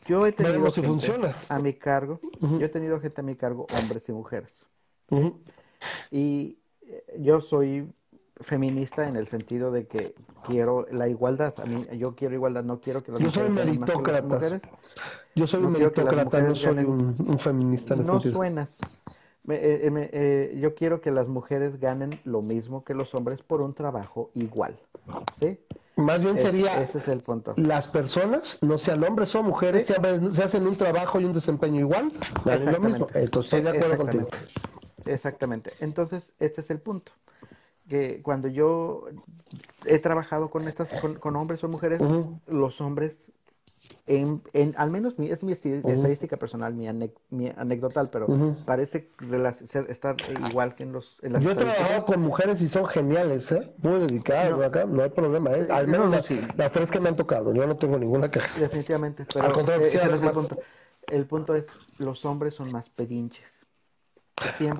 [0.06, 1.36] Yo he tenido si funciona.
[1.50, 4.66] a mi cargo, yo he tenido gente a mi cargo, hombres y mujeres.
[6.10, 7.88] Y eh, yo soy
[8.40, 10.14] feminista en el sentido de que
[10.44, 11.54] quiero la igualdad.
[11.58, 14.62] A mí, yo quiero igualdad, no quiero que las yo soy mujeres
[15.34, 17.96] Yo soy un meritócrata, no soy un, feminista.
[17.96, 18.78] no suenas.
[19.50, 23.74] Eh, eh, yo quiero que las mujeres ganen lo mismo que los hombres por un
[23.74, 24.78] trabajo igual.
[25.40, 25.58] ¿sí?
[25.96, 27.54] Más bien sería, ese es el punto.
[27.56, 29.94] las personas, no sean hombres o mujeres, se,
[30.42, 32.12] hacen un trabajo y un desempeño igual,
[32.44, 33.08] lo mismo.
[33.12, 34.28] estoy de acuerdo contigo.
[35.08, 35.72] Exactamente.
[35.80, 37.12] Entonces, este es el punto.
[37.88, 39.06] Que cuando yo
[39.86, 40.88] he trabajado con estas,
[41.20, 42.00] con, hombres o mujeres,
[42.46, 43.16] los hombres,
[44.06, 46.86] en, en, al menos es mi estadística personal, mi,
[47.30, 48.26] mi anécdotal, pero
[48.66, 49.08] parece
[49.88, 50.16] estar
[50.50, 51.18] igual que en los.
[51.40, 53.72] yo he trabajado con mujeres y son geniales, ¿eh?
[53.78, 55.66] Muy dedicadas, no, acá, no hay problema, ¿eh?
[55.70, 56.10] Al menos
[56.56, 58.60] las, tres que me han tocado, yo no tengo ninguna queja.
[58.60, 60.58] Definitivamente, pero al contrario, eh, el, punto.
[61.06, 61.64] el punto es:
[61.96, 63.57] los hombres son más pedinches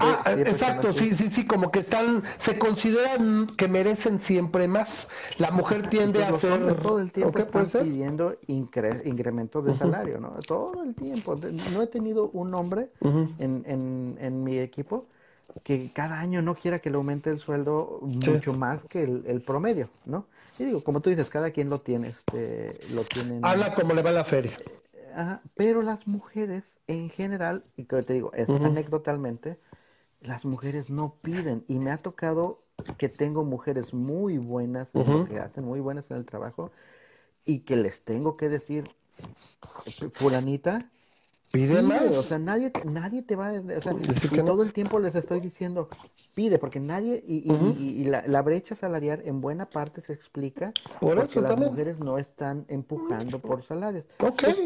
[0.01, 5.09] ah, exacto, sí, sí, sí, como que están, se consideran que merecen siempre más.
[5.39, 6.77] La mujer tiende a ser...
[6.81, 10.31] Todo el tiempo están pidiendo incrementos de salario, ¿no?
[10.47, 11.37] Todo el tiempo.
[11.73, 15.07] No he tenido un hombre en, en, en, mi equipo
[15.63, 19.89] que cada año no quiera que le aumente el sueldo mucho más que el, promedio,
[20.07, 20.27] ¿no?
[20.59, 23.45] Y digo, como tú dices, cada quien lo tiene, este, lo tienen...
[23.45, 24.59] Habla como le va la feria
[25.55, 29.59] pero las mujeres en general, y que te digo, es anecdotalmente,
[30.21, 31.65] las mujeres no piden.
[31.69, 32.59] Y me ha tocado
[32.97, 36.71] que tengo mujeres muy buenas en lo que hacen, muy buenas en el trabajo,
[37.45, 38.85] y que les tengo que decir,
[40.13, 40.79] fulanita,
[41.51, 42.03] Pide, más.
[42.03, 43.53] O sea, nadie, nadie te va a...
[43.53, 45.89] O sea, y todo el tiempo les estoy diciendo,
[46.35, 47.25] pide, porque nadie...
[47.27, 52.19] Y, y, la, brecha salarial en buena parte se explica por porque las mujeres no
[52.19, 54.07] están empujando por salarios.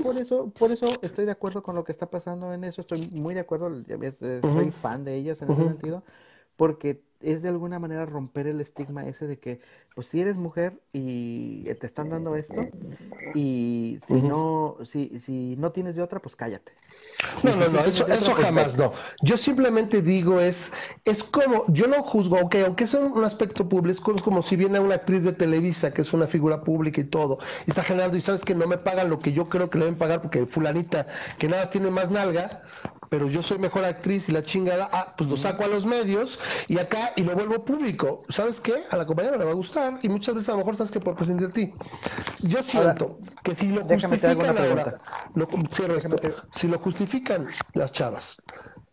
[0.02, 2.80] por eso por eso estoy de acuerdo con lo que está pasando en eso.
[2.80, 6.02] Estoy muy de acuerdo, ya ves, eh, soy fan de ellas en ese sentido,
[6.56, 9.60] porque es de alguna manera romper el estigma ese de que,
[9.94, 12.66] pues si eres mujer y te están dando esto,
[13.34, 16.72] y si no, si, si no tienes de otra, pues cállate.
[17.42, 18.92] No, no, no, eso, eso pues jamás no.
[19.22, 20.72] Yo simplemente digo es,
[21.04, 24.80] es como, yo no juzgo, aunque, aunque es un aspecto público, es como si viene
[24.80, 28.20] una actriz de Televisa, que es una figura pública y todo, y está generando, y
[28.20, 31.06] sabes que no me pagan lo que yo creo que le deben pagar, porque fulanita,
[31.38, 32.62] que nada tiene más nalga,
[33.12, 36.38] pero yo soy mejor actriz y la chingada, ah, pues lo saco a los medios
[36.66, 38.22] y acá y lo vuelvo público.
[38.30, 38.84] ¿Sabes qué?
[38.88, 40.98] A la compañera le va a gustar y muchas veces a lo mejor sabes que
[40.98, 41.74] por prescindir de ti.
[42.40, 44.98] Yo siento que si lo justifican ahora,
[45.34, 46.16] lo, cierro esto,
[46.52, 48.40] si lo justifican las chavas,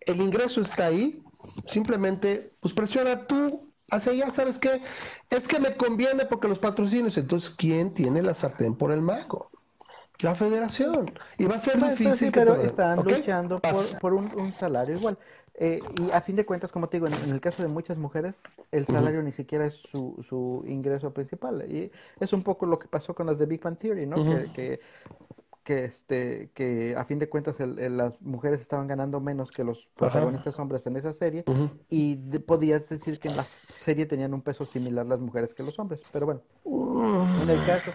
[0.01, 1.23] el ingreso está ahí,
[1.67, 4.81] simplemente pues presiona tú hacia allá, ¿sabes qué?
[5.29, 9.49] Es que me conviene porque los patrocinios, entonces ¿quién tiene la sartén por el mago?
[10.21, 11.11] La federación.
[11.37, 12.31] Y va a ser difícil.
[12.31, 13.61] pero están luchando
[14.01, 15.17] por, un, salario igual.
[15.55, 18.41] Eh, y a fin de cuentas, como te digo, en, el caso de muchas mujeres,
[18.71, 21.65] el salario ni siquiera es su, su, ingreso principal.
[21.69, 24.23] Y es un poco lo que pasó con las de Big Bang Theory, ¿no?
[24.23, 24.79] que, que,
[25.69, 30.85] este, que a fin de cuentas las mujeres estaban ganando menos que los protagonistas hombres
[30.85, 31.43] en esa serie
[31.89, 33.45] y podías decir que en la
[33.79, 36.01] serie tenían un peso similar las mujeres que los hombres.
[36.11, 36.41] Pero bueno,
[37.41, 37.91] en el caso...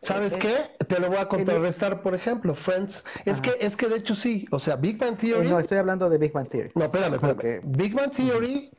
[0.00, 0.84] ¿Sabes eh, qué?
[0.86, 3.04] Te lo voy a contrarrestar, por ejemplo, Friends.
[3.26, 5.48] Es que, es que de hecho sí, o sea, Big Bang Theory...
[5.48, 6.70] no, estoy hablando de Big Bang Theory.
[6.74, 7.60] No, espérame, espérame.
[7.64, 8.70] Big Bang Theory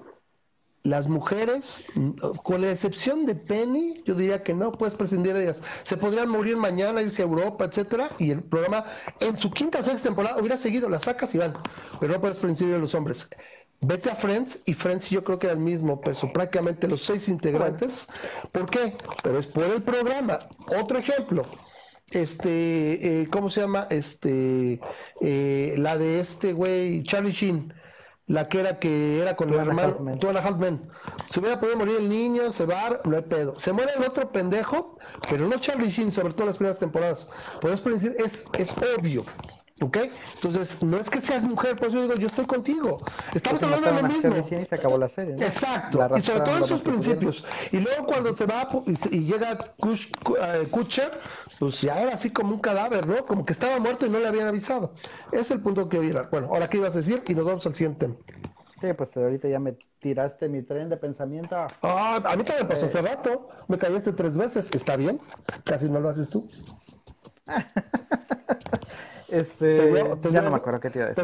[0.84, 1.84] las mujeres,
[2.44, 5.62] con la excepción de Penny, yo diría que no puedes prescindir de ellas.
[5.84, 8.86] Se podrían morir mañana, irse a Europa, etcétera, y el programa
[9.20, 11.54] en su quinta o sexta temporada hubiera seguido, las sacas y van,
[12.00, 13.30] pero no puedes prescindir de los hombres.
[13.84, 17.28] Vete a Friends y Friends yo creo que era el mismo peso, prácticamente los seis
[17.28, 18.08] integrantes.
[18.52, 18.96] ¿Por qué?
[19.24, 20.40] Pero es por el programa.
[20.80, 21.44] Otro ejemplo,
[22.12, 23.88] este, eh, ¿cómo se llama?
[23.90, 24.80] Este,
[25.20, 27.74] eh, la de este güey, Charlie Sheen
[28.32, 30.90] la que era que era con el hermano, la Halfman.
[31.26, 33.60] Se hubiera podido morir el niño, se va, no hay pedo.
[33.60, 34.98] Se muere el otro pendejo,
[35.30, 37.28] pero no Charlie Sheen, sobre todo las primeras temporadas.
[37.60, 39.26] Puedes decir, es, es obvio.
[39.82, 39.98] ¿Ok?
[40.36, 43.00] Entonces, no es que seas mujer, por eso digo, yo estoy contigo.
[43.34, 44.62] Estamos hablando de lo mismo.
[44.62, 45.34] Y se acabó la serie.
[45.36, 46.08] Exacto.
[46.16, 47.44] Y sobre todo en sus principios.
[47.72, 48.70] Y luego cuando se va
[49.10, 51.20] y, llega eh, Kutcher,
[51.60, 53.26] pues ya era así como un cadáver, ¿no?
[53.26, 54.94] Como que estaba muerto y no le habían avisado.
[55.32, 56.16] Ese es el punto que ir.
[56.30, 58.10] Bueno, ahora qué ibas a decir y nos vamos al siguiente
[58.82, 61.56] Sí, pues ahorita ya me tiraste mi tren de pensamiento.
[61.82, 63.04] Ah, a mí también pasó hace eh.
[63.04, 63.50] rato.
[63.68, 64.70] Me callaste tres veces.
[64.74, 65.20] ¿Está bien?
[65.64, 66.48] Casi no lo haces tú.
[69.32, 69.94] Este,
[70.32, 71.24] ya no me acuerdo qué te iba a decir.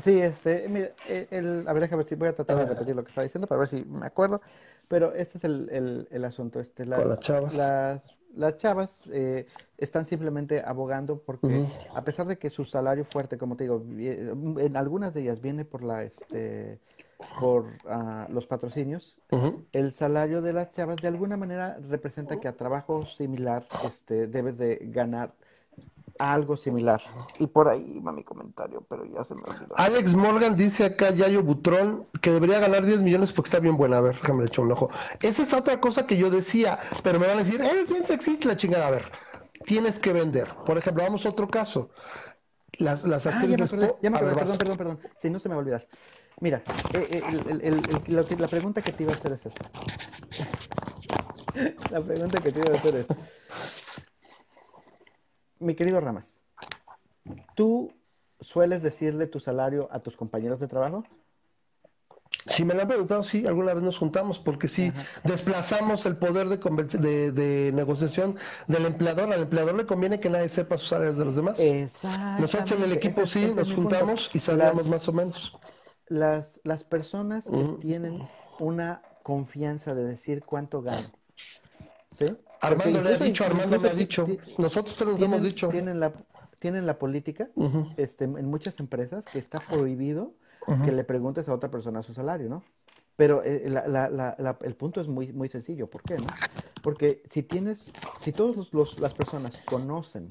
[0.00, 3.02] Sí, este, mira, e, el, a ver, déjame ver voy a tratar de repetir lo
[3.02, 4.40] que estaba diciendo para ver si me acuerdo,
[4.86, 6.60] pero este es el, el, el asunto.
[6.60, 7.54] Este, las, las chavas.
[7.54, 9.46] Las, las chavas eh,
[9.76, 14.76] están simplemente abogando porque a pesar de que su salario fuerte, como te digo, en
[14.76, 16.78] algunas de ellas viene por la, este,
[17.40, 19.18] por uh, los patrocinios,
[19.72, 24.58] el salario de las chavas de alguna manera representa que a trabajo similar este, debes
[24.58, 25.32] de ganar
[26.20, 27.00] algo similar.
[27.38, 29.74] Y por ahí va mi comentario, pero ya se me olvidó.
[29.76, 33.98] Alex Morgan dice acá, Yayo Butrón, que debería ganar 10 millones porque está bien buena.
[33.98, 34.90] A ver, déjame echar un ojo.
[35.22, 38.48] Esa es otra cosa que yo decía, pero me van a decir, es bien sexista
[38.48, 38.86] la chingada.
[38.86, 39.10] A ver,
[39.64, 40.54] tienes que vender.
[40.66, 41.90] Por ejemplo, vamos a otro caso.
[42.78, 43.70] Las, las ah, acciones...
[44.02, 45.00] ya me acordé, perdón, perdón, perdón.
[45.18, 45.86] Sí, no se me va a olvidar.
[46.40, 46.62] Mira,
[46.94, 49.70] eh, eh, la pregunta que te iba a hacer es esta.
[51.90, 53.06] la pregunta que te iba a hacer es,
[55.60, 56.42] mi querido Ramas,
[57.54, 57.92] ¿tú
[58.40, 61.04] sueles decirle tu salario a tus compañeros de trabajo?
[62.46, 64.92] Si me lo han preguntado, sí, alguna vez nos juntamos, porque sí,
[65.24, 69.30] desplazamos el poder de, de, negociación del empleador.
[69.32, 71.58] Al empleador le conviene que nadie sepa sus salarios de los demás.
[72.38, 75.58] Nosotros en el equipo sí, nos juntamos y sabemos más o menos.
[76.06, 78.26] Las, las personas que tienen
[78.58, 81.12] una confianza de decir cuánto ganan,
[82.12, 82.26] ¿sí?
[82.60, 84.26] Armando le ha dicho, Armando me ha dicho.
[84.58, 85.68] Nosotros te lo hemos dicho.
[85.68, 86.12] Tienen la,
[86.58, 87.48] tienen la política
[87.96, 90.34] este, en muchas empresas que está prohibido
[90.84, 92.62] que le preguntes a otra persona su salario, ¿no?
[93.16, 93.70] Pero eh,
[94.62, 95.88] el punto es muy, muy sencillo.
[95.88, 96.16] ¿Por qué?
[96.16, 96.26] No?
[96.82, 98.56] Porque si tienes, si todas
[98.98, 100.28] las personas conocen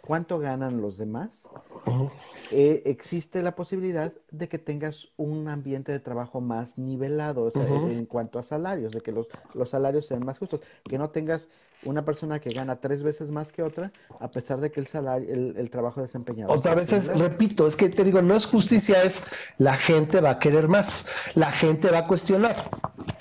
[0.00, 1.46] cuánto ganan los demás,
[2.50, 8.38] eh, existe la posibilidad de que tengas un ambiente de trabajo más nivelado en cuanto
[8.38, 11.48] a salarios, de que los, los salarios sean más justos, que no tengas
[11.84, 15.32] una persona que gana tres veces más que otra, a pesar de que el salario,
[15.32, 16.52] el, trabajo desempeñado.
[16.52, 19.26] Otra vez repito, es que te digo, no es justicia, es
[19.58, 22.70] la gente va a querer más, la gente va a cuestionar.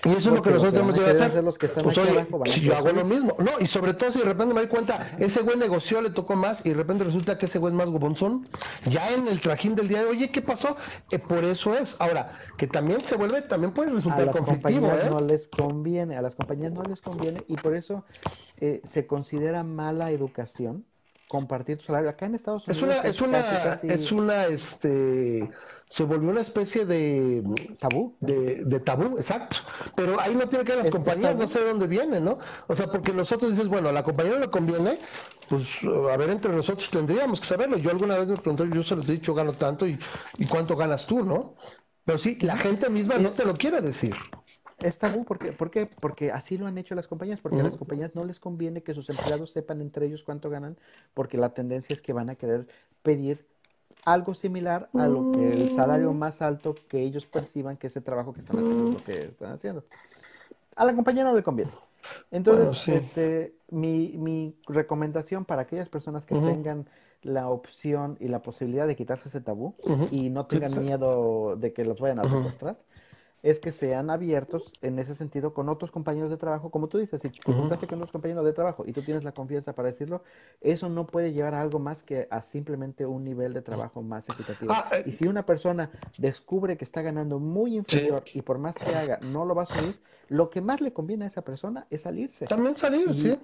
[0.03, 1.43] Y eso es lo que nosotros tenemos que hacer.
[1.43, 4.25] Los que están pues si yo hago lo mismo, no, y sobre todo si de
[4.25, 7.45] repente me doy cuenta, ese güey negoció, le tocó más, y de repente resulta que
[7.45, 8.47] ese güey es más gobonzón,
[8.89, 10.75] ya en el trajín del día de oye, ¿qué pasó?
[11.11, 11.99] Eh, por eso es.
[11.99, 14.87] Ahora, que también se vuelve, también puede resultar a las conflictivo.
[14.87, 15.09] ¿eh?
[15.09, 18.03] no les conviene, a las compañías no les conviene, y por eso
[18.61, 20.85] eh, se considera mala educación
[21.31, 22.09] compartir tu salario.
[22.09, 25.49] Acá en Estados Unidos es una, es una, es una, este,
[25.85, 27.41] se volvió una especie de
[27.79, 29.57] tabú, de, tabú, exacto.
[29.95, 32.37] Pero ahí no tiene que ver las compañías, no sé de dónde viene, ¿no?
[32.67, 34.99] O sea, porque nosotros dices, bueno, a la compañía no le conviene,
[35.47, 35.63] pues
[36.11, 37.77] a ver, entre nosotros tendríamos que saberlo.
[37.77, 39.97] Yo alguna vez me pregunté, yo se los he dicho, gano tanto y,
[40.37, 41.55] y cuánto ganas tú, ¿no?
[42.03, 44.15] Pero sí, la gente misma no te lo quiere decir.
[44.81, 45.85] Es tabú, porque, ¿por qué?
[45.85, 48.93] Porque así lo han hecho las compañías, porque a las compañías no les conviene que
[48.93, 50.77] sus empleados sepan entre ellos cuánto ganan,
[51.13, 52.67] porque la tendencia es que van a querer
[53.03, 53.45] pedir
[54.03, 58.33] algo similar a lo que el salario más alto que ellos perciban que ese trabajo
[58.33, 59.83] que están haciendo es lo que están haciendo.
[60.75, 61.71] A la compañía no le conviene.
[62.31, 66.87] Entonces, este, mi, mi recomendación para aquellas personas que tengan
[67.23, 69.75] la opción y la posibilidad de quitarse ese tabú
[70.09, 72.77] y no tengan miedo de que los vayan a secuestrar,
[73.43, 77.21] es que sean abiertos en ese sentido con otros compañeros de trabajo, como tú dices,
[77.21, 80.23] si te juntaste con otros compañeros de trabajo y tú tienes la confianza para decirlo,
[80.61, 84.29] eso no puede llevar a algo más que a simplemente un nivel de trabajo más
[84.29, 84.71] equitativo.
[84.71, 88.75] Ah, eh, y si una persona descubre que está ganando muy inferior y por más
[88.75, 89.95] que haga no lo va a subir,
[90.29, 92.45] lo que más le conviene a esa persona es salirse.
[92.47, 93.37] También salir, sí.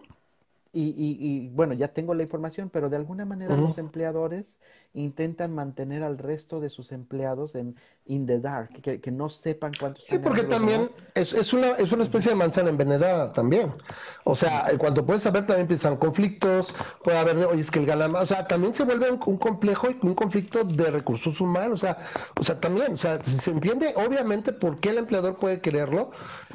[0.80, 4.60] Y, y, bueno, ya tengo la información, pero de alguna manera los empleadores
[4.94, 7.76] intentan mantener al resto de sus empleados en
[8.08, 11.92] in the dark, que, que no sepan cuántos Sí, porque también es, es, una, es
[11.92, 13.74] una especie de manzana envenenada también.
[14.24, 16.74] O sea, en cuanto puedes saber, también empiezan conflictos,
[17.04, 19.98] puede haber, oye, es que el más, o sea, también se vuelve un, complejo y
[20.02, 21.98] un conflicto de recursos humanos, o sea,
[22.40, 26.12] o sea, también, o sea, se entiende obviamente por qué el empleador puede quererlo,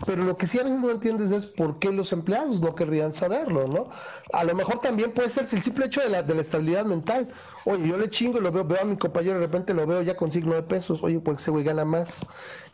[0.06, 3.12] pero lo que sí a veces no entiendes es por qué los empleados no querrían
[3.12, 3.90] saberlo, ¿no?
[4.32, 7.28] A lo mejor también puede ser el simple hecho de la, de la estabilidad mental.
[7.64, 10.02] Oye, yo le chingo y lo veo, veo a mi compañero, de repente lo veo
[10.02, 12.24] ya con signo de pesos, oye, pues ese güey gana más.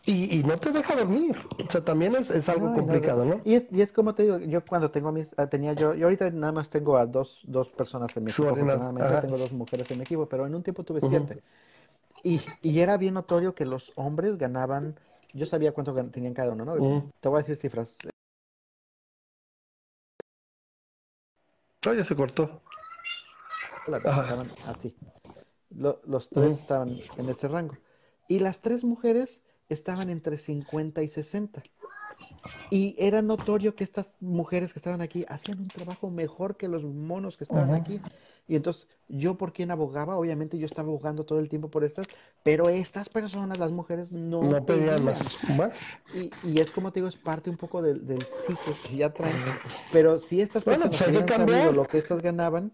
[0.05, 1.37] Y, y, no te deja dormir.
[1.67, 3.41] O sea, también es, es algo complicado, ¿no?
[3.45, 6.07] Y, es, y es como te digo, yo cuando tengo a mis, tenía yo, yo
[6.07, 9.91] ahorita nada más tengo a dos, dos personas en mi equipo, afortunadamente tengo dos mujeres
[9.91, 11.43] en mi equipo, pero en un tiempo tuve siete.
[12.23, 14.97] Y, y era bien notorio que los hombres ganaban,
[15.35, 17.05] yo sabía cuánto tenían cada uno, ¿no?
[17.21, 17.97] Te voy a decir cifras.
[21.87, 22.63] Oh, ya se cortó.
[23.87, 24.97] Estaban así.
[25.71, 27.77] los tres estaban en ese rango.
[28.27, 31.63] Y las tres mujeres estaban entre 50 y 60.
[32.71, 36.85] Y era notorio que estas mujeres que estaban aquí hacían un trabajo mejor que los
[36.85, 38.01] monos que estaban aquí.
[38.47, 42.07] Y entonces, yo por quien abogaba, obviamente yo estaba abogando todo el tiempo por estas,
[42.43, 45.37] pero estas personas, las mujeres, no, no pedían más.
[46.15, 49.13] Y, y, es como te digo, es parte un poco del, del ciclo que ya
[49.13, 49.37] traen.
[49.93, 52.73] Pero si estas personas pues hubieran sabido lo que estas ganaban,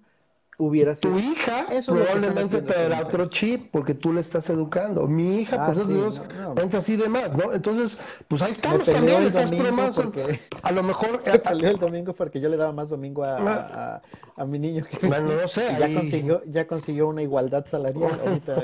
[0.58, 1.14] hubiera sido.
[1.14, 5.06] Tu hija probablemente te dará otro chip porque tú le estás educando.
[5.06, 6.22] Mi hija, por ah, eso Dios,
[6.54, 7.52] piensa así de más, ¿no?
[7.52, 7.98] Entonces,
[8.28, 9.22] pues ahí estamos también.
[9.24, 9.50] Estás
[9.94, 10.40] porque...
[10.62, 11.20] A lo mejor.
[11.24, 14.02] Se peleó el domingo porque yo le daba más domingo a, ah.
[14.36, 14.84] a, a mi niño.
[14.84, 15.06] Que...
[15.06, 15.76] Bueno, no sé.
[15.78, 18.20] Ya, consiguió, ya consiguió una igualdad salarial.
[18.26, 18.62] Ahorita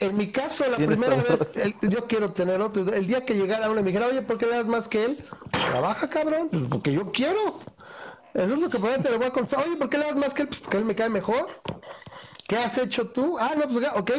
[0.00, 1.52] En mi caso, la primera vez,
[1.82, 2.92] yo quiero tener otro.
[2.92, 5.04] El día que llegara uno y me dijera, oye, ¿por qué le das más que
[5.04, 5.18] él?
[5.50, 6.48] Trabaja, cabrón.
[6.50, 7.60] Pues porque yo quiero.
[8.34, 9.64] Eso es lo que probablemente le voy a contar.
[9.64, 10.48] Oye, ¿por qué le das más que él?
[10.48, 11.48] Pues porque él me cae mejor.
[12.48, 13.38] ¿Qué has hecho tú?
[13.38, 14.10] Ah, no, pues ok,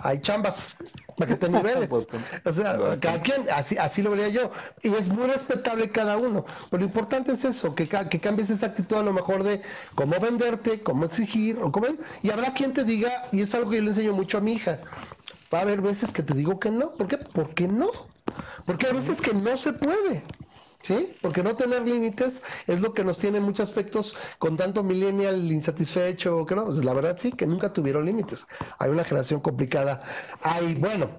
[0.00, 0.74] hay chambas
[1.16, 1.88] para que te niveles.
[1.88, 2.08] Pues,
[2.44, 4.50] o sea, cada quien, así, así lo vería yo.
[4.82, 6.44] Y es muy respetable cada uno.
[6.70, 9.62] Pero lo importante es eso, que, que cambies esa actitud a lo mejor de
[9.94, 11.86] cómo venderte, cómo exigir, o cómo...
[12.22, 14.54] Y habrá quien te diga, y es algo que yo le enseño mucho a mi
[14.54, 14.80] hija,
[15.52, 16.94] va a haber veces que te digo que no.
[16.94, 17.18] ¿Por qué?
[17.18, 17.90] ¿Por qué no?
[18.66, 20.24] Porque hay veces que no se puede.
[20.82, 21.14] ¿Sí?
[21.20, 25.50] Porque no tener límites es lo que nos tiene en muchos aspectos con tanto millennial
[25.50, 28.46] insatisfecho, que no, la verdad sí, que nunca tuvieron límites.
[28.78, 30.02] Hay una generación complicada.
[30.42, 31.10] Hay, bueno,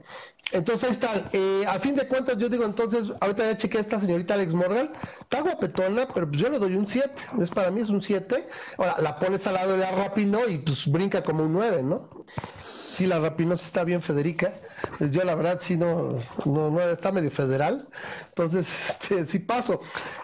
[0.52, 1.30] entonces ahí está.
[1.34, 4.54] Eh, a fin de cuentas, yo digo, entonces, ahorita ya chequé a esta señorita Alex
[4.54, 4.92] Morgan,
[5.22, 7.10] está guapetona, pero pues yo le doy un 7.
[7.42, 8.48] Es para mí es un 7.
[8.78, 12.26] Ahora, la pones al lado de la Rapino y pues brinca como un 9, ¿no?
[12.62, 14.54] Sí, la Rapino está bien, Federica.
[14.98, 17.88] Pues yo la verdad sí no, no, está medio federal.
[18.30, 19.82] Entonces, este, sí paso.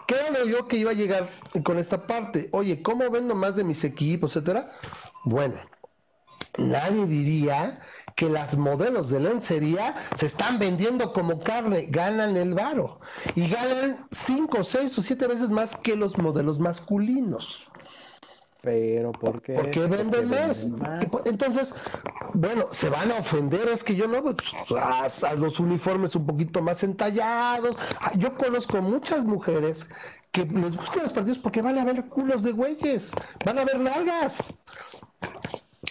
[0.08, 1.30] ¿Qué era yo que iba a llegar
[1.64, 2.50] con esta parte?
[2.52, 4.72] Oye, ¿cómo vendo más de mis equipos, etcétera?
[5.24, 5.56] Bueno,
[6.58, 7.82] nadie diría
[8.16, 13.00] que las modelos de lencería se están vendiendo como carne, ganan el varo
[13.36, 17.69] y ganan 5, 6 o 7 veces más que los modelos masculinos.
[18.62, 19.54] Pero ¿por qué?
[19.54, 20.68] Porque venden más.
[21.26, 21.74] Entonces,
[22.34, 24.38] bueno, se van a ofender, es que yo no, pues,
[25.24, 27.78] a, los uniformes un poquito más entallados.
[28.02, 29.90] Ah, yo conozco muchas mujeres
[30.32, 33.12] que les gustan los partidos porque van a ver culos de güeyes,
[33.46, 34.60] van a ver nalgas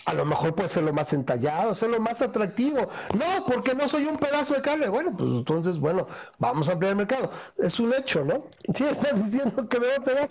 [0.04, 2.88] a lo mejor puede ser lo más entallado, ser lo más atractivo.
[3.14, 4.88] No, porque no soy un pedazo de carne.
[4.88, 6.06] Bueno, pues entonces, bueno,
[6.38, 7.30] vamos a ampliar el mercado.
[7.56, 8.44] Es un hecho, ¿no?
[8.74, 10.28] Sí, estás diciendo que me va a pegar.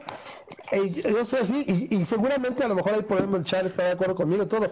[1.12, 3.92] Yo sé así, y, seguramente a lo mejor ahí por ejemplo el chat está de
[3.92, 4.70] acuerdo conmigo todo.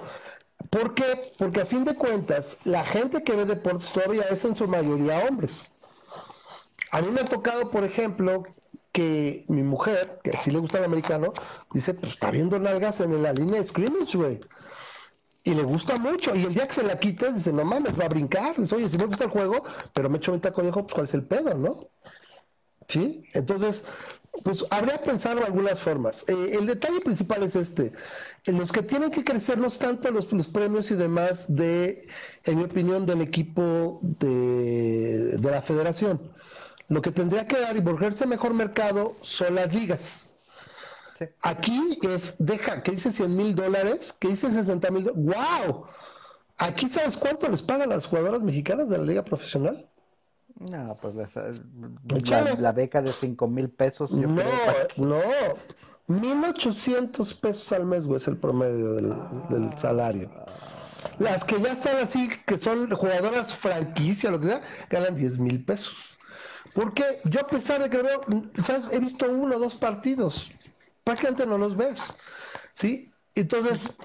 [0.70, 1.34] ¿Por qué?
[1.38, 5.26] Porque a fin de cuentas, la gente que ve deportes todavía es en su mayoría
[5.28, 5.74] hombres.
[6.92, 8.44] A mí me ha tocado, por ejemplo,
[8.92, 11.34] que mi mujer, que sí le gusta el americano,
[11.74, 14.40] dice, pues está viendo nalgas en la línea de scrimmage, güey
[15.46, 16.36] y le gusta mucho.
[16.36, 18.56] Y el día que se la quites, dice, no mames, va a brincar.
[18.58, 19.64] Dice, oye, si me gusta el juego,
[19.94, 21.88] pero me echo un taco viejo, pues cuál es el pedo, ¿no?
[22.88, 23.24] ¿Sí?
[23.34, 23.86] Entonces,
[24.44, 26.26] pues habría pensado algunas formas.
[26.28, 27.94] Eh, el detalle principal es este.
[28.46, 32.08] En los que tienen que crecer no tanto los, los, premios y demás de,
[32.44, 36.20] en mi opinión, del equipo de, de la federación.
[36.90, 40.32] Lo que tendría que dar y volverse mejor mercado son las ligas.
[41.44, 45.36] Aquí es, deja, que dice 100 mil dólares, que dice 60 mil dólares.
[45.68, 45.86] ¡Wow!
[46.58, 49.88] Aquí sabes cuánto les pagan las jugadoras mexicanas de la liga profesional.
[50.60, 51.16] No, pues
[52.60, 54.12] la, beca de 5 mil pesos.
[54.12, 54.36] no,
[54.98, 55.22] no.
[56.08, 59.14] 1.800 pesos al mes, güey, es el promedio del,
[59.50, 60.30] del, salario.
[61.18, 65.66] Las que ya están así, que son jugadoras franquicia, lo que sea, ganan 10 mil
[65.66, 65.96] pesos.
[66.76, 68.22] Porque yo a pesar de que veo,
[68.64, 68.84] ¿sabes?
[68.92, 70.52] he visto uno o dos partidos,
[71.06, 72.02] prácticamente no los ves,
[72.74, 73.12] ¿sí?
[73.36, 73.96] Entonces,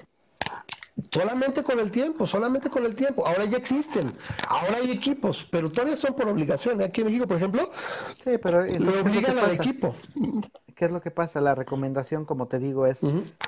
[1.11, 3.25] solamente con el tiempo, solamente con el tiempo.
[3.25, 4.13] Ahora ya existen,
[4.47, 6.81] ahora hay equipos, pero todavía son por obligación.
[6.81, 7.71] Aquí en México, por ejemplo,
[8.15, 9.95] sí, pero le obligan al equipo.
[10.75, 11.41] ¿Qué es lo que pasa?
[11.41, 12.99] La recomendación, como te digo, es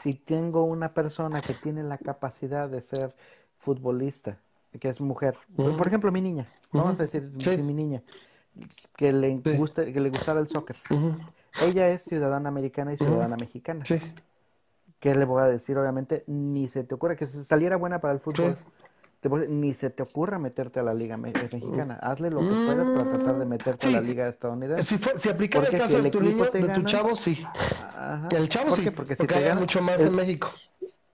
[0.01, 3.15] si tengo una persona que tiene la capacidad de ser
[3.59, 4.37] futbolista,
[4.79, 7.23] que es mujer, por ejemplo, mi niña, vamos a decir,
[7.61, 8.01] mi niña,
[8.97, 10.75] que le, guste, que le gustara el soccer.
[11.61, 13.85] Ella es ciudadana americana y ciudadana mexicana.
[13.85, 13.99] Sí.
[14.99, 15.77] ¿Qué le voy a decir?
[15.77, 18.57] Obviamente, ni se te ocurre que saliera buena para el fútbol.
[19.49, 21.99] ni se te ocurra meterte a la liga mexicana.
[22.01, 24.83] Hazle lo que puedas para tratar de meterte a la liga estadounidense.
[24.83, 27.43] Si, fue, si aplica el caso de tu niño, de tu chavo, sí.
[28.35, 30.51] El chavo sí, porque, si te gana mucho más en México.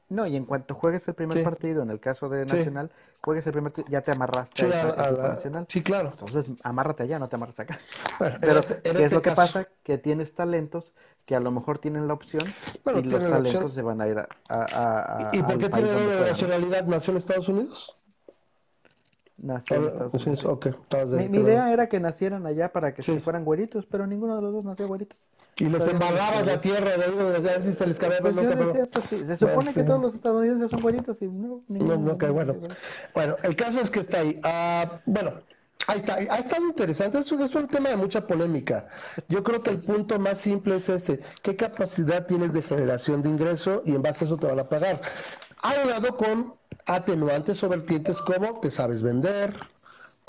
[0.09, 2.89] No, y en cuanto juegues el primer partido, en el caso de Nacional,
[3.21, 5.65] juegues el primer partido, ya te amarraste a, la, Nacional.
[5.69, 6.09] Sí, claro.
[6.11, 7.79] Entonces, amárrate allá, no te amarras acá.
[8.41, 9.67] Pero, este, ¿qué es este lo que pasa?
[9.83, 10.93] Que tienes talentos
[11.25, 12.41] que a lo mejor tienen la opción
[12.85, 14.27] y los talentos se van a ir a...
[14.49, 16.85] a, ¿Y por qué tiene la nacionalidad?
[16.85, 17.95] ¿Nació en Estados Unidos?
[19.37, 20.45] Nació en Estados Unidos.
[20.45, 20.73] Okay,
[21.11, 24.41] mi, mi idea era que nacieran allá para que se fueran güeritos, pero ninguno de
[24.41, 25.19] los dos nació güeritos.
[25.59, 29.05] Y los embarrabas la tierra de uno, a ver si se les cabía pues pues
[29.05, 32.55] Se supone que todos los estadounidenses son güeritos y no, no, no, que bueno.
[33.13, 34.39] Bueno, el caso es que está ahí.
[34.43, 35.33] Uh, bueno,
[35.87, 38.85] Ahí está, ha estado interesante, es un, es un tema de mucha polémica.
[39.27, 43.29] Yo creo que el punto más simple es ese, ¿qué capacidad tienes de generación de
[43.29, 45.01] ingreso y en base a eso te van a pagar?
[45.63, 46.53] Ha hablado con
[46.85, 49.55] atenuantes o vertientes como te sabes vender,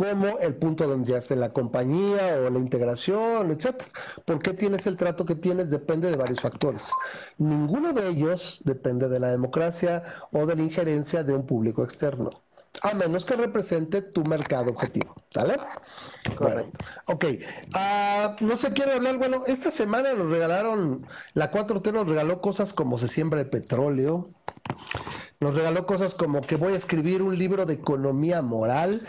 [0.00, 3.90] como el punto donde ya esté la compañía o la integración, etcétera.
[4.24, 5.68] ¿Por qué tienes el trato que tienes?
[5.68, 6.90] Depende de varios factores.
[7.36, 10.02] Ninguno de ellos depende de la democracia
[10.32, 12.30] o de la injerencia de un público externo
[12.82, 15.56] a menos que represente tu mercado objetivo, ¿sale?
[16.34, 16.78] Correcto.
[17.06, 17.24] ok,
[17.74, 22.72] uh, no se quiere hablar, bueno, esta semana nos regalaron, la 4T nos regaló cosas
[22.72, 24.30] como se siembra el petróleo,
[25.40, 29.00] nos regaló cosas como que voy a escribir un libro de economía moral.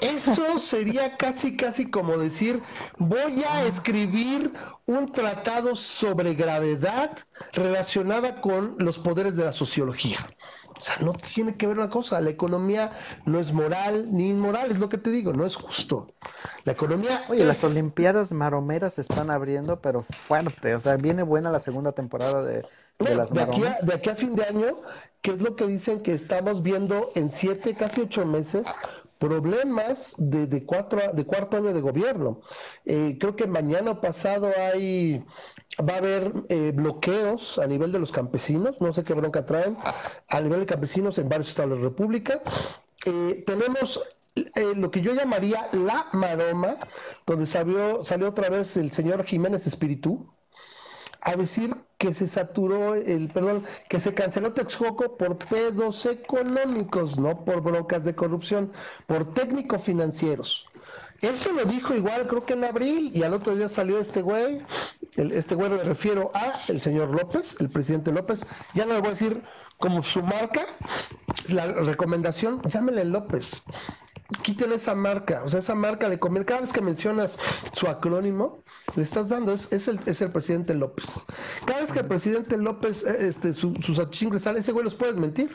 [0.00, 2.60] Eso sería casi, casi como decir,
[2.98, 4.52] voy a escribir
[4.86, 7.16] un tratado sobre gravedad
[7.52, 10.28] relacionada con los poderes de la sociología.
[10.76, 12.20] O sea, no tiene que ver una cosa.
[12.20, 12.90] La economía
[13.24, 16.08] no es moral ni inmoral, es lo que te digo, no es justo.
[16.64, 17.24] La economía.
[17.28, 20.74] Oye, las Olimpiadas maromeras se están abriendo, pero fuerte.
[20.74, 22.66] O sea, viene buena la segunda temporada de,
[22.98, 24.80] las de aquí, a, de aquí a fin de año,
[25.22, 28.66] que es lo que dicen que estamos viendo en siete, casi ocho meses,
[29.18, 32.40] problemas de, cuatro, de cuarto año de gobierno.
[32.84, 35.24] Eh, creo que mañana pasado hay
[35.80, 39.76] va a haber eh, bloqueos a nivel de los campesinos, no sé qué bronca traen,
[40.28, 42.40] a nivel de campesinos en varios estados de la República.
[43.04, 44.02] Eh, tenemos
[44.34, 46.76] eh, lo que yo llamaría la maroma,
[47.26, 50.32] donde salió, salió otra vez el señor Jiménez Espíritu,
[51.26, 57.44] a decir que se saturó el, perdón, que se canceló Texcoco por pedos económicos, no
[57.44, 58.72] por broncas de corrupción,
[59.06, 60.66] por técnicos financieros.
[61.22, 64.62] Eso lo dijo igual, creo que en abril, y al otro día salió este güey,
[65.16, 69.08] este güey me refiero a el señor López, el presidente López, ya no le voy
[69.08, 69.42] a decir
[69.78, 70.66] como su marca,
[71.48, 73.64] la recomendación, llámele López,
[74.42, 77.36] quiten esa marca, o sea, esa marca de comer, cada vez que mencionas
[77.72, 78.62] su acrónimo,
[78.94, 81.06] le estás dando, es, es, el, es el presidente López.
[81.66, 84.94] Cada vez que el presidente López, eh, este, su, sus achingles sale, ese güey los
[84.94, 85.50] puedes mentir.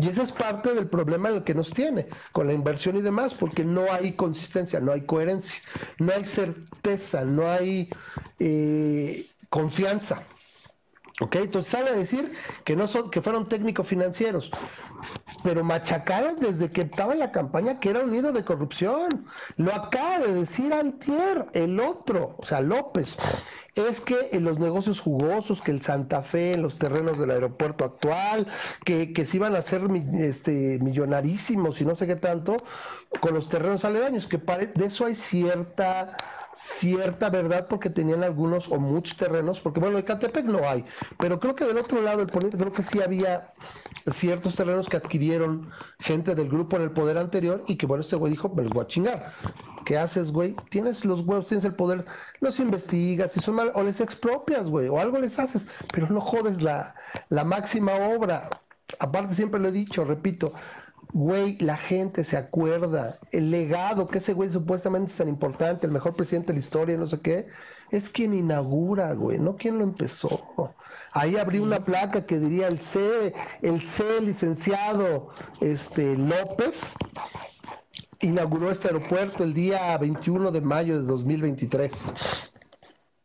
[0.00, 3.00] Y ese es parte del problema en el que nos tiene con la inversión y
[3.02, 5.60] demás, porque no hay consistencia, no hay coherencia,
[5.98, 7.88] no hay certeza, no hay
[8.38, 10.22] eh, confianza.
[11.20, 11.36] ¿Ok?
[11.36, 12.32] Entonces sale a decir
[12.64, 14.50] que, no son, que fueron técnicos financieros,
[15.42, 19.26] pero machacaron desde que estaba en la campaña que era un nido de corrupción.
[19.56, 23.16] Lo acaba de decir Antier, el otro, o sea, López
[23.86, 27.84] es que en los negocios jugosos, que el Santa Fe, en los terrenos del aeropuerto
[27.84, 28.46] actual,
[28.84, 29.82] que, que se iban a hacer
[30.14, 32.56] este, millonarísimos y no sé qué tanto,
[33.20, 36.16] con los terrenos aledaños, que de eso hay cierta
[36.58, 40.84] cierta verdad porque tenían algunos o muchos terrenos, porque bueno, de Catepec no hay,
[41.18, 43.52] pero creo que del otro lado del poniente creo que sí había
[44.10, 45.70] ciertos terrenos que adquirieron
[46.00, 48.72] gente del grupo en el poder anterior y que bueno, este güey dijo, me los
[48.72, 49.32] voy a chingar.
[49.84, 50.56] ¿Qué haces, güey?
[50.68, 52.04] Tienes los huevos, tienes el poder,
[52.40, 56.20] los investigas, si son mal, o les expropias, güey, o algo les haces, pero no
[56.20, 56.94] jodes la,
[57.28, 58.50] la máxima obra.
[58.98, 60.52] Aparte siempre lo he dicho, repito,
[61.12, 63.18] Güey, la gente se acuerda.
[63.30, 66.96] El legado que ese güey supuestamente es tan importante, el mejor presidente de la historia,
[66.98, 67.46] no sé qué,
[67.90, 70.74] es quien inaugura, güey, no quien lo empezó.
[71.12, 75.30] Ahí abrí una placa que diría el C, el C licenciado
[75.60, 76.94] este, López
[78.20, 82.12] inauguró este aeropuerto el día 21 de mayo de 2023.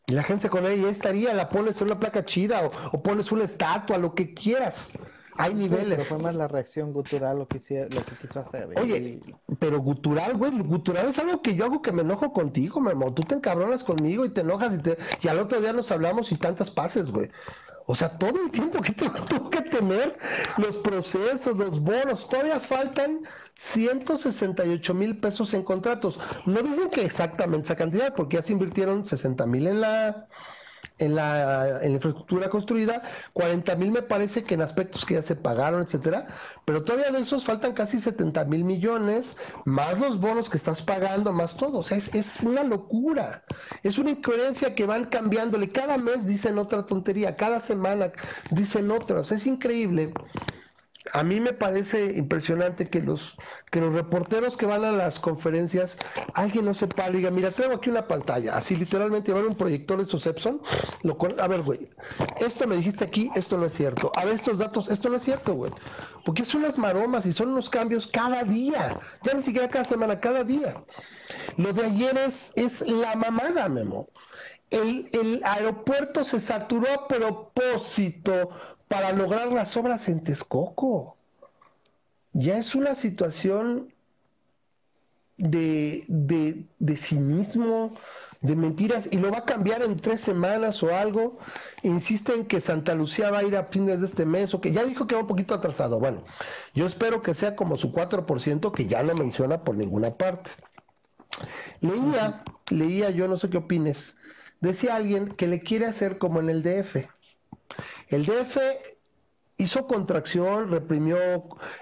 [0.07, 3.31] Y la gente con ella estaría, la pones en una placa chida o, o pones
[3.31, 4.93] una estatua, lo que quieras.
[5.37, 5.97] Hay niveles.
[5.97, 7.59] Pero fue más la reacción gutural lo que,
[7.91, 8.69] lo que quiso hacer.
[8.79, 9.19] Oye,
[9.59, 13.13] pero gutural, güey, gutural es algo que yo hago que me enojo contigo, Memo.
[13.13, 14.97] Tú te encabronas conmigo y te enojas y, te...
[15.21, 17.29] y al otro día nos hablamos y tantas pases, güey.
[17.85, 20.17] O sea, todo el tiempo que tengo que tener
[20.57, 23.21] los procesos, los bonos, todavía faltan
[23.55, 26.19] 168 mil pesos en contratos.
[26.45, 30.27] No dicen que exactamente esa cantidad, porque ya se invirtieron 60 mil en la
[30.99, 33.01] en la, infraestructura construida,
[33.33, 36.27] 40 mil me parece que en aspectos que ya se pagaron, etcétera,
[36.65, 41.33] pero todavía de esos faltan casi 70 mil millones, más los bonos que estás pagando,
[41.33, 43.43] más todo, o sea, es, es una locura,
[43.83, 48.11] es una incoherencia que van cambiándole, cada mes dicen otra tontería, cada semana
[48.51, 50.13] dicen otra, o sea, es increíble
[51.11, 53.37] a mí me parece impresionante que los
[53.71, 55.97] que los reporteros que van a las conferencias,
[56.35, 60.03] alguien no sepa, diga, mira, tengo aquí una pantalla, así literalmente llevar un proyector de
[60.03, 60.29] esos
[61.01, 61.89] lo a ver, güey,
[62.39, 65.23] esto me dijiste aquí, esto no es cierto, a ver, estos datos, esto no es
[65.23, 65.71] cierto, güey,
[66.23, 70.19] porque son unas maromas y son unos cambios cada día, ya ni siquiera cada semana,
[70.19, 70.83] cada día.
[71.57, 74.09] Lo de ayer es, es la mamada, Memo.
[74.69, 78.49] El, el aeropuerto se saturó a propósito
[78.87, 81.17] para lograr las obras en Texcoco.
[82.33, 83.93] Ya es una situación
[85.37, 87.95] de, de, de cinismo,
[88.41, 91.37] de mentiras, y lo va a cambiar en tres semanas o algo.
[91.81, 94.83] Insisten que Santa Lucía va a ir a fines de este mes, o que ya
[94.83, 95.99] dijo que va un poquito atrasado.
[95.99, 96.23] Bueno,
[96.73, 100.51] yo espero que sea como su 4%, que ya no menciona por ninguna parte.
[101.81, 104.15] Leía, leía, yo no sé qué opines,
[104.61, 107.07] decía alguien que le quiere hacer como en el DF.
[108.09, 108.57] El DF
[109.57, 111.17] hizo contracción, reprimió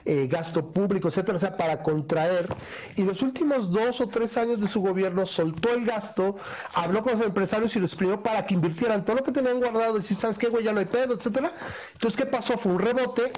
[0.05, 2.53] eh, gasto público, etcétera, o sea, para contraer.
[2.95, 6.35] Y los últimos dos o tres años de su gobierno soltó el gasto,
[6.73, 9.95] habló con los empresarios y los exprimió para que invirtieran todo lo que tenían guardado,
[9.95, 10.65] decir, ¿sabes qué, güey?
[10.65, 11.53] Ya no hay pedo, etcétera.
[11.93, 12.57] Entonces, ¿qué pasó?
[12.57, 13.31] Fue un rebote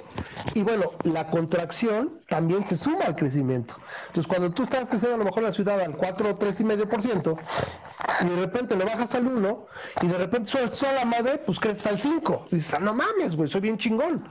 [0.54, 3.76] y bueno, la contracción también se suma al crecimiento.
[4.08, 7.38] Entonces, cuando tú estás creciendo a lo mejor en la ciudad al 4 o 3,5%,
[8.20, 9.66] y de repente le bajas al 1
[10.02, 12.46] y de repente sola madre, pues creces al 5.
[12.50, 14.23] dices, ah, no mames, güey, soy bien chingón.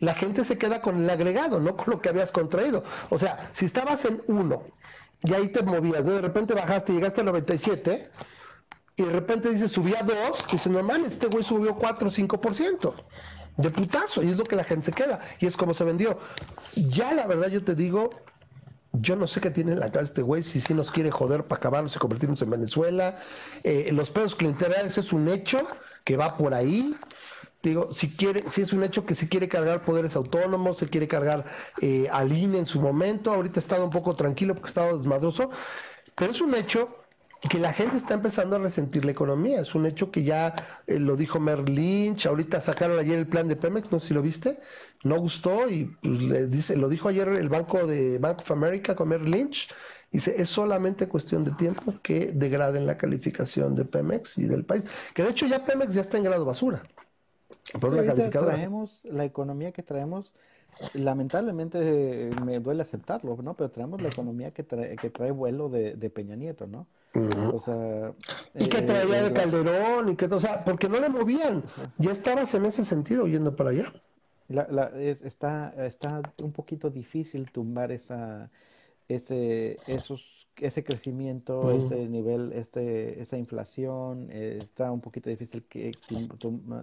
[0.00, 2.82] La gente se queda con el agregado, no con lo que habías contraído.
[3.10, 4.62] O sea, si estabas en 1
[5.22, 8.10] y ahí te movías, de repente bajaste y llegaste a 97
[8.96, 12.12] y de repente dices, subía 2, y dices, no mames, este güey subió 4 o
[12.12, 12.94] 5%
[13.56, 16.18] de putazo y es lo que la gente se queda y es como se vendió.
[16.74, 18.10] Ya la verdad yo te digo,
[18.92, 21.44] yo no sé qué tiene en la cabeza este güey, si sí nos quiere joder
[21.44, 23.16] para acabarnos y convertirnos en Venezuela.
[23.62, 25.66] Eh, los pedos clientelares es un hecho
[26.04, 26.94] que va por ahí.
[27.66, 31.08] Digo, si quiere, si es un hecho que se quiere cargar poderes autónomos, se quiere
[31.08, 31.46] cargar
[31.80, 33.32] eh, al INE en su momento.
[33.32, 35.50] Ahorita ha estado un poco tranquilo porque ha estado desmadroso,
[36.14, 36.96] pero es un hecho
[37.50, 39.60] que la gente está empezando a resentir la economía.
[39.60, 40.54] Es un hecho que ya
[40.86, 42.26] eh, lo dijo Lynch.
[42.26, 44.60] Ahorita sacaron ayer el plan de Pemex, no sé si lo viste.
[45.02, 48.94] No gustó y pues, le dice, lo dijo ayer el banco de Bank of America
[48.94, 49.74] con Merrill Lynch.
[50.12, 54.84] Dice, es solamente cuestión de tiempo que degraden la calificación de Pemex y del país.
[55.14, 56.84] Que de hecho ya Pemex ya está en grado basura.
[57.80, 60.32] Por la traemos la economía que traemos
[60.94, 63.54] lamentablemente me duele aceptarlo, ¿no?
[63.54, 66.86] Pero traemos la economía que trae, que trae vuelo de, de Peña Nieto, ¿no?
[67.52, 68.12] O sea,
[68.54, 71.64] y que traía de Calderón, y que, o sea, porque no le movían,
[71.96, 73.92] ya estabas en ese sentido yendo para allá.
[74.48, 78.50] La, la, está, está un poquito difícil tumbar esa,
[79.08, 85.92] ese, esos, ese crecimiento, ese nivel, este, esa inflación, eh, está un poquito difícil que,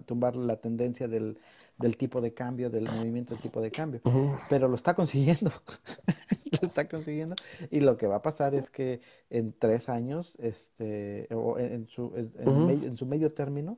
[0.05, 1.37] tumbar la tendencia del,
[1.77, 4.01] del tipo de cambio, del movimiento del tipo de cambio.
[4.49, 5.51] Pero lo está consiguiendo.
[6.61, 7.35] lo está consiguiendo.
[7.71, 12.13] Y lo que va a pasar es que en tres años, este, o en, su,
[12.15, 13.77] en, su medio término,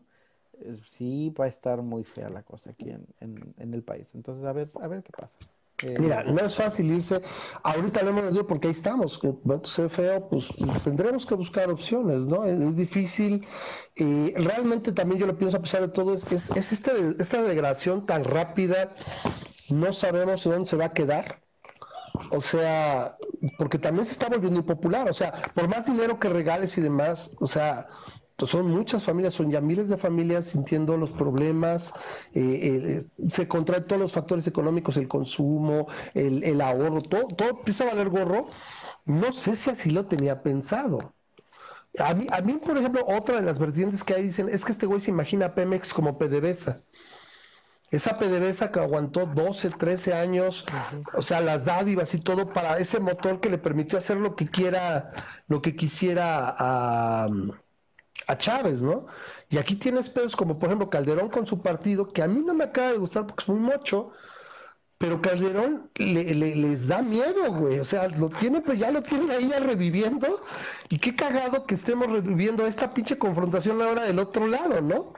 [0.89, 4.07] sí va a estar muy fea la cosa aquí en, en, el país.
[4.13, 5.37] Entonces, a ver, a ver qué pasa.
[5.83, 7.21] Eh, Mira, no es fácil irse.
[7.63, 9.17] Ahorita lo hemos dicho porque ahí estamos.
[9.17, 10.47] Cuando se feo, pues
[10.83, 12.45] tendremos que buscar opciones, ¿no?
[12.45, 13.45] Es, difícil.
[13.95, 17.41] Y realmente también yo lo pienso, a pesar de todo, es, es, es este, esta
[17.41, 18.95] degradación tan rápida.
[19.69, 21.41] No sabemos dónde se va a quedar.
[22.31, 23.17] O sea,
[23.57, 25.09] porque también se está volviendo impopular.
[25.09, 27.87] O sea, por más dinero que regales y demás, o sea,
[28.37, 31.93] son muchas familias, son ya miles de familias sintiendo los problemas,
[32.33, 37.49] eh, eh, se contraen todos los factores económicos, el consumo, el, el ahorro, todo, todo
[37.49, 38.47] empieza a valer gorro.
[39.05, 41.13] No sé si así lo tenía pensado.
[41.99, 44.71] A mí, a mí, por ejemplo, otra de las vertientes que hay dicen es que
[44.73, 46.81] este güey se imagina a Pemex como PDVSA.
[47.91, 50.65] Esa PDVSA que aguantó 12, 13 años,
[51.13, 54.49] o sea, las dádivas y todo para ese motor que le permitió hacer lo que
[54.49, 55.11] quiera,
[55.47, 57.29] lo que quisiera a,
[58.27, 59.07] a Chávez, ¿no?
[59.49, 62.53] Y aquí tienes pedos como, por ejemplo, Calderón con su partido, que a mí no
[62.53, 64.11] me acaba de gustar porque es muy mocho,
[64.97, 67.79] pero Calderón le, les da miedo, güey.
[67.79, 70.43] O sea, lo tiene, pero ya lo tienen ahí ya reviviendo.
[70.89, 75.13] Y qué cagado que estemos reviviendo esta pinche confrontación ahora del otro lado, ¿no?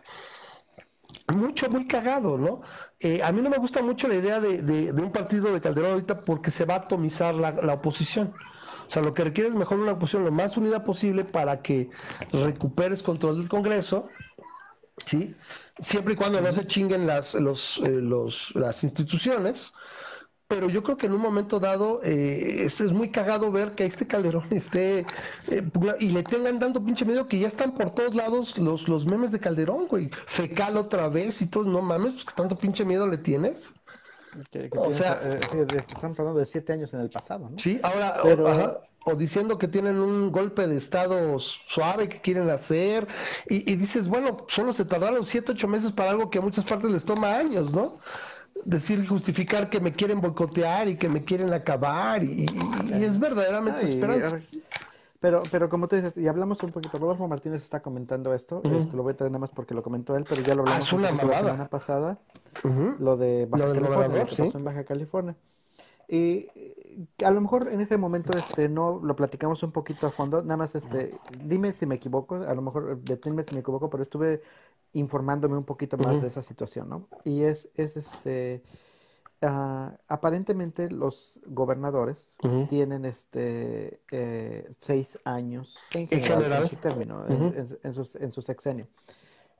[1.35, 2.61] Mucho, muy cagado, ¿no?
[2.99, 5.91] Eh, a mí no me gusta mucho la idea de, de, un partido de Calderón
[5.91, 8.33] ahorita porque se va a atomizar la, la oposición.
[8.87, 11.89] O sea, lo que requiere es mejor una oposición lo más unida posible para que
[12.31, 14.07] recuperes control del Congreso,
[15.05, 15.35] ¿sí?
[15.79, 19.73] Siempre y cuando no se chinguen las, los, eh, los, las instituciones.
[20.47, 24.07] Pero yo creo que en un momento dado eh, es, muy cagado ver que este
[24.07, 25.05] Calderón esté
[25.49, 25.69] eh,
[25.99, 29.31] y le tengan dando pinche miedo que ya están por todos lados los, los memes
[29.33, 30.09] de Calderón, güey.
[30.25, 33.75] Fecal otra vez y todo, no mames, pues que tanto pinche miedo le tienes
[34.77, 35.39] o sea, eh,
[35.87, 37.57] estamos hablando de siete años en el pasado, ¿no?
[37.57, 43.07] Sí, ahora, o, diciendo que tienen un golpe de estado suave que quieren hacer,
[43.49, 46.91] y, dices, bueno, solo se tardaron siete, ocho meses para algo que a muchas partes
[46.91, 47.95] les toma años, ¿no?
[48.65, 52.47] Decir y justificar que me quieren boicotear y que me quieren acabar, y,
[52.91, 54.39] es verdaderamente esperanza.
[55.19, 58.95] Pero, pero como tú dices, y hablamos un poquito, Rodolfo Martínez está comentando esto, esto
[58.95, 60.97] lo voy a traer nada más porque lo comentó él, pero ya lo hablamos ah,
[60.97, 62.19] la semana pasada,
[62.99, 65.35] lo de Baja California, lo que pasó en Baja California.
[66.07, 66.47] Y
[67.25, 70.57] a lo mejor en ese momento este no lo platicamos un poquito a fondo, nada
[70.57, 74.41] más este, dime si me equivoco, a lo mejor deténme si me equivoco, pero estuve
[74.93, 77.07] informándome un poquito más de esa situación, ¿no?
[77.23, 78.63] Y es, es este
[79.39, 82.35] Uh, aparentemente los gobernadores
[82.69, 88.87] tienen este eh, seis años en general, en su término, en, su, en, su, sexenio.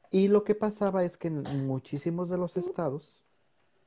[0.09, 3.21] Y lo que pasaba es que en muchísimos de los estados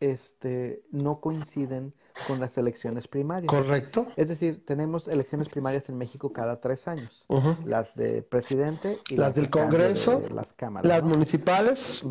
[0.00, 1.92] este, no coinciden
[2.26, 3.52] con las elecciones primarias.
[3.52, 4.06] Correcto.
[4.16, 7.26] Es decir, tenemos elecciones primarias en México cada tres años.
[7.64, 10.88] Las de presidente y las, del Congreso, las cámaras.
[10.88, 12.04] Las municipales.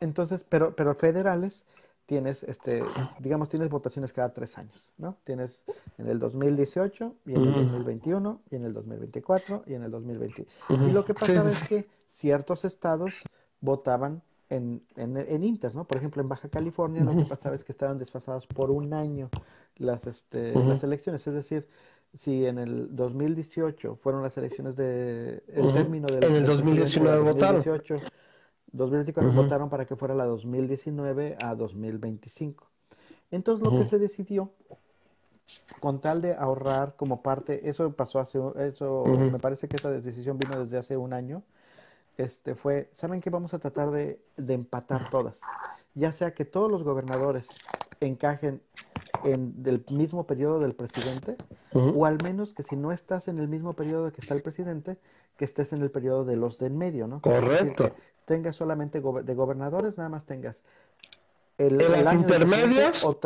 [0.00, 1.66] Entonces, pero, pero federales
[2.06, 2.82] tienes, este,
[3.18, 5.18] digamos, tienes votaciones cada tres años, ¿no?
[5.24, 5.64] Tienes
[5.98, 10.46] en el 2018 y en el 2021 y en el 2024 y en el 2020.
[10.70, 13.12] Y lo que pasaba es que ciertos estados
[13.60, 15.84] votaban en, en, en, Inter, ¿no?
[15.86, 19.28] Por ejemplo, en Baja California lo que pasaba es que estaban desfasados por un año
[19.76, 21.68] las, este, las elecciones, es decir,
[22.14, 27.62] si en el 2018 fueron las elecciones de el término del en el 2019 votaron
[28.76, 32.68] 2024 votaron para que fuera la 2019 a 2025.
[33.30, 34.52] Entonces lo que se decidió,
[35.80, 40.38] con tal de ahorrar como parte, eso pasó hace, eso me parece que esa decisión
[40.38, 41.42] vino desde hace un año,
[42.16, 43.30] este fue, ¿saben qué?
[43.30, 45.40] Vamos a tratar de, empatar todas.
[45.94, 47.48] Ya sea que todos los gobernadores
[48.00, 48.62] encajen
[49.24, 51.36] en el mismo periodo del presidente,
[51.72, 54.98] o al menos que si no estás en el mismo periodo que está el presidente,
[55.36, 57.20] que estés en el periodo de los de en medio, ¿no?
[57.20, 57.92] Correcto
[58.26, 60.64] tengas solamente de gobernadores, nada más tengas
[61.58, 63.18] el, las intermedias o,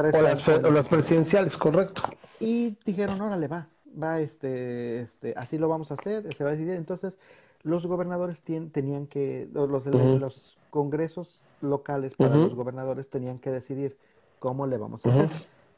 [0.71, 2.03] las, presidenciales, correcto.
[2.39, 3.67] Y dijeron, órale, va,
[4.01, 6.75] va, este, este, así lo vamos a hacer, se va a decidir.
[6.75, 7.19] Entonces,
[7.65, 13.97] los gobernadores tenían que, los, los congresos locales para los gobernadores tenían que decidir
[14.39, 15.31] cómo le vamos a hacer.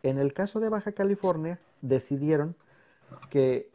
[0.03, 2.55] En el caso de Baja California, decidieron
[3.31, 3.71] que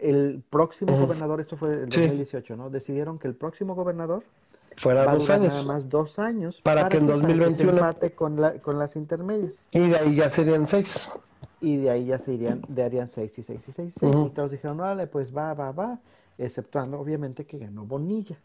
[0.00, 2.70] el próximo gobernador, esto fue en 2018, ¿no?
[2.70, 4.24] Decidieron que el próximo gobernador
[4.76, 5.52] fuera dos años.
[5.52, 6.60] Nada más dos años.
[6.62, 9.68] Para, que en 2021 empate con, la, con las intermedias.
[9.72, 11.08] Y de ahí ya serían seis.
[11.60, 13.94] Y de ahí ya se irían, de harían seis y seis y seis.
[14.00, 15.98] Y todos dijeron, vale, pues va, va, va.
[16.36, 18.38] Exceptuando, obviamente, que ganó Bonilla.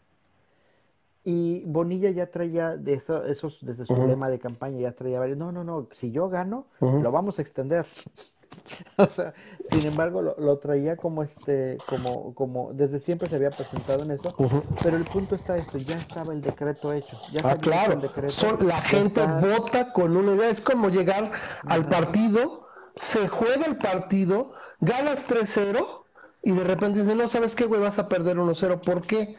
[1.22, 5.36] Y Bonilla ya traía, de eso, esos, desde su lema de campaña, ya traía varios.
[5.36, 7.86] No, no, no, si yo gano, lo vamos a extender.
[8.96, 9.32] o sea,
[9.70, 14.34] sin embargo, lo, traía como este, como, como, desde siempre se había presentado en eso,
[14.82, 17.18] pero el punto está esto, ya estaba el decreto hecho.
[17.32, 21.30] Ya ah, claro, el decreto, la gente vota con una idea, es como llegar
[21.66, 26.00] al partido, se juega el partido, ganas 3-0
[26.42, 27.80] y de repente dice, no, ¿sabes qué, güey?
[27.80, 29.36] Vas a perder 1-0, ¿por qué?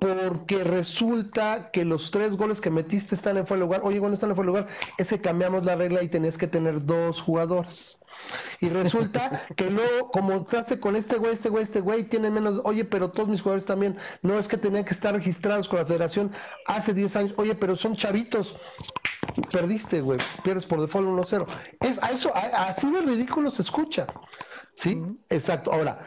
[0.00, 3.80] Porque resulta que los tres goles que metiste están en fuera de lugar.
[3.84, 4.74] Oye, bueno, están en fuera de lugar.
[4.98, 7.98] Ese cambiamos la regla y tenías que tener dos jugadores.
[8.60, 12.60] Y resulta que luego, como entraste con este güey, este güey, este güey, tienen menos.
[12.64, 13.96] Oye, pero todos mis jugadores también.
[14.22, 16.32] No es que tenían que estar registrados con la federación
[16.66, 17.34] hace 10 años.
[17.36, 18.56] Oye, pero son chavitos.
[19.50, 20.18] Perdiste, güey.
[20.42, 21.46] Pierdes por default 1-0.
[21.80, 24.06] Es, a eso, así de ridículo se escucha.
[24.76, 25.02] ¿Sí?
[25.30, 25.72] Exacto.
[25.72, 25.98] Ahora,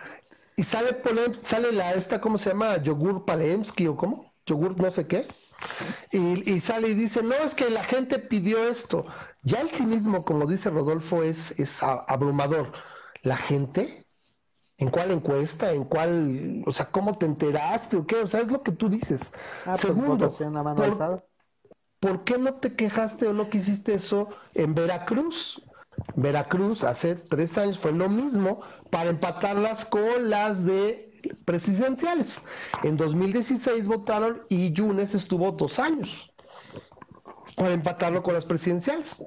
[0.60, 0.90] y sale,
[1.42, 2.84] sale la esta, ¿cómo se llama?
[2.84, 4.34] Yogur Palemski o cómo?
[4.46, 5.26] Yogur no sé qué.
[6.12, 9.06] Y, sale y dice, no, es que la gente pidió esto.
[9.44, 12.74] Ya el cinismo, como dice Rodolfo, es, es abrumador.
[13.22, 14.06] La gente,
[14.78, 15.72] ¿en cuál encuesta?
[15.72, 16.62] ¿En cuál?
[16.66, 18.18] O sea, ¿cómo te enteraste o qué?
[18.18, 19.32] O sea, es lo que tú dices.
[19.62, 20.30] Ah, pues, Segundo,
[20.76, 21.24] por,
[22.02, 25.64] ¿por qué no te quejaste o no quisiste eso en Veracruz?
[26.16, 31.10] Veracruz hace tres años fue lo mismo para empatarlas con las de
[31.46, 32.46] presidenciales.
[32.84, 36.32] En 2016 votaron y Yunes estuvo dos años
[37.56, 39.26] para empatarlo con las presidenciales.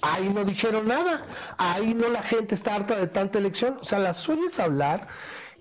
[0.00, 1.24] Ahí no dijeron nada,
[1.56, 5.06] ahí no la gente está harta de tanta elección, o sea, las oyes hablar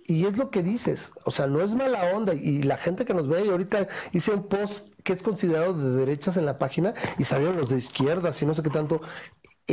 [0.08, 3.14] y es lo que dices, o sea, no es mala onda y la gente que
[3.14, 6.96] nos ve y ahorita hice un post que es considerado de derechas en la página
[7.20, 9.02] y salieron los de izquierdas y no sé qué tanto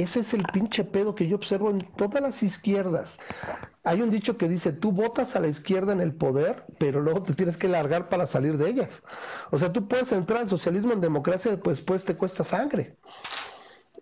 [0.03, 3.19] ese es el pinche pedo que yo observo en todas las izquierdas.
[3.85, 7.23] Hay un dicho que dice, tú votas a la izquierda en el poder, pero luego
[7.23, 9.03] te tienes que largar para salir de ellas.
[9.51, 12.97] O sea, tú puedes entrar al socialismo, en democracia, pues, pues te cuesta sangre.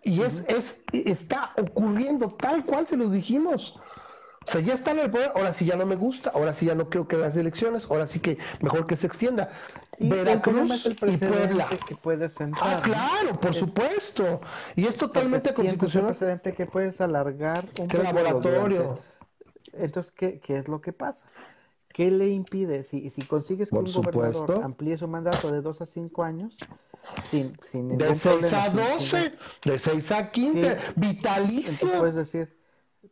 [0.03, 3.79] Y es, es, está ocurriendo tal cual se los dijimos.
[4.47, 6.67] O sea, ya está en el poder, ahora sí ya no me gusta, ahora sí
[6.67, 9.49] ya no creo que las elecciones, ahora sí que mejor que se extienda.
[9.99, 11.67] Y Veracruz el y Puebla.
[11.85, 14.39] Que puedes ah, claro, por supuesto.
[14.77, 16.11] Y es totalmente constitucional.
[16.11, 18.99] Un precedente que puedes alargar un laboratorio.
[19.73, 21.27] Entonces, ¿qué, ¿qué es lo que pasa?
[21.89, 22.85] ¿Qué le impide?
[22.85, 26.57] Si, si consigues que un gobernador amplíe su mandato de 2 a 5 años,
[27.25, 29.31] sin, sin De 6 a 12,
[29.65, 31.99] de 6 a 15, vitalicio.
[31.99, 32.56] puedes decir,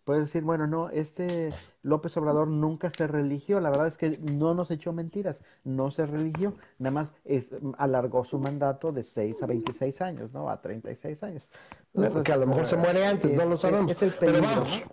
[0.06, 4.54] puedes decir, bueno, no, este López Obrador nunca se religió, la verdad es que no
[4.54, 9.48] nos echó mentiras, no se religió, nada más es, alargó su mandato de 6 a
[9.48, 10.50] 26 años, ¿no?
[10.50, 11.50] A 36 años.
[11.94, 13.92] Entonces, que a lo mejor se muere antes, no lo sabemos.
[13.92, 14.86] Es el Pero vamos,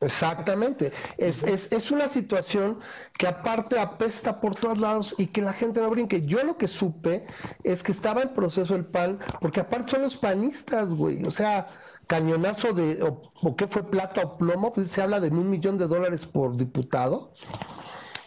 [0.00, 0.92] Exactamente.
[1.16, 2.80] Es, es, es, una situación
[3.18, 6.26] que aparte apesta por todos lados y que la gente no brinque.
[6.26, 7.26] Yo lo que supe
[7.64, 11.24] es que estaba en proceso el PAN, porque aparte son los panistas, güey.
[11.24, 11.68] O sea,
[12.06, 15.86] cañonazo de, o, qué fue plata o plomo, pues se habla de un millón de
[15.86, 17.32] dólares por diputado.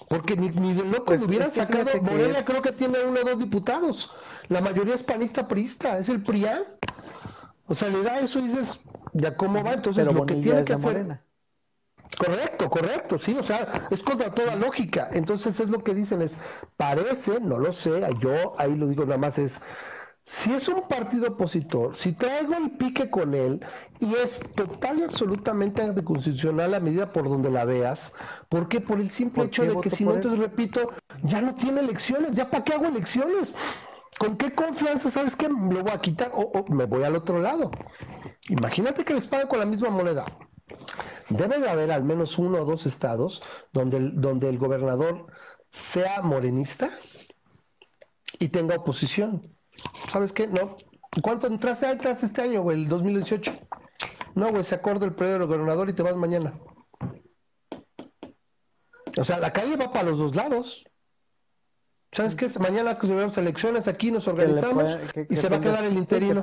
[0.07, 3.37] Porque ni, ni de loco pues, hubieran sacado, Morelia creo que tiene uno o dos
[3.37, 4.11] diputados.
[4.47, 6.63] La mayoría es panista priista, es el PRIAN.
[7.67, 8.79] O sea, le da eso y dices,
[9.13, 9.73] ¿ya cómo va?
[9.73, 11.19] Entonces lo que tiene que hacer...
[12.17, 15.09] Correcto, correcto, sí, o sea, es contra toda lógica.
[15.13, 16.39] Entonces es lo que dicen, es,
[16.75, 19.61] parece, no lo sé, yo ahí lo digo nada más, es,
[20.23, 23.65] si es un partido opositor, si traigo el pique con él
[23.99, 28.13] y es total y absolutamente anticonstitucional la medida por donde la veas,
[28.47, 28.79] ¿por qué?
[28.79, 32.49] Por el simple hecho de que si no, te repito, ya no tiene elecciones, ya
[32.49, 33.55] para qué hago elecciones.
[34.19, 37.71] ¿Con qué confianza sabes que lo voy a quitar o, me voy al otro lado?
[38.49, 40.25] Imagínate que les pagan con la misma moneda.
[41.29, 43.41] Debe de haber al menos uno o dos estados
[43.71, 45.27] donde el, donde el gobernador
[45.69, 46.89] sea morenista
[48.39, 49.41] y tenga oposición.
[50.11, 50.47] ¿Sabes qué?
[50.47, 50.75] No.
[51.21, 51.85] ¿Cuánto entraste?
[51.85, 53.51] Ah, entraste este año, güey, el 2018.
[54.35, 56.59] No, güey, se acorda el periodo del gobernador y te vas mañana.
[59.17, 60.85] O sea, la calle va para los dos lados.
[62.11, 62.49] ¿Sabes qué?
[62.59, 64.97] Mañana que tenemos elecciones aquí, nos organizamos
[65.29, 66.41] y se va a quedar el interino.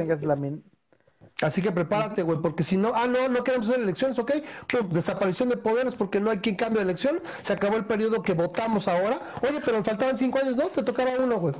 [1.42, 4.32] Así que prepárate, güey, porque si no, ah, no, no queremos hacer elecciones, ok,
[4.70, 8.22] pues desaparición de poderes porque no hay quien cambie de elección, se acabó el periodo
[8.22, 11.54] que votamos ahora, oye, pero faltaban cinco años, no, te tocaba uno, güey.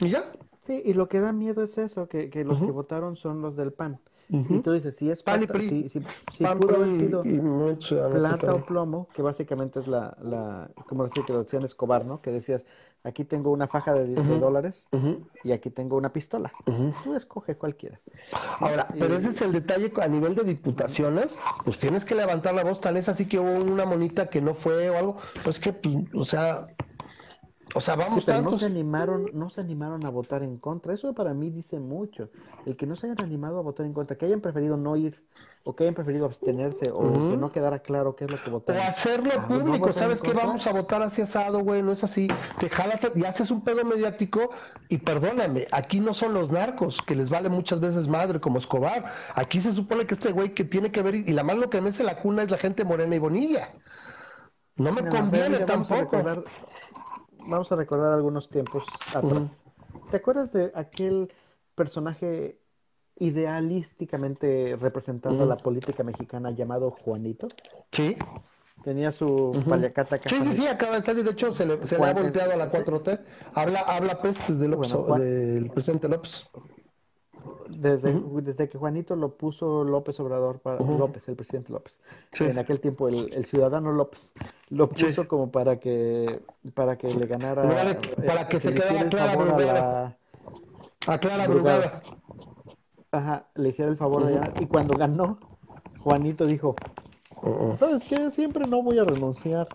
[0.00, 0.32] ¿Y ya?
[0.60, 3.56] Sí, y lo que da miedo es eso, que, que los que votaron son los
[3.56, 4.00] del PAN.
[4.30, 8.66] Y tú dices, si es Pan plata, si, si, si pudo haber sido plata o
[8.66, 12.20] plomo, que básicamente es la, la como decir que la opción Escobar, ¿no?
[12.20, 12.66] Que decías,
[13.04, 14.88] aquí tengo una faja de, dólares
[15.44, 16.50] y aquí tengo una pistola.
[17.04, 18.00] Tú escoge cuál quieres.
[18.60, 22.64] Ahora, pero ese es el detalle a nivel de diputaciones, pues tienes que levantar la
[22.64, 25.72] voz, tal es así que hubo una monita que no fue o algo, pues que,
[25.72, 26.68] pues, o sea,
[27.74, 30.94] o sea, vamos pero no se animaron, no se animaron a votar en contra.
[30.94, 32.30] Eso para mí dice mucho.
[32.66, 35.22] El que no se hayan animado a votar en contra, que hayan preferido no ir,
[35.64, 38.82] o que hayan preferido abstenerse, o que no quedara claro qué es lo que votaron.
[38.82, 42.28] O hacerlo ah, público, ¿sabes que Vamos a votar así asado, güey, no es así.
[42.58, 44.50] Te jalas y haces un pedo mediático,
[44.88, 49.12] y perdóname, aquí no son los narcos, que les vale muchas veces madre, como Escobar.
[49.34, 52.02] Aquí se supone que este güey que tiene que ver, y la mano que mece
[52.02, 53.74] la cuna es la gente morena y bonilla.
[54.76, 56.22] No me conviene tampoco
[57.48, 58.84] vamos a recordar algunos tiempos
[59.14, 59.50] atrás.
[60.10, 61.32] ¿Te acuerdas de aquel
[61.74, 62.60] personaje
[63.16, 67.48] idealísticamente representando la política mexicana llamado Juanito?
[67.92, 68.16] Sí.
[68.84, 71.24] Tenía su paliacata Sí, sí, sí, acaba de salir.
[71.24, 73.20] De hecho, se le, se le ha volteado a la 4T.
[73.54, 76.48] Habla, habla pues de López, del presidente López.
[77.68, 78.12] Desde,
[78.42, 81.98] desde que Juanito lo puso López Obrador, para, López, el presidente López,
[82.40, 84.32] en aquel tiempo el, ciudadano López,
[84.70, 86.40] lo puso como para que
[86.74, 87.62] para que le ganara.
[88.26, 90.18] para que, se quedara Clara Brugada.
[91.06, 92.02] A Clara Brugada.
[93.10, 94.54] Ajá, le hiciera el favor de ganar.
[94.60, 95.38] Y cuando ganó,
[96.00, 96.76] Juanito dijo,
[97.76, 98.30] ¿sabes qué?
[98.30, 99.68] Siempre no voy a renunciar.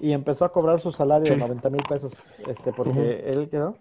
[0.00, 2.14] Y empezó a cobrar su salario de 90 mil pesos,
[2.48, 3.76] este, porque él quedó.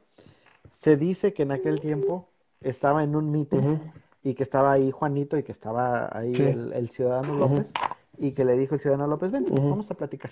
[0.71, 2.29] Se dice que en aquel tiempo
[2.63, 3.77] estaba en un meeting
[4.23, 7.73] y que estaba ahí Juanito y que estaba ahí el, ciudadano López
[8.17, 10.31] y que le dijo el ciudadano López, vente, vamos a platicar.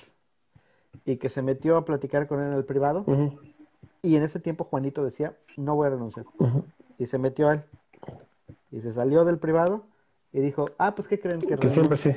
[1.05, 3.05] Y que se metió a platicar con él en el privado
[4.01, 6.25] y en ese tiempo Juanito decía, no voy a renunciar.
[6.97, 7.63] Y se metió a él.
[8.71, 9.83] Y se salió del privado
[10.31, 12.13] y dijo, ah, pues ¿qué creen que, que siempre sí.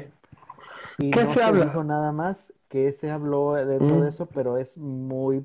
[0.99, 1.67] Y ¿Qué no se, habla?
[1.67, 5.45] dijo nada más que se habló dentro de eso, pero es muy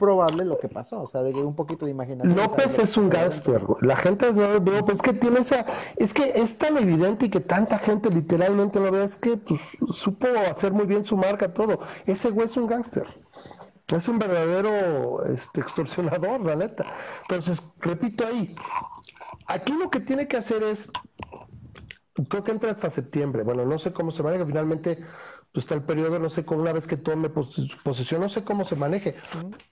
[0.00, 2.34] probable lo que pasó, o sea, de un poquito de imaginación.
[2.34, 5.66] López es un gángster, la gente no veo, pues es que tiene esa,
[5.96, 9.60] es que es tan evidente y que tanta gente literalmente lo ve, es que pues,
[9.90, 11.80] supo hacer muy bien su marca, todo.
[12.06, 13.06] Ese güey es un gángster.
[13.94, 16.84] Es un verdadero este, extorsionador, la neta.
[17.22, 18.54] Entonces, repito ahí,
[19.46, 20.90] aquí lo que tiene que hacer es,
[22.28, 25.02] creo que entra hasta septiembre, bueno, no sé cómo se maneja, finalmente
[25.52, 28.64] pues está el periodo, no sé, con una vez que tome posesión, no sé cómo
[28.64, 29.16] se maneje,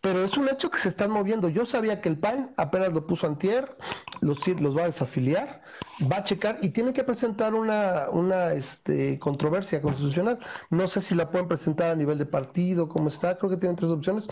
[0.00, 1.48] pero es un hecho que se están moviendo.
[1.48, 3.76] Yo sabía que el PAN apenas lo puso antier,
[4.20, 5.62] los, los va a desafiliar,
[6.10, 10.40] va a checar y tiene que presentar una, una este, controversia constitucional.
[10.70, 13.76] No sé si la pueden presentar a nivel de partido, cómo está, creo que tienen
[13.76, 14.28] tres opciones.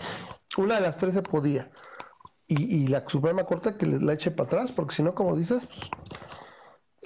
[0.57, 1.71] Una de las tres se podía.
[2.47, 5.65] Y, y la Suprema Corte que la eche para atrás, porque si no, como dices,
[5.65, 5.89] pues,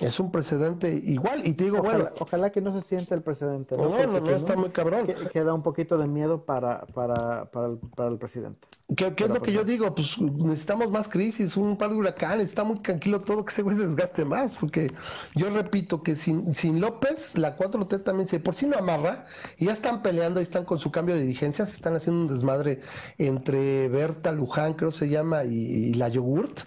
[0.02, 1.46] es un precedente igual.
[1.46, 2.16] Y te digo, ojalá, bueno.
[2.20, 3.78] Ojalá que no se sienta el precedente.
[3.78, 5.08] No, no, no, está muy cabrón.
[5.32, 8.68] queda un poquito de miedo para, para, para, el, para el presidente.
[8.96, 9.96] ¿Qué, es lo que pues yo digo?
[9.96, 13.78] Pues necesitamos más crisis, un par de huracanes, está muy tranquilo todo, que ese güey
[13.78, 14.92] se desgaste más, porque
[15.34, 19.26] yo repito que sin, sin López, la 4T también se por sí no amarra,
[19.58, 22.28] y ya están peleando, y están con su cambio de dirigencia, se están haciendo un
[22.28, 22.82] desmadre
[23.18, 26.62] entre Berta Luján, creo se llama, y, la yogurt.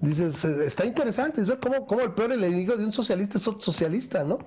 [0.00, 3.60] Dices, está interesante, es ver cómo, cómo el peor enemigo de un socialista es otro
[3.60, 4.38] socialista, ¿no?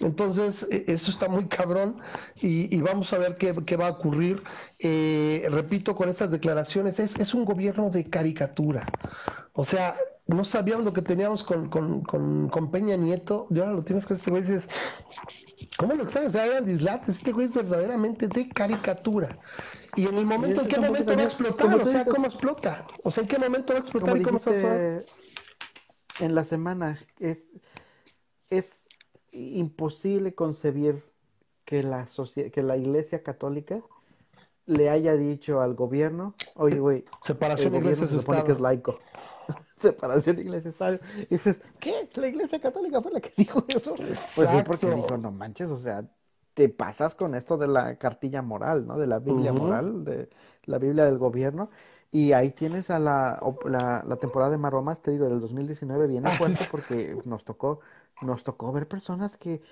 [0.00, 1.96] Entonces, e, eso está muy cabrón,
[2.40, 4.42] y, vamos a ver qué, qué va a ocurrir.
[4.78, 8.86] Eh, repito, con estas declaraciones, es, es un gobierno de caricatura.
[9.52, 9.96] O sea,
[10.26, 14.30] no sabíamos lo que teníamos con, con, Peña Nieto, y ahora lo tienes con este
[14.30, 14.68] güey y dices,
[15.76, 16.28] ¿cómo lo extraño?
[16.28, 19.38] O sea, eran dislates, este güey es verdaderamente de caricatura.
[19.96, 21.80] Y en el momento, ¿en qué momento va a explotar?
[21.80, 22.84] O sea, ¿cómo explota?
[23.02, 25.04] O sea, ¿en qué momento va a explotar y cómo se
[26.20, 27.38] En la semana, es,
[28.58, 28.72] es
[29.30, 31.02] imposible concebir
[31.64, 32.06] que la,
[32.52, 33.82] que la Iglesia Católica
[34.66, 38.98] le haya dicho al gobierno, oye, güey, separación iglesia se supone que es laico.
[39.76, 41.00] separación iglesia-estado.
[41.18, 42.08] Y dices, ¿qué?
[42.14, 43.94] ¿La iglesia católica fue la que dijo eso?
[43.96, 46.04] Pues sí, porque dijo, no manches, o sea,
[46.54, 48.98] te pasas con esto de la cartilla moral, ¿no?
[48.98, 50.28] De la Biblia moral, de
[50.64, 51.70] la Biblia del gobierno.
[52.10, 56.66] Y ahí tienes a la, la, temporada de Maromas, te digo, del 2019 viene fuerte
[56.70, 57.80] porque nos tocó,
[58.22, 59.62] nos tocó ver personas que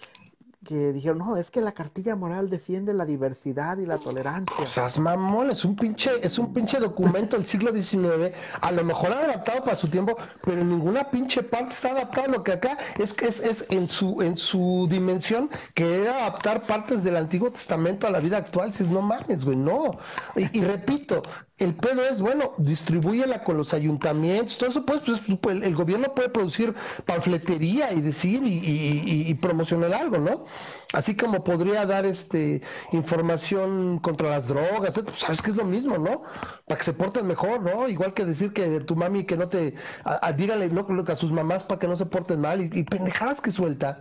[0.65, 4.87] que dijeron, no, es que la cartilla moral defiende la diversidad y la tolerancia.
[4.87, 9.13] Es mamón, es un pinche, es un pinche documento del siglo XIX, a lo mejor
[9.13, 13.15] adaptado para su tiempo, pero en ninguna pinche parte está adaptado lo que acá es
[13.15, 18.07] que es, es en su, en su dimensión que era adaptar partes del Antiguo Testamento
[18.07, 18.75] a la vida actual.
[18.75, 19.99] Si no mames, güey, no.
[20.37, 21.23] y repito,
[21.61, 25.01] el pedo es, bueno, distribúyela con los ayuntamientos, todo eso, pues,
[25.41, 26.75] pues el, gobierno puede producir
[27.05, 30.47] panfletería y decir y, promocionar algo, ¿no?
[30.93, 32.63] Así como podría dar este
[32.93, 36.23] información contra las drogas, pues, sabes que es lo mismo, ¿no?
[36.67, 37.89] Para que se porten mejor, ¿no?
[37.89, 39.75] Igual que decir que tu mami que no te,
[40.05, 40.87] a, dígale ¿no?
[41.07, 44.01] a sus mamás para que no se porten mal y, y pendejadas que suelta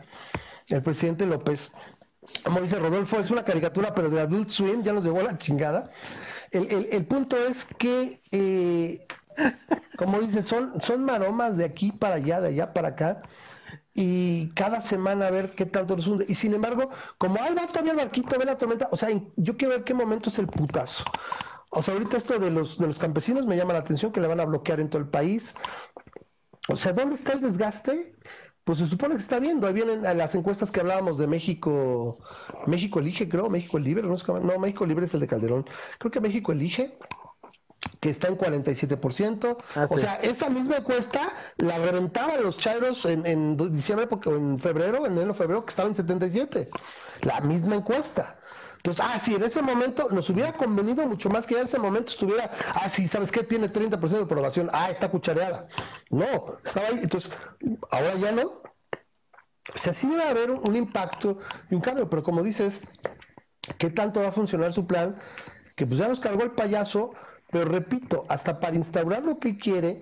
[0.69, 1.71] el presidente López.
[2.43, 5.37] Como dice Rodolfo, es una caricatura, pero de Adult Swim ya nos llevó a la
[5.37, 5.89] chingada.
[6.51, 9.05] El, punto es que, eh,
[9.97, 13.21] como dice, son, son maromas de aquí para allá, de allá para acá,
[13.93, 16.25] y cada semana a ver qué tanto nos hunde.
[16.29, 19.57] Y sin embargo, como ahí va todavía el barquito, ve la tormenta, o sea, yo
[19.57, 21.03] quiero ver qué momento es el putazo.
[21.71, 24.27] O sea, ahorita esto de los, de los campesinos me llama la atención que le
[24.27, 25.55] van a bloquear en todo el país.
[26.67, 28.15] O sea, ¿dónde está el desgaste?
[28.63, 29.67] Pues se supone que está viendo.
[29.67, 32.19] Ahí vienen las encuestas que hablábamos de México.
[32.67, 33.49] México elige, creo.
[33.49, 34.03] México libre.
[34.07, 35.65] No, no, México libre es el de Calderón.
[35.97, 36.97] Creo que México elige.
[37.99, 39.57] Que está en 47%.
[39.75, 44.59] Ah, o sea, esa misma encuesta la reventaban los chairos en, en diciembre, porque en
[44.59, 46.69] febrero, en enero, febrero, que estaba en 77.
[47.21, 48.39] La misma encuesta.
[48.79, 52.13] Entonces, ah, sí, en ese momento nos hubiera convenido mucho más que en ese momento
[52.13, 53.43] estuviera, ah, sí, ¿sabes qué?
[53.43, 55.67] Tiene 30% de aprobación, ah, está cuchareada.
[56.09, 57.33] No, estaba ahí, entonces,
[57.91, 58.61] ahora ya no.
[59.75, 61.39] O sea, sí debe haber un, impacto
[61.69, 62.87] y un cambio, pero como dices,
[63.77, 65.15] ¿qué tanto va a funcionar su plan?
[65.75, 67.11] Que pues ya nos cargó el payaso,
[67.51, 70.01] pero repito, hasta para instaurar lo que quiere,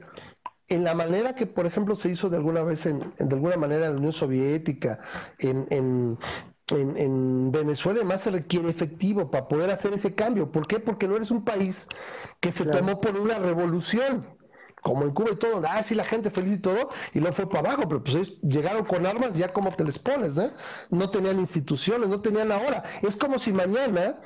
[0.68, 3.86] en la manera que, por ejemplo, se hizo de alguna vez en, de alguna manera
[3.86, 5.00] en la Unión Soviética,
[5.40, 6.18] en, en,
[6.72, 10.52] en, en, Venezuela más se requiere efectivo para poder hacer ese cambio.
[10.52, 10.80] ¿Por qué?
[10.80, 11.88] Porque no eres un país
[12.42, 14.28] que se tomó por una revolución,
[14.82, 17.50] como en Cuba y todo, ah, sí, la gente feliz y todo, y no fue
[17.50, 20.52] para abajo, pero pues ellos llegaron con armas, ya como te les pones, ¿no?
[20.90, 22.84] No tenían instituciones, no tenían ahora.
[23.02, 24.20] Es como si mañana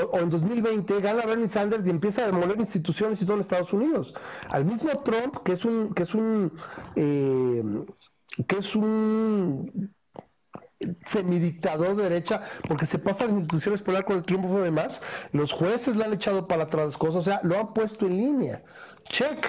[0.00, 3.72] o, en 2020 gana Bernie Sanders y empieza a demoler instituciones y todo en Estados
[3.72, 4.14] Unidos.
[4.48, 6.52] Al mismo Trump, que es un, que es un,
[6.96, 7.62] eh,
[8.46, 9.92] que es un
[11.06, 15.02] semidictador de derecha, porque se pasa las instituciones por con el triunfo de más,
[15.32, 18.64] los jueces lo han echado para atrás cosas, o sea, lo han puesto en línea.
[19.04, 19.46] Check.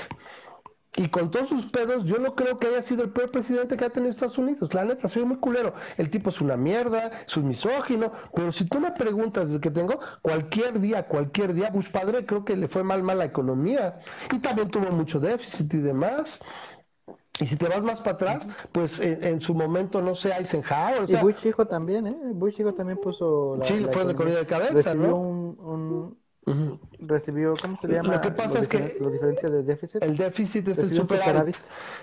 [0.96, 3.86] Y con todos sus pedos, yo no creo que haya sido el peor presidente que
[3.86, 4.74] ha tenido Estados Unidos.
[4.76, 5.74] La neta, soy muy culero.
[5.98, 8.12] El tipo es una mierda, es un misógino.
[8.36, 12.46] Pero si tú me preguntas desde que tengo, cualquier día, cualquier día, Bush padre creo
[12.46, 14.00] que le fue mal, mal la economía.
[14.32, 16.40] Y también tuvo mucho déficit y demás.
[17.40, 21.02] Y si te vas más para atrás, pues en, su momento, no sé, Eisenhower.
[21.02, 22.16] O y Bush hijo también, ¿eh?
[22.34, 23.56] Bush hijo también puso.
[23.58, 25.18] La, sí, fue de corrida de cabeza, ¿no?
[25.18, 26.23] un
[27.00, 28.16] recibió, ¿cómo se llama?
[28.16, 30.04] Lo que pasa es que la diferencia de déficit.
[30.04, 31.56] El déficit es el superávit.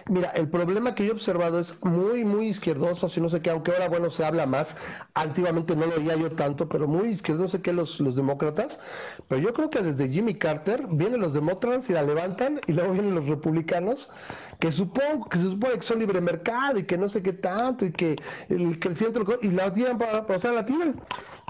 [0.08, 3.50] Mira, el problema que yo he observado es muy, muy izquierdoso, si no sé qué,
[3.50, 4.76] aunque ahora, bueno, se habla más.
[5.14, 8.80] Antiguamente no lo oía yo tanto, pero muy izquierdoso, no sé qué, los, los demócratas.
[9.28, 12.92] Pero yo creo que desde Jimmy Carter vienen los demócratas y la levantan, y luego
[12.92, 14.12] vienen los republicanos,
[14.58, 17.84] que supongo que se supone que son libre mercado y que no sé qué tanto,
[17.84, 18.16] y que
[18.48, 20.94] el crecimiento, y la tiran para, pasar la tiran.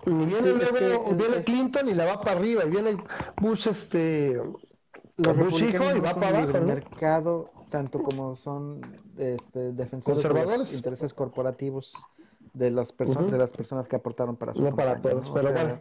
[0.06, 2.96] Y viene luego, viene Clinton y la va para arriba, y viene
[3.40, 4.40] Bush, este,
[5.16, 6.64] los Bush hijo y va para abajo.
[6.64, 8.80] mercado, tanto como son
[9.18, 11.92] este, defensores de los intereses corporativos
[12.54, 15.80] de las personas, de las personas que aportaron para su No para todos, pero bueno.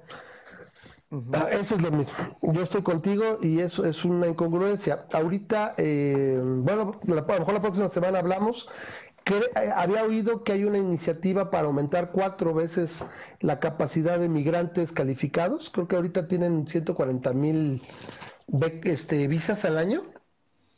[1.33, 2.13] Ah, eso es lo mismo.
[2.41, 5.07] Yo estoy contigo y eso es una incongruencia.
[5.11, 8.69] Ahorita, eh, bueno, a lo mejor la próxima semana hablamos
[9.37, 13.03] eh, había oído que hay una iniciativa para aumentar cuatro veces
[13.39, 15.69] la capacidad de migrantes calificados.
[15.69, 17.81] Creo que ahorita tienen 140 mil
[18.83, 20.03] este, visas al año,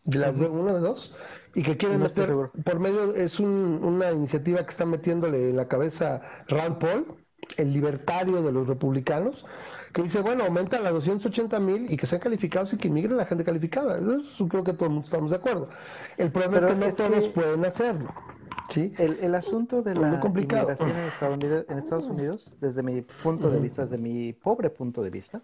[0.03, 1.15] de las uno de dos,
[1.53, 2.29] y que quieren meter
[2.63, 7.05] por medio, es una iniciativa que está metiéndole en la cabeza Rand Paul,
[7.57, 9.45] el libertario de los republicanos,
[9.91, 13.25] que dice, bueno, aumenta a 280 mil y que sean calificados y que inmigren la
[13.25, 13.97] gente calificada.
[13.97, 15.69] Eso creo que todos estamos de acuerdo.
[16.17, 18.09] El problema es que no todos pueden hacerlo.
[18.69, 18.93] ¿sí?
[18.97, 23.49] El, el asunto de la inmigración en Estados, Unidos, en Estados Unidos, desde mi punto
[23.49, 25.41] de vista, desde mi pobre punto de vista,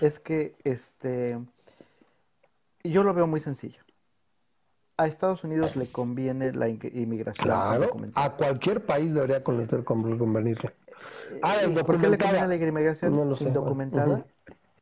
[0.00, 1.38] es que este
[2.82, 3.82] yo lo veo muy sencillo.
[4.96, 10.74] A Estados Unidos le conviene la inmigración claro, A cualquier país debería convenirle.
[11.42, 11.56] Ah,
[11.86, 14.24] ¿Por qué le conviene la inmigración indocumentada?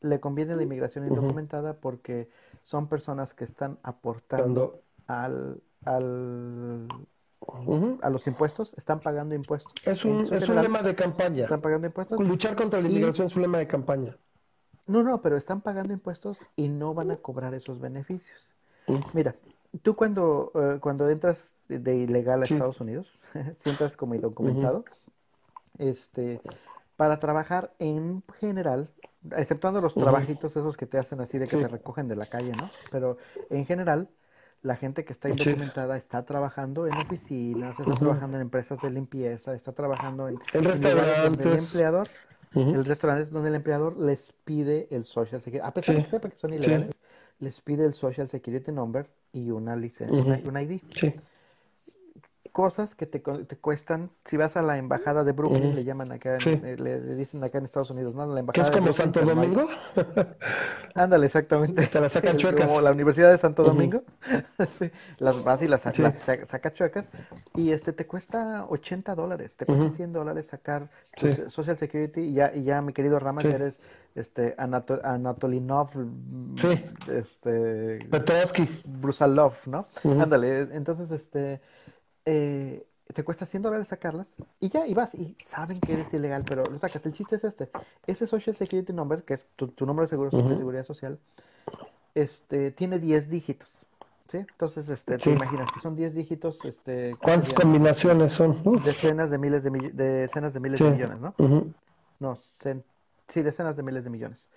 [0.01, 2.29] Le conviene la inmigración indocumentada porque
[2.63, 6.89] son personas que están aportando al, al
[8.03, 9.73] a los impuestos, están pagando impuestos.
[9.85, 11.45] Es un, es un lema de campaña.
[11.45, 12.21] Están pagando impuestos.
[12.21, 14.17] Luchar contra la inmigración es un lema de campaña.
[14.87, 18.49] No, no, pero están pagando impuestos y no van a cobrar esos beneficios.
[19.13, 19.35] Mira,
[19.83, 23.19] tú cuando, eh, cuando entras de, ilegal a Estados Unidos,
[23.57, 24.85] si entras como indocumentado,
[25.79, 26.41] este,
[26.97, 28.91] para trabajar en general,
[29.37, 32.53] exceptuando los trabajitos esos que te hacen así de que te recogen de la calle,
[32.53, 32.71] ¿no?
[32.91, 33.19] Pero
[33.51, 34.09] en general,
[34.63, 39.55] la gente que está indocumentada está trabajando en oficinas, está trabajando en empresas de limpieza,
[39.55, 41.47] está trabajando en, el restaurantes.
[41.47, 42.09] el empleador,
[42.55, 46.29] el restaurante donde el empleador les pide el social security, a pesar de que sepa
[46.29, 46.99] que son ilegales,
[47.39, 50.81] les pide el social security number y una licencia, una, ID.
[52.49, 54.11] Sí cosas que te, te, cuestan.
[54.27, 57.65] Si vas a la embajada de Brooklyn, le llaman acá, eh, le, dicen acá en
[57.65, 58.27] Estados Unidos, ¿no?
[58.27, 59.69] La embajada ¿Qué es como Santo Domingo?
[60.95, 61.87] Ándale, exactamente.
[61.87, 62.67] Te la sacan chuecas.
[62.67, 64.03] Como la Universidad de Santo Domingo.
[64.79, 64.91] sí.
[65.19, 67.07] Las vas y las, saca chuecas.
[67.55, 70.91] Y este te cuesta 80 dólares, te cuesta 100 dólares sacar
[71.49, 72.21] Social Security.
[72.21, 73.79] Y ya, y ya mi querido Rama, que eres
[74.15, 75.91] este, Anato Anatolinov,
[77.13, 78.83] este, Petrovsky.
[78.85, 79.87] Brusalov, ¿no?
[80.05, 81.61] Ándale, entonces, este
[82.31, 86.45] eh, te cuesta 100 dólares sacarlas y ya, y vas, y saben que eres ilegal,
[86.47, 87.05] pero lo sacas.
[87.07, 87.71] El chiste es este.
[88.07, 91.19] Ese Social Security Number, que es tu, tu número de seguro, seguridad social,
[92.15, 93.71] este, tiene 10 dígitos.
[94.31, 94.39] ¿sí?
[94.39, 98.63] Entonces, este, te imaginas, si son 10 dígitos, este, ¿cuántas combinaciones son?
[98.85, 101.35] Decenas de miles de, decenas de miles de millones, ¿no?
[102.21, 104.49] No, sí, decenas de miles de millones.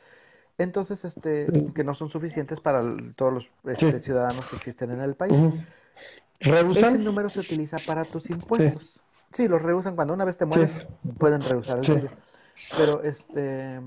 [0.58, 2.82] Entonces, este, que no son suficientes para
[3.16, 5.42] todos los este, ciudadanos que existen en el país.
[6.42, 9.00] Ese número se utiliza para tus impuestos.
[9.32, 10.88] Sí, los rehusan cuando una vez te mueres,
[11.18, 12.10] pueden rehusar el tuyo.
[12.78, 13.80] Pero este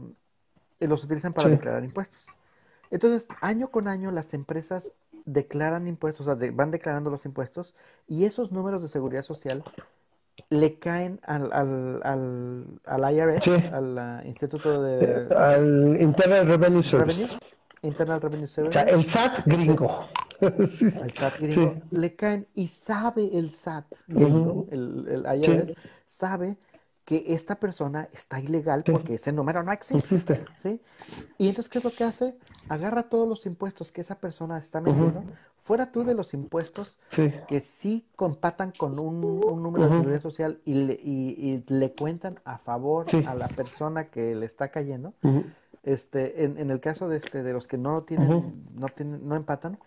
[0.81, 2.27] los utilizan para declarar impuestos.
[2.91, 4.93] Entonces, año con año las empresas
[5.25, 7.75] declaran impuestos, o sea, van declarando los impuestos
[8.07, 9.65] y esos números de seguridad social
[10.51, 15.05] le caen al, al, al, al IRS, al uh, Instituto de...
[15.05, 17.39] Eh, al Internal Revenue Service.
[17.83, 18.79] Internal Revenue Service.
[18.79, 20.07] O sea, el SAT gringo.
[20.59, 21.75] El SAT gringo.
[21.91, 25.77] Le caen y sabe el SAT gringo, el, el, IRS,
[26.07, 26.57] sabe
[27.05, 30.17] que esta persona está ilegal porque ese número no existe.
[30.17, 30.45] existe.
[30.63, 30.81] ¿sí?
[31.37, 32.37] Y entonces, ¿qué es lo que hace?
[32.69, 35.23] Agarra todos los impuestos que esa persona está metiendo,
[35.61, 36.97] fuera tú de los impuestos
[37.49, 39.21] que sí compatan con un,
[39.63, 44.35] número de seguridad social y le, y, le cuentan a favor a la persona que
[44.35, 45.13] le está cayendo.
[45.83, 49.37] Este, en, en, el caso de este, de los que no tienen, no tienen, no
[49.37, 49.79] empatan,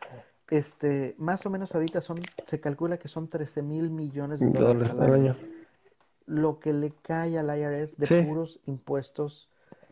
[0.50, 2.18] este, más o menos ahorita son,
[2.48, 5.36] se calcula que son 13 mil millones de dólares al año.
[6.26, 9.50] lo que le cae al IRS de puros impuestos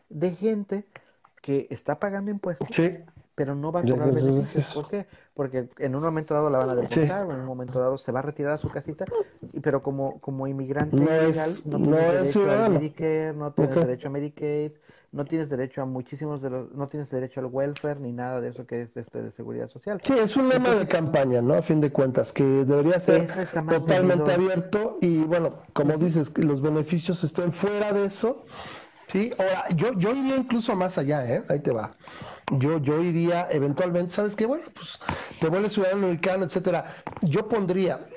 [0.08, 0.86] de gente
[1.42, 2.68] que está pagando impuestos,
[3.36, 4.74] pero no va a cobrar beneficios.
[4.74, 5.06] ¿Por qué?
[5.34, 8.10] Porque en un momento dado la van a deportar, o en un momento dado se
[8.10, 9.04] va a retirar a su casita,
[9.62, 14.72] pero como, como inmigrante ilegal no tienes derecho a Medicare, no tienes derecho a Medicaid,
[15.12, 18.48] no tienes derecho a muchísimos de los, no tienes derecho al welfare ni nada de
[18.48, 20.00] eso que es este de seguridad social.
[20.02, 21.54] Sí, es un lema de campaña, ¿no?
[21.54, 23.28] A fin de cuentas, que debería ser
[23.68, 28.46] totalmente abierto y bueno, como dices, que los beneficios estén fuera de eso.
[29.08, 31.44] Sí, ahora yo, yo iría incluso más allá, ¿eh?
[31.50, 31.94] Ahí te va
[32.52, 34.46] yo, yo iría eventualmente, ¿sabes qué?
[34.46, 35.00] Bueno, pues
[35.40, 37.02] te vuelves ciudadano americano, etcétera.
[37.22, 38.08] Yo pondría,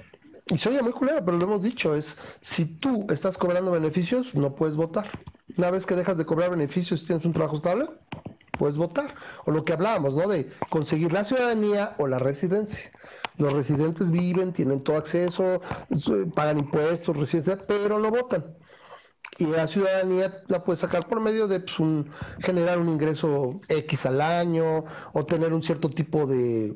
[0.48, 4.56] y soy muy culero, pero lo hemos dicho, es si tú estás cobrando beneficios, no
[4.56, 5.06] puedes votar.
[5.58, 7.88] Una vez que dejas de cobrar beneficios tienes un trabajo estable,
[8.52, 9.16] puedes votar.
[9.46, 10.28] O lo que hablábamos, ¿no?
[10.28, 12.92] De conseguir la ciudadanía o la residencia.
[13.38, 15.62] Los residentes viven, tienen todo acceso,
[16.36, 18.59] pagan impuestos, residencia, pero no votan
[19.40, 22.10] y la ciudadanía la puede sacar por medio de pues, un,
[22.42, 24.84] generar un ingreso X al año
[25.14, 26.74] o tener un cierto tipo de,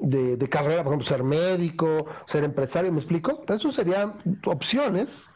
[0.00, 1.96] de, de, carrera, por ejemplo, ser médico,
[2.26, 3.44] ser empresario, ¿me explico?
[3.46, 4.14] Eso serían
[4.44, 5.30] opciones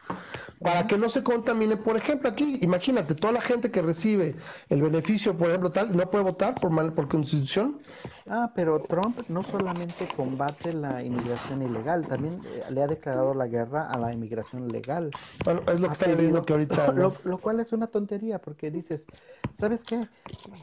[0.65, 1.77] para que no se contamine.
[1.77, 4.35] Por ejemplo, aquí, imagínate, toda la gente que recibe
[4.70, 7.81] el beneficio, por ejemplo, tal, no puede votar por mal, por constitución.
[8.27, 13.47] Ah, pero Trump no solamente combate la inmigración ilegal, también eh, le ha declarado la
[13.47, 15.11] guerra a la inmigración legal.
[15.45, 16.93] Bueno, es lo que está diciendo que ahorita.
[17.24, 19.05] Lo, cual es una tontería, porque dices,
[19.59, 20.09] ¿sabes qué?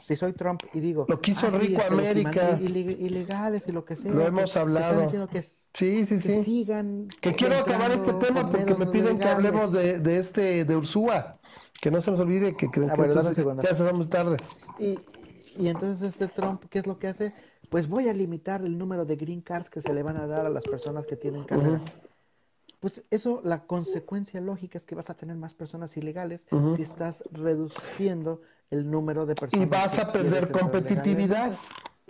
[0.08, 1.06] Si soy Trump y digo.
[1.08, 2.58] Lo quiso ah, rico este, América.
[2.60, 4.12] Ilegales y lo que sea.
[4.12, 5.08] Lo hemos hablado.
[5.30, 6.44] Que, sí, sí, sí.
[6.44, 7.08] sigan.
[7.22, 11.38] Que quiero acabar este tema porque me piden que hablemos de, de, este, de Ursúa.
[11.82, 12.96] Que no se nos olvide que, que, ah,
[13.64, 14.38] ya se va muy tarde.
[14.78, 15.00] Y,
[15.58, 17.34] y entonces este Trump, ¿qué es lo que hace?
[17.70, 20.46] Pues voy a limitar el número de green cards que se le van a dar
[20.46, 21.82] a las personas que tienen carrera.
[22.80, 26.46] Pues eso, la consecuencia lógica es que vas a tener más personas ilegales
[26.76, 28.42] si estás reduciendo
[28.72, 29.68] el número de personas.
[29.68, 31.58] Y vas a perder competitividad.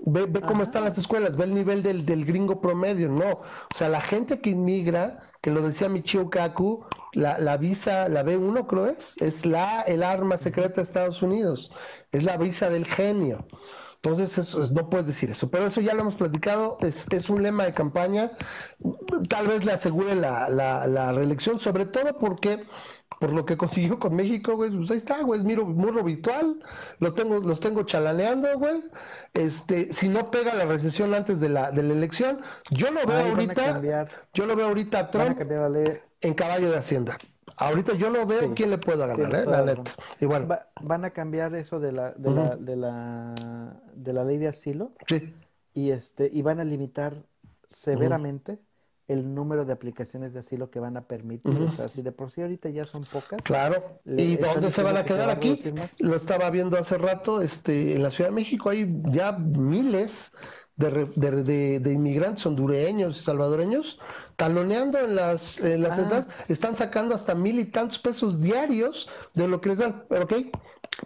[0.03, 3.31] Ve, ve cómo están las escuelas, ve el nivel del, del, gringo promedio, no.
[3.33, 8.23] O sea, la gente que inmigra, que lo decía Michio Kaku, la, la visa, la
[8.23, 11.71] B1 creo es, es la, el arma secreta de Estados Unidos,
[12.11, 13.45] es la visa del genio.
[14.03, 15.51] Entonces, no puedes decir eso.
[15.51, 18.31] Pero eso ya lo hemos platicado, es, es un lema de campaña.
[19.29, 22.65] Tal vez le asegure la, la, la reelección, sobre todo porque
[23.21, 26.59] por lo que consiguió con México, güey, pues ahí está, güey, miro muro virtual,
[26.97, 28.83] lo tengo, los tengo chalaneando, güey.
[29.35, 32.41] Este, si no pega la recesión antes de la, de la elección,
[32.71, 37.19] yo lo veo ahorita, yo lo veo ahorita a Trump en caballo de Hacienda.
[37.57, 39.45] Ahorita yo no veo quién le pueda ganar, ¿eh?
[39.45, 39.91] la neta.
[40.19, 40.47] Igual.
[40.81, 43.35] van a cambiar eso de la, de, la, de, la,
[43.93, 44.93] de la ley de asilo.
[45.05, 45.31] Sí.
[45.75, 47.21] Y, este, y van a limitar
[47.69, 48.57] severamente
[49.11, 51.61] el número de aplicaciones de asilo que van a permitir.
[51.61, 53.41] O sea, si de por sí ahorita ya son pocas.
[53.43, 53.99] Claro.
[54.05, 55.61] ¿Y dónde se van a quedar aquí?
[55.99, 60.33] Lo estaba viendo hace rato, este, en la Ciudad de México hay ya miles
[60.77, 63.99] de, de, de inmigrantes hondureños y salvadoreños
[64.41, 66.25] taloneando en las, en las ah.
[66.47, 70.33] están sacando hasta mil y tantos pesos diarios de lo que les dan, ¿ok?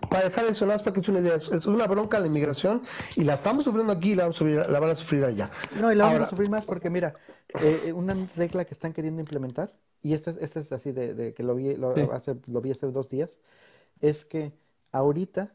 [0.09, 2.83] Para dejar de sonar, para que es una idea, es una bronca la inmigración
[3.17, 5.49] y la estamos sufriendo aquí y la, vamos a sufrir, la van a sufrir allá.
[5.79, 7.13] No, y la vamos a sufrir más porque mira,
[7.61, 11.43] eh, eh, una regla que están queriendo implementar, y esta, esta es así de, que
[11.43, 13.39] lo vi, lo, hace, lo vi hace dos días,
[14.01, 14.53] es que
[14.91, 15.53] ahorita,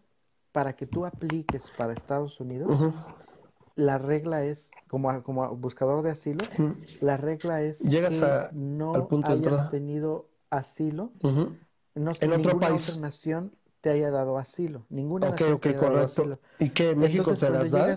[0.52, 2.76] para que tú apliques para Estados Unidos,
[3.76, 6.44] la regla es, como, como buscador de asilo,
[7.00, 12.88] la regla es que no hayas tenido asilo, no, en otro país.
[12.88, 16.38] otra nación te haya dado asilo, ninguna nación te haya dado asilo.
[16.58, 17.96] ¿Y que México te las da?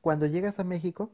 [0.00, 1.10] cuando llegas a México,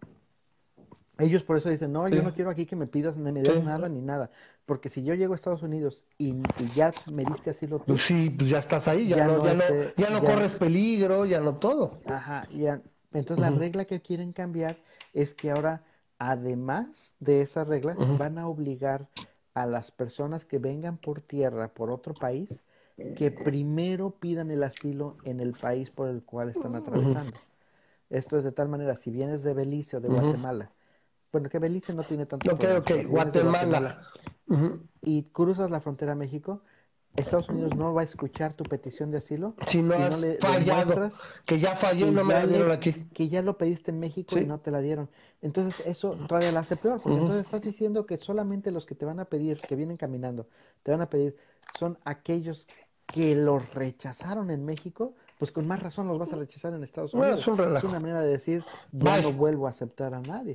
[1.19, 3.63] ellos por eso dicen, no, yo no quiero aquí que me pidas, ni me des
[3.63, 4.31] nada, ni nada.
[4.65, 6.35] Porque si yo llego a Estados Unidos y,
[6.75, 7.85] ya me diste asilo tú.
[7.87, 9.63] Pues sí, pues ya estás ahí, ya, no, ya, no,
[9.97, 12.01] ya no corres peligro, ya no todo.
[12.07, 12.81] Ajá, ya.
[13.13, 14.79] Entonces la regla que quieren cambiar
[15.13, 15.85] es que ahora,
[16.19, 19.09] además de esa regla, van a obligar
[19.55, 22.63] a las personas que vengan por tierra, por otro país,
[23.17, 27.37] que primero pidan el asilo en el país por el cual están atravesando.
[28.09, 30.71] Esto es de tal manera, si vienes de Belice o de Guatemala,
[31.33, 32.53] bueno, que Belice no tiene tanto.
[32.53, 34.03] Ok, ok, Guatemala.
[35.03, 36.63] Y cruzas la frontera a México,
[37.17, 41.11] Estados Unidos no va a escuchar tu petición de asilo si no, has le fallado,
[41.47, 43.09] que ya fallé y no me la dieron aquí.
[43.13, 45.11] Que ya lo pediste en México y no te la dieron.
[45.43, 49.05] Entonces eso todavía la hace peor, porque entonces estás diciendo que solamente los que te
[49.05, 50.49] van a pedir, que vienen caminando,
[50.83, 51.37] te van a pedir,
[51.79, 52.67] son aquellos
[53.07, 57.15] que los rechazaron en México pues con más razón los vas a rechazar en Estados
[57.15, 57.41] Unidos.
[57.41, 60.55] es, una manera de decir, ya no vuelvo a aceptar a nadie.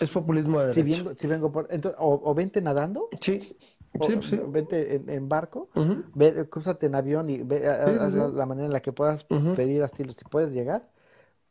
[0.00, 1.68] Es populismo de si vengo, si vengo por,
[1.98, 3.08] o, vente nadando.
[3.20, 3.56] Sí.
[3.98, 5.68] O, sí, Vente en, barco,
[6.14, 10.24] ve, cruzate en avión y ve la, manera en la que puedas pedir asilo, si
[10.24, 10.88] puedes llegar,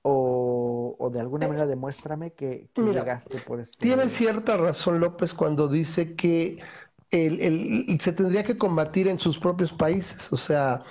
[0.01, 3.77] o, o, de alguna manera demuéstrame que, llegaste por esto.
[3.79, 6.59] Tiene cierta razón López cuando dice que
[7.11, 10.31] el, el, se tendría que combatir en sus propios países.
[10.31, 10.81] O sea,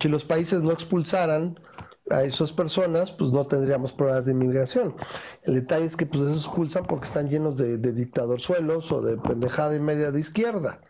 [0.00, 1.58] si los países no expulsaran
[2.10, 4.94] a esas personas, pues no tendríamos pruebas de inmigración.
[5.42, 9.16] El detalle es que pues esos expulsan porque están llenos de, de dictadorzuelos o de
[9.18, 10.80] pendejada y media de izquierda.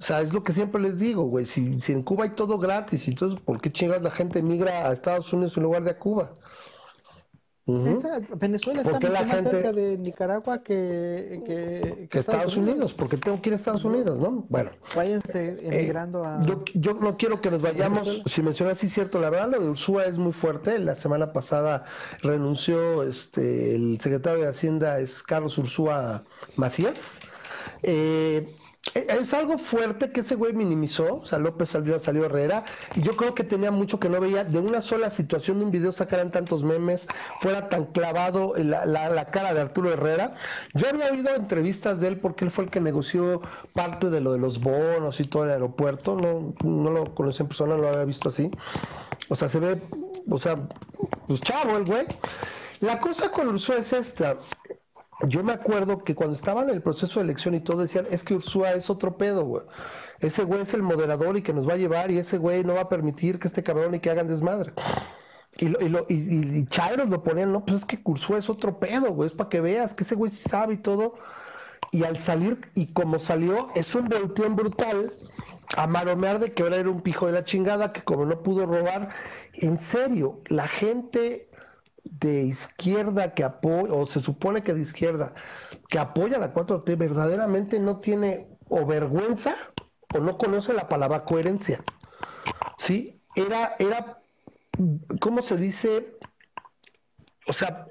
[0.00, 1.46] O sea, es lo que siempre les digo, güey.
[1.46, 4.92] Si, si en Cuba hay todo gratis, entonces, ¿por qué chingas la gente migra a
[4.92, 6.32] Estados Unidos en lugar de a Cuba?
[7.66, 12.94] Venezuela está mucho más cerca de Nicaragua que, Estados, Unidos.
[12.94, 14.46] porque tengo que ir a Estados Unidos, ¿no?
[14.48, 14.70] Bueno.
[14.94, 16.42] Váyanse emigrando a...
[16.74, 20.04] Yo, no quiero que nos vayamos, si mencionas sí cierto, la verdad lo de Ursúa
[20.04, 21.84] es muy fuerte, la semana pasada
[22.22, 26.24] renunció este el secretario de Hacienda es Carlos Ursúa
[26.56, 27.20] Macías.
[27.82, 28.46] Eh, eh,
[28.94, 33.14] es algo fuerte que ese güey minimizó, o sea, López salió, salió Herrera, y yo
[33.14, 36.32] creo que tenía mucho que no veía de una sola situación de un video sacaran
[36.32, 37.06] tantos memes,
[37.40, 40.34] fuera tan clavado la, la, cara de Arturo Herrera.
[40.74, 43.42] Yo había oído entrevistas de él porque él fue el que negoció
[43.74, 47.48] parte de lo de los bonos y todo el aeropuerto, no, no lo conocí en
[47.48, 48.50] persona, no lo había visto así.
[49.28, 49.80] O sea, se ve,
[50.28, 50.56] o sea,
[51.28, 52.06] pues chavo el güey.
[52.80, 54.38] La cosa con Ursula es esta,
[55.26, 58.24] yo me acuerdo que cuando estaba en el proceso de elección y todo decían, es
[58.24, 59.62] que Ursúa es otro pedo, güey.
[60.20, 62.74] Ese güey es el moderador y que nos va a llevar y ese güey no
[62.74, 64.72] va a permitir que este cabrón y que hagan desmadre.
[65.58, 68.78] Y, lo, y, lo, y, Chairos lo ponían, no, pues es que Ursúa es otro
[68.78, 71.14] pedo, güey, es para que veas que ese güey sí sabe y todo.
[71.92, 75.12] Y al salir, y como salió, es un volteón brutal
[75.76, 78.64] a maromear de que ahora era un pijo de la chingada, que como no pudo
[78.64, 79.10] robar,
[79.54, 81.49] en serio, la gente
[82.04, 85.34] de izquierda que apoya, o se supone que de izquierda,
[85.88, 89.54] que apoya la 4T, verdaderamente no tiene o vergüenza
[90.14, 91.82] o no conoce la palabra coherencia.
[92.78, 93.20] ¿Sí?
[93.34, 94.22] Era, era,
[95.20, 96.18] ¿cómo se dice?
[97.46, 97.86] O sea,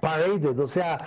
[0.00, 0.98] paraded, o sea,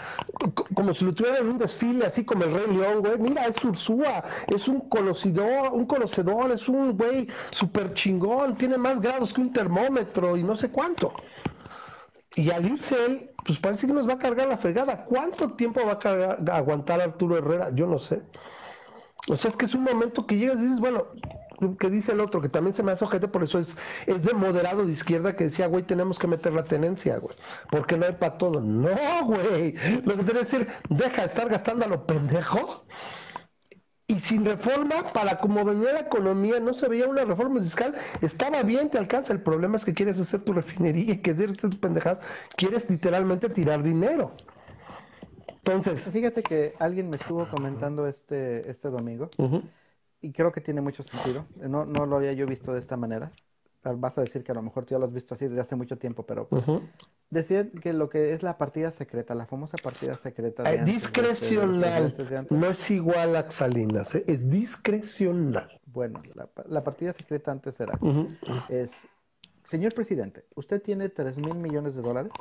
[0.74, 3.18] como si lo tuvieran en un desfile, así como el Rey León, güey.
[3.18, 9.02] Mira, es Ursúa, es un conocedor, un conocedor, es un güey súper chingón, tiene más
[9.02, 11.14] grados que un termómetro y no sé cuánto.
[12.36, 15.06] Y al irse él, pues parece que nos va a cargar la fregada.
[15.06, 17.72] ¿Cuánto tiempo va a, cargar, aguantar Arturo Herrera?
[17.74, 18.22] Yo no sé.
[19.28, 21.08] O sea, es que es un momento que llegas y dices, bueno,
[21.80, 23.76] que dice el otro, que también se me hace ojete, por eso es,
[24.06, 27.36] es de moderado de izquierda que decía, güey, tenemos que meter la tenencia, güey,
[27.70, 28.62] porque no hay para todo.
[28.62, 28.96] No,
[29.26, 29.74] güey,
[30.06, 32.86] lo que quiere decir, deja de estar gastando a lo pendejo
[34.10, 38.64] y sin reforma, para como venía la economía, no se veía una reforma fiscal, estaba
[38.64, 39.34] bien, te alcanza.
[39.34, 42.20] El problema es que quieres hacer tu refinería y que hacer tus pendejadas,
[42.58, 44.32] quieres literalmente tirar dinero.
[45.48, 46.10] Entonces.
[46.12, 49.30] Fíjate que alguien me estuvo comentando este, este domingo,
[50.22, 51.46] y creo que tiene mucho sentido.
[51.56, 53.32] No, no lo había yo visto de esta manera.
[53.84, 55.76] Vas a decir que a lo mejor tú ya lo has visto así desde hace
[55.76, 56.50] mucho tiempo, pero
[57.30, 60.64] decir que lo que es la partida secreta, la famosa partida secreta.
[60.64, 62.14] De discrecional,
[62.50, 64.24] no es igual a Salinas, ¿eh?
[64.28, 65.80] es discrecional.
[65.86, 66.22] Bueno,
[66.68, 67.98] la, partida secreta antes era,
[68.68, 69.08] es,
[69.66, 72.32] señor presidente, usted tiene 3 mil millones de dólares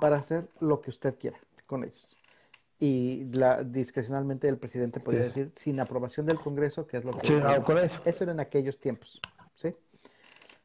[0.00, 2.16] para hacer lo que usted quiera con ellos.
[2.78, 7.26] Y la, discrecionalmente el presidente podía decir, sin aprobación del Congreso, que es lo que...
[7.28, 7.64] Sí, ah,
[8.04, 9.20] eso era en aquellos tiempos,
[9.54, 9.72] ¿sí?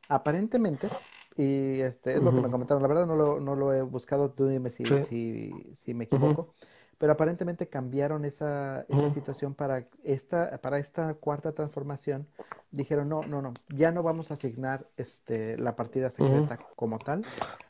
[0.09, 0.89] Aparentemente,
[1.35, 2.81] y este es lo que me comentaron.
[2.81, 6.53] La verdad no lo, no lo he buscado, tú dime si, si, si, me equivoco.
[6.97, 12.27] Pero aparentemente cambiaron esa, esa situación para esta, para esta cuarta transformación.
[12.71, 17.23] Dijeron, no, no, no, ya no vamos a asignar este, la partida secreta como tal.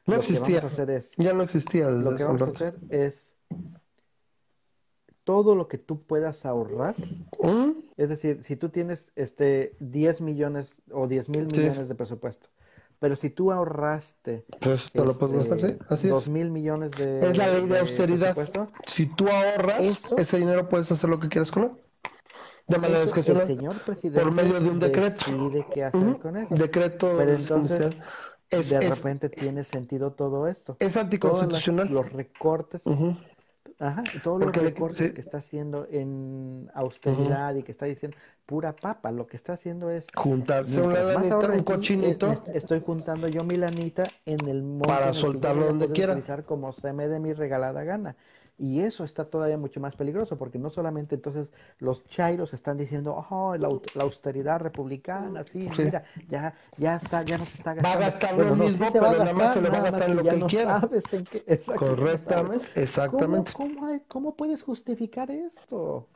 [0.05, 0.59] No existía.
[0.59, 1.89] hacer es, ya no existía.
[1.89, 3.33] lo que vamos a hacer es
[5.25, 6.95] todo lo que tú puedas ahorrar.
[7.97, 12.49] Es decir, si tú tienes este 10 millones o 10 mil millones de presupuesto
[12.99, 17.67] pero si tú ahorraste Entonces, lo este, Así dos mil millones de Es la ley
[17.67, 18.35] de, austeridad.
[18.87, 21.71] Si tú ahorras, ese dinero puedes hacer lo que quieras con él.
[22.67, 23.43] De manera discrecional.
[23.43, 25.31] El señor presidente por medio de un decreto.
[25.31, 26.55] Decide qué hacer con eso.
[26.55, 27.13] Decreto.
[27.17, 27.95] Pero entonces,
[28.49, 30.75] de repente tiene sentido todo esto.
[30.79, 31.89] Es anticonstitucional.
[31.89, 32.81] los recortes.
[33.79, 39.11] Ajá, todos los recortes que está haciendo en austeridad y que está diciendo pura papa,
[39.11, 42.31] lo que está haciendo es juntarse una lanita, un cochinito.
[42.31, 46.13] Eh, estoy juntando yo mi lanita en el monte para soltarlo donde quiera.
[46.13, 48.15] Utilizar como se me dé mi regalada gana.
[48.59, 51.47] Y eso está todavía mucho más peligroso, porque no solamente entonces
[51.77, 53.69] los chairos están diciendo, oh, la,
[54.01, 57.99] austeridad republicana, sí, mira, ya, ya está, ya no se está gastando.
[57.99, 60.23] Va a gastar lo mismo, pero nada más se lo va a gastar en lo
[60.23, 60.79] que, quiera.
[60.79, 61.43] Sabes en qué,
[61.77, 63.51] Correctamente, exactamente.
[63.53, 66.07] ¿Cómo, cómo, puedes justificar esto?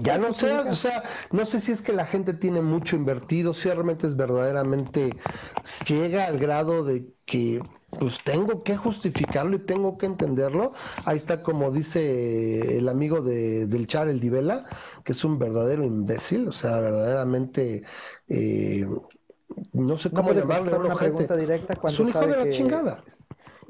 [0.00, 1.02] ya no sé, o sea,
[1.32, 5.16] no sé si es que la gente tiene mucho invertido, si realmente es verdaderamente,
[5.88, 7.62] llega al grado de que
[7.98, 10.72] pues tengo que justificarlo y tengo que entenderlo.
[11.04, 14.64] Ahí está como dice el amigo de, del Char, el Divela,
[15.04, 17.84] que es un verdadero imbécil, o sea, verdaderamente...
[18.28, 18.86] Eh,
[19.72, 23.04] no sé cómo llamarle una pregunta directa cuando es un hijo de la chingada.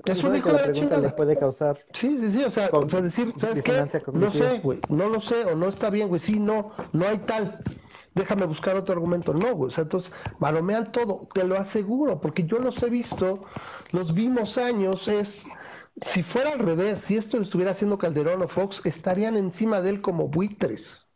[0.05, 1.01] Es un hijo de la chingada.
[1.01, 1.79] Le puede causar.
[1.95, 3.87] Sí, sí, sí, o sea, o sea decir, ¿sabes qué?
[4.13, 7.19] No sé, güey, no lo sé o no está bien, güey, sí, no, no hay
[7.19, 7.63] tal
[8.15, 9.33] déjame buscar otro argumento.
[9.35, 13.45] No, güey, o sea, entonces malomean todo, te lo aseguro, porque yo los he visto,
[13.93, 15.49] los vimos años, es,
[16.01, 20.01] si fuera al revés, si esto estuviera haciendo Calderón o Fox, estarían encima de él
[20.01, 21.10] como buitres.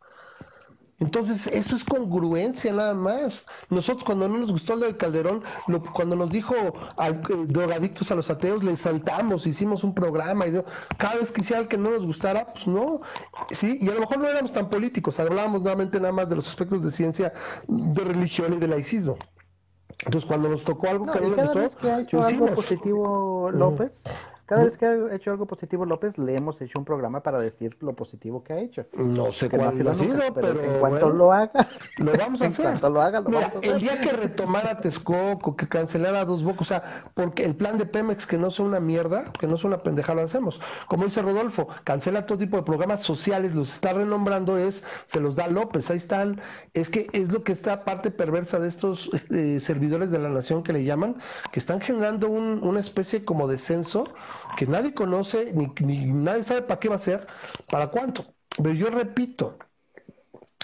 [0.99, 5.43] Entonces, eso es congruencia nada más.Nosotros cuando no nos gustó el del Calderón,
[5.93, 6.55] cuando nos dijo
[6.95, 10.53] al, eh, drogadictos a los ateos, le saltamos, hicimos un programa, y
[10.97, 13.01] cada vez que hiciera que no nos gustara, pues no.
[13.51, 16.47] Sí, y a lo mejor no éramos tan políticos, hablábamos nuevamente nada más de los
[16.47, 17.33] aspectos de ciencia,
[17.67, 19.17] de religión y de laicismo.
[19.99, 23.51] Entonces, cuando nos tocó algo que no nos gustó, vez que ha hecho algo positivo
[23.51, 24.03] López,
[24.45, 27.75] cada vez que ha hecho algo positivo López, le hemos hecho un programa para decir
[27.79, 28.85] lo positivo que ha hecho.
[28.93, 31.67] No sé cuándo ha sido, pero, en cuanto lo haga,
[31.97, 32.65] lo vamos a hacer.
[32.65, 33.71] En cuanto lo haga, lo vamos a hacer.
[33.71, 37.87] El día que retomara Texcoco, que cancelara dos bocos, o sea, porque el plan de
[37.87, 40.61] Pemex, que no es una mierda, que no es una pendejada, lo hacemos.
[40.87, 45.35] Como dice Rodolfo, cancela todo tipo de programas sociales, los está renombrando, es, se los
[45.35, 46.39] da López, ahí están.
[46.75, 50.61] Es que es lo que está parte perversa de estos eh, servidores de la nación
[50.61, 51.15] que le llaman,
[51.51, 54.03] que están generando un, una especie como de censo
[54.55, 57.27] que nadie conoce, ni, nadie sabe para qué va a ser,
[57.69, 58.25] para cuánto.
[58.57, 59.57] Pero yo repito,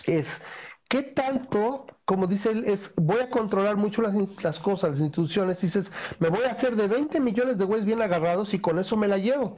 [0.06, 0.42] es
[0.88, 5.62] qué tanto, como dice él, es voy a controlar mucho las, las cosas, las instituciones,
[5.62, 8.98] dices, me voy a hacer de 20 millones de güeyes bien agarrados y con eso
[8.98, 9.56] me la llevo.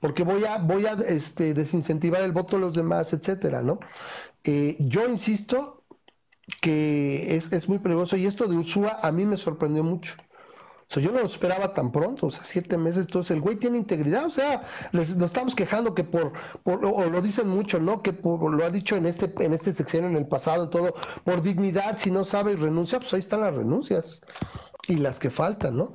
[0.00, 3.78] Porque voy a, voy a este, desincentivar el voto de los demás, etcétera, ¿no?
[4.44, 5.84] Eh, yo insisto
[6.60, 10.14] que es, es muy peligroso y esto de Usua a mí me sorprendió mucho
[11.00, 13.06] yo no lo esperaba tan pronto, o sea, siete meses.
[13.06, 14.62] Entonces, el güey tiene integridad, o sea,
[14.92, 16.32] les, nos estamos quejando que por,
[16.62, 18.02] por o lo dicen mucho, ¿no?
[18.02, 20.94] Que por, lo ha dicho en este, en este sección en el pasado, todo,
[21.24, 24.20] por dignidad, si no sabe y renuncia, pues ahí están las renuncias
[24.88, 25.92] y las que faltan, ¿no?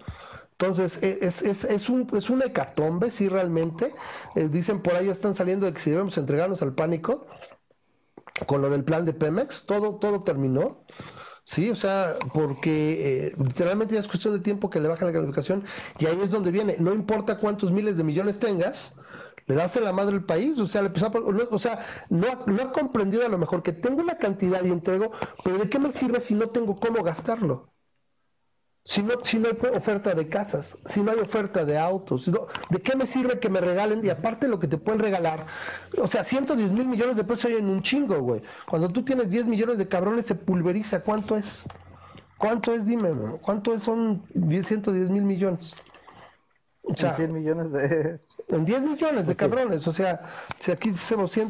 [0.59, 3.93] Entonces, e, es, es, es, un, es una hecatombe, sí, realmente.
[4.35, 7.27] Eh, dicen por ahí, están saliendo de que si debemos entregarnos al pánico
[8.47, 10.83] con lo del plan de Pemex, todo, todo terminó.
[11.49, 15.13] Sí, o sea, porque eh, literalmente ya es cuestión de tiempo que le baja la
[15.13, 15.63] calificación
[15.97, 16.75] y ahí es donde viene.
[16.79, 18.93] No importa cuántos miles de millones tengas,
[19.45, 20.59] le das en la madre al país.
[20.59, 20.91] O sea, le
[21.49, 25.11] o sea no, no ha comprendido a lo mejor que tengo una cantidad y entrego,
[25.43, 27.71] pero ¿de qué me sirve si no tengo cómo gastarlo?
[28.89, 32.31] Si no, si no hay oferta de casas, si no hay oferta de autos,
[32.69, 34.03] ¿de qué me sirve que me regalen?
[34.05, 35.45] Y aparte lo que te pueden regalar,
[36.01, 38.41] o sea, 110 mil millones de pesos hay en un chingo, güey.
[38.65, 41.63] Cuando tú tienes 10 millones de cabrones se pulveriza, ¿cuánto es?
[42.37, 42.85] ¿Cuánto es?
[42.85, 43.09] Dime,
[43.41, 43.83] ¿cuánto es?
[43.83, 45.75] Son 110 mil millones.
[46.83, 48.21] O sea, en 100 millones de...
[48.47, 50.21] En 10 millones de cabrones, o sea,
[50.59, 51.49] si aquí hacemos 100,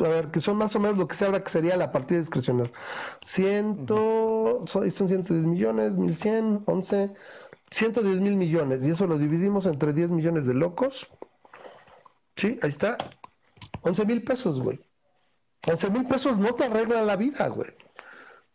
[0.00, 2.18] a ver, que son más o menos lo que se habla que sería la partida
[2.18, 2.72] discrecional.
[3.24, 7.12] Ciento, son, 110 millones, 1100, 11,
[7.70, 11.08] 110 mil millones, y eso lo dividimos entre 10 millones de locos.
[12.36, 12.96] Sí, ahí está.
[13.82, 14.80] 11 mil pesos, güey.
[15.66, 17.70] 11 mil pesos no te arreglan la vida, güey.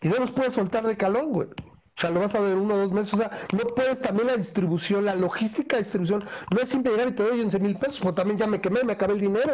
[0.02, 1.48] Y no los puedes soltar de calón, güey.
[1.50, 3.14] O sea, lo vas a ver uno o dos meses.
[3.14, 6.26] O sea, no puedes también la distribución, la logística de distribución.
[6.52, 8.84] No es simple llegar y te doy 11 mil pesos, pues también ya me quemé,
[8.84, 9.54] me acabé el dinero.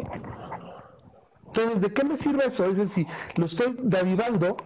[1.55, 2.65] Entonces, ¿de qué me sirve eso?
[2.65, 3.05] Es decir,
[3.37, 4.57] lo estoy derivando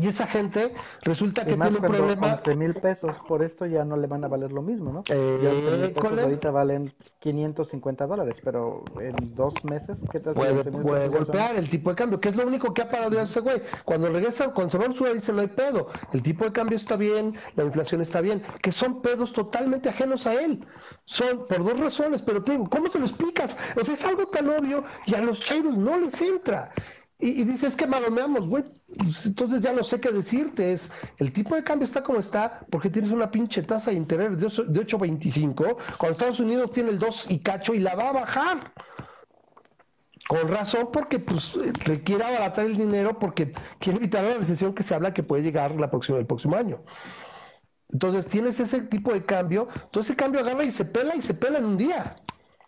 [0.00, 2.34] y esa gente resulta que tiene un problema.
[2.34, 5.02] 11 mil pesos, por esto ya no le van a valer lo mismo, ¿no?
[5.08, 10.34] Eh, ahorita valen 550 dólares, pero en dos meses, ¿qué tal?
[10.34, 13.40] Puede, puede golpear el tipo de cambio, que es lo único que ha parado ese
[13.40, 13.62] güey.
[13.84, 15.88] Cuando regresa, se va a dice no hay pedo.
[16.12, 20.26] El tipo de cambio está bien, la inflación está bien, que son pedos totalmente ajenos
[20.26, 20.64] a él.
[21.04, 23.58] Son por dos razones, pero te digo, ¿cómo se lo explicas?
[23.80, 26.70] O sea, es algo tan obvio y a los chairos no les entra.
[27.24, 28.64] Y, dices, es que maromeamos, güey.
[28.98, 30.72] Pues, entonces ya no sé qué decirte.
[30.72, 34.40] Es, el tipo de cambio está como está porque tienes una pinche tasa de interés
[34.40, 38.72] de 8.25, cuando Estados Unidos tiene el 2 y cacho y la va a bajar.
[40.26, 41.54] Con razón, porque pues
[41.84, 45.72] requiere abaratar el dinero porque quiere evitar la recesión que se habla que puede llegar
[45.72, 46.82] la próxima, el próximo año.
[47.92, 51.34] Entonces tienes ese tipo de cambio, todo ese cambio agarra y se pela y se
[51.34, 52.16] pela en un día.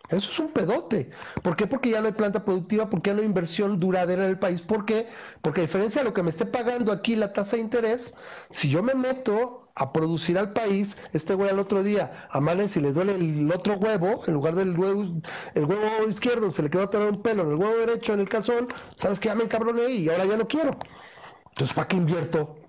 [0.09, 1.09] Eso es un pedote.
[1.41, 1.67] ¿Por qué?
[1.67, 4.61] Porque ya no hay planta productiva, porque ya no hay inversión duradera en el país.
[4.61, 5.07] ¿Por qué?
[5.41, 8.15] Porque a diferencia de lo que me esté pagando aquí la tasa de interés,
[8.51, 12.83] si yo me meto a producir al país, este güey al otro día amanece y
[12.83, 15.21] le duele el otro huevo, en lugar del huevo,
[15.53, 18.29] el huevo izquierdo se le quedó atorado un pelo, en el huevo derecho, en el
[18.29, 18.67] calzón,
[18.97, 20.77] sabes que ya me encabroné y ahora ya no quiero.
[21.49, 22.64] Entonces, ¿para qué invierto?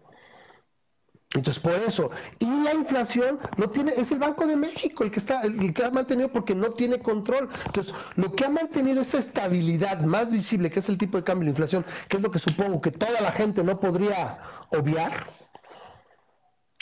[1.38, 2.10] Entonces, por eso.
[2.38, 5.84] Y la inflación no tiene, es el Banco de México el que está, el que
[5.84, 7.48] ha mantenido porque no tiene control.
[7.66, 11.44] Entonces, lo que ha mantenido esa estabilidad más visible, que es el tipo de cambio
[11.44, 14.38] de la inflación, que es lo que supongo que toda la gente no podría
[14.70, 15.26] obviar,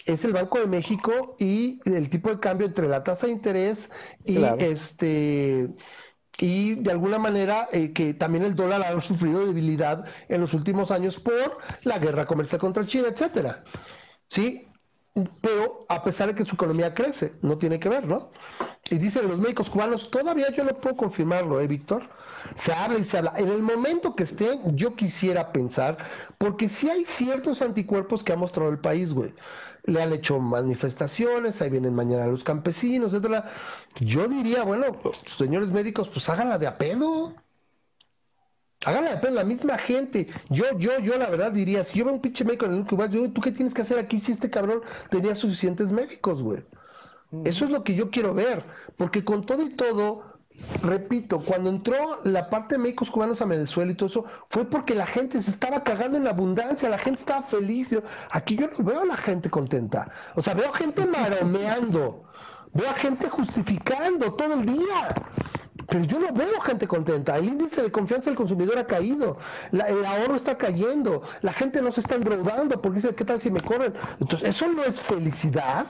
[0.07, 3.91] es el Banco de México y el tipo de cambio entre la tasa de interés
[4.25, 5.71] y este
[6.39, 10.91] y de alguna manera eh, que también el dólar ha sufrido debilidad en los últimos
[10.91, 13.63] años por la guerra comercial contra China, etcétera.
[14.35, 14.69] ¿Sí?
[15.41, 18.33] Pero a pesar de que su economía crece, no tiene que ver, ¿no?
[18.91, 22.11] Y dicen los médicos cubanos, todavía yo no puedo confirmarlo, ¿eh, Víctor?
[22.57, 23.33] Se habla y se habla.
[23.37, 25.99] En el momento que esté, yo quisiera pensar,
[26.39, 29.35] porque sí hay ciertos anticuerpos que ha mostrado el país, güey.
[29.85, 33.51] Le han hecho manifestaciones, ahí vienen mañana los campesinos, etcétera.
[34.01, 34.87] Yo diría, bueno,
[35.37, 37.35] señores médicos, pues háganla de a pedo.
[38.85, 40.29] Háganla la misma gente.
[40.51, 43.15] Yo, yo, yo la verdad diría, si yo veo un pinche médico en el incubador,
[43.15, 46.63] yo, ¿tú qué tienes que hacer aquí si este cabrón tenía suficientes médicos, güey?
[47.45, 48.65] Eso es lo que yo quiero ver.
[48.97, 50.39] Porque con todo y todo,
[50.83, 54.95] repito, cuando entró la parte de médicos cubanos a Venezuela y todo eso, fue porque
[54.95, 57.97] la gente se estaba cagando en la abundancia, la gente estaba feliz.
[58.31, 60.11] Aquí yo no veo a la gente contenta.
[60.37, 62.25] O sea, veo gente maromeando,
[62.73, 65.15] veo a gente justificando todo el día.
[65.89, 67.37] Pero yo no veo gente contenta.
[67.37, 69.39] El índice de confianza del consumidor ha caído.
[69.73, 71.23] el ahorro está cayendo.
[71.43, 73.95] La gente no se está endeudando porque dice, ¿qué tal si me corren?
[74.21, 75.87] Entonces, ¿eso no es felicidad?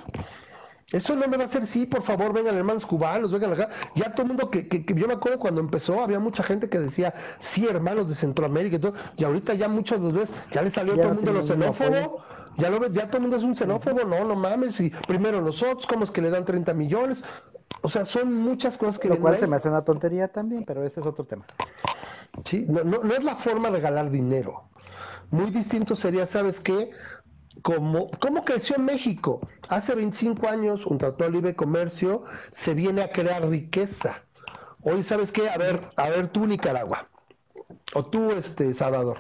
[0.92, 3.68] Eso no me va a hacer, sí, por favor, vengan hermanos cubanos, vengan acá.
[3.96, 6.78] Ya todo el mundo que, que, yo me acuerdo cuando empezó, había mucha gente que
[6.78, 8.94] decía, sí, hermanos de Centroamérica y todo.
[9.16, 12.22] Y ahorita ya muchos de los ya le salió todo el mundo los xenófobos.
[12.58, 14.80] Ya lo ves, ya todo el mundo es un xenófobo, no, no mames.
[14.80, 17.24] Y primero nosotros, ¿cómo es que le dan 30 millones?
[17.82, 19.08] O sea, son muchas cosas que...
[19.08, 21.44] Lo cual se me hace una tontería también, pero ese es otro tema.
[22.44, 24.64] Sí, no, no, es la forma de regalar dinero.
[25.30, 26.90] Muy distinto sería, ¿sabes qué?
[27.62, 29.40] Como, ¿Cómo creció México?
[29.68, 34.22] Hace 25 años, un tratado de libre comercio se viene a crear riqueza.
[34.82, 35.48] Hoy, ¿sabes qué?
[35.48, 37.08] A ver, a ver tú, Nicaragua.
[37.94, 39.18] O tú, este, Salvador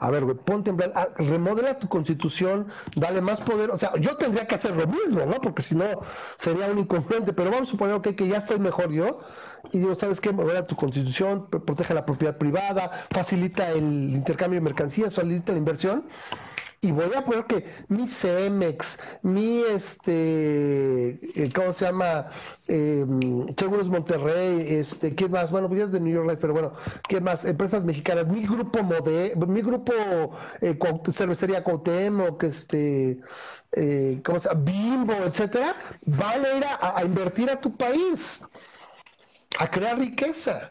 [0.00, 3.92] a ver, güey, ponte en plan, ah, remodela tu constitución, dale más poder, o sea,
[4.00, 5.40] yo tendría que hacer lo mismo, ¿no?
[5.42, 5.84] Porque si no
[6.36, 9.20] sería un incongruente, pero vamos a suponer que ya estoy mejor yo,
[9.72, 10.32] y digo, ¿sabes qué?
[10.32, 16.04] Modela tu constitución, protege la propiedad privada, facilita el intercambio de mercancías, facilita la inversión,
[16.82, 22.30] y voy a poner que mi CEMEX, mi este, eh, ¿cómo se llama?
[22.68, 23.04] Eh,
[23.58, 25.50] Seguros Monterrey, este, ¿qué más?
[25.50, 26.72] Bueno, pues es de New York Life, pero bueno,
[27.06, 27.44] ¿qué más?
[27.44, 29.92] Empresas mexicanas, mi grupo Mode, mi grupo
[30.62, 30.78] eh,
[31.12, 31.62] cervecería
[32.38, 33.20] que este,
[33.72, 34.60] eh, ¿cómo se llama?
[34.62, 35.76] Bimbo, etcétera,
[36.06, 38.42] van a ir a, invertir a tu país,
[39.58, 40.70] a crear riqueza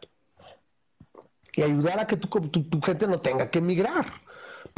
[1.54, 4.08] y ayudar a que tu, tu gente no tenga que emigrar.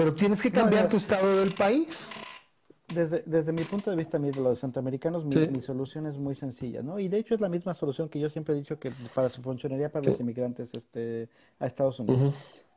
[0.02, 2.10] Pero tienes que cambiar tu estado del país.
[2.88, 6.98] Desde, desde mi punto de vista, de los centroamericanos, mi, solución es muy sencilla, ¿no?
[6.98, 9.44] Y de hecho es la misma solución que yo siempre he dicho que para su
[9.44, 11.30] funcionaría para los inmigrantes este,
[11.60, 12.34] a Estados Unidos.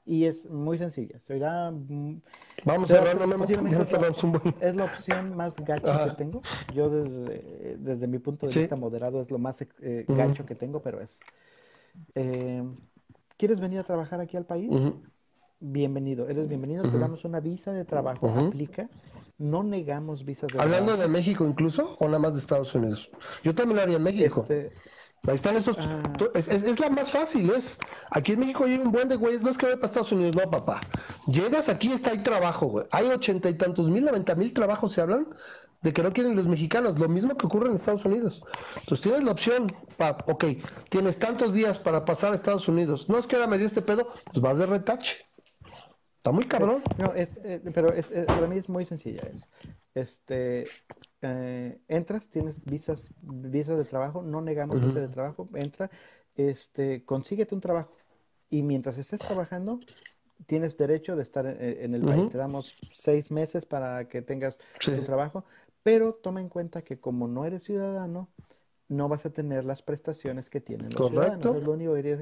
[0.06, 1.18] Y es muy sencilla.
[1.20, 2.20] Será, mm,
[2.66, 3.44] Vamos a ver, no,
[4.60, 6.42] es la opción más gacha que tengo.
[6.74, 10.82] Yo desde, desde mi punto de vista moderado es lo más eh, gancho que tengo,
[10.82, 11.20] pero es...
[12.14, 12.62] Eh,
[13.38, 14.70] ¿Quieres venir a trabajar aquí al país?
[15.60, 18.88] Bienvenido, eres bienvenido, te damos una visa de trabajo, aplica,
[19.38, 23.10] no negamos visas de ¿Hablando de México incluso o nada más de Estados Unidos?
[23.42, 24.42] Yo también lo haría en México.
[24.42, 24.72] Este,
[25.26, 25.76] Ahí están esos.
[25.78, 26.02] Ah.
[26.34, 27.78] Es, la más fácil, es.
[28.10, 29.42] Aquí en México hay un buen de güeyes.
[29.42, 30.80] No es que vaya para Estados Unidos, no, papá.
[31.26, 32.86] Llegas aquí, está hay trabajo, güey.
[32.90, 35.26] Hay ochenta y tantos mil, noventa mil trabajos se hablan
[35.80, 36.98] de que no quieren los mexicanos.
[36.98, 38.42] Lo mismo que ocurre en Estados Unidos.
[38.80, 39.66] Entonces tienes la opción,
[39.96, 40.44] para, ok,
[40.90, 43.08] tienes tantos días para pasar a Estados Unidos.
[43.08, 45.24] No es que ahora me dio este pedo, pues vas de retache.
[46.24, 46.82] Está muy cabrón.
[46.96, 49.28] No, es, eh, pero es, para mí es muy sencilla.
[49.30, 49.50] Es,
[49.94, 50.64] este,
[51.20, 55.90] eh, entras, tienes visas, visas de trabajo, no negamos visas de trabajo, entra,
[56.34, 57.94] este, consíguete un trabajo
[58.48, 59.80] y mientras estés trabajando
[60.46, 62.30] tienes derecho de estar en, el país.
[62.30, 65.44] Te damos seis meses para que tengas tu trabajo,
[65.82, 68.30] pero toma en cuenta que como no eres ciudadano,
[68.88, 71.56] no vas a tener las prestaciones que tienen los Correcto.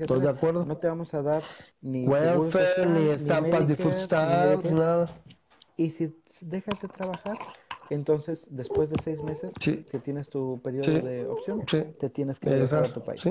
[0.00, 0.64] Estoy de acuerdo.
[0.64, 1.42] No te vamos a dar
[1.80, 5.10] ni welfare, ni estampas de food stamps, nada.
[5.76, 7.36] Y si dejas de trabajar,
[7.90, 12.84] entonces, después de seis meses que tienes tu periodo de opción, te tienes que regresar
[12.84, 13.22] a tu país.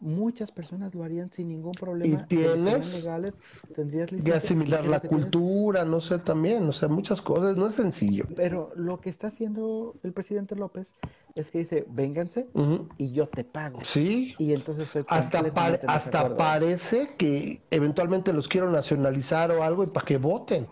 [0.00, 2.22] Muchas personas lo harían sin ningún problema.
[2.22, 3.34] Y tienes legales,
[3.74, 8.24] tendrías que asimilar la cultura, no sé, también, o sea, muchas cosas, no es sencillo.
[8.36, 10.94] Pero lo que está haciendo el presidente López
[11.34, 12.48] es que dice, vénganse
[12.96, 13.80] y yo te pago.
[13.82, 14.34] Sí.
[14.38, 15.40] Y entonces hasta,
[15.86, 20.68] hasta parece que eventualmente los quiero nacionalizar o algo y para que voten.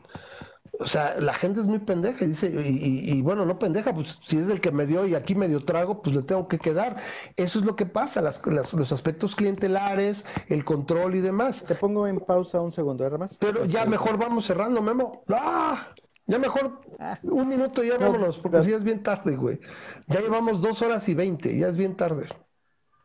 [0.79, 4.39] O sea, la gente es muy pendeja y dice, y, bueno, no pendeja, pues si
[4.39, 6.97] es el que me dio y aquí me dio trago, pues le tengo que quedar.
[7.37, 11.65] Eso es lo que pasa, las, los aspectos clientelares, el control y demás.
[11.65, 13.39] Te pongo en pausa un segundo, ¿eh, más?
[13.39, 15.23] Pero ya mejor vamos cerrando, Memo.
[15.29, 15.89] ¡Ah!
[16.27, 17.19] Ya mejor ah.
[17.23, 19.61] un minuto ya vámonos, porque así es bien tarde, güey.
[20.09, 22.27] Ya llevamos dos horas y veinte, ya es bien tarde.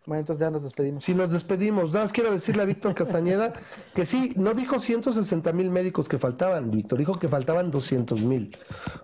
[0.05, 1.03] Bueno, entonces ya nos despedimos.
[1.03, 3.53] Si nos despedimos, nada más quiero decirle a Víctor Castañeda
[3.93, 8.57] que sí, no dijo 160 mil médicos que faltaban, Víctor, dijo que faltaban 200 mil.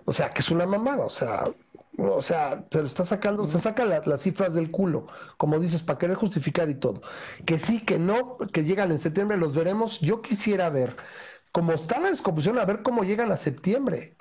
[0.04, 1.44] O sea, que es una mamada, o sea,
[1.98, 5.98] o sea, se lo está sacando, se saca las cifras del culo, como dices, para
[5.98, 7.02] querer justificar y todo.
[7.44, 10.00] Que sí, que no, que llegan en septiembre, los veremos.
[10.00, 10.96] Yo quisiera ver,
[11.52, 14.16] como está la descomposición, a ver cómo llegan a septiembre.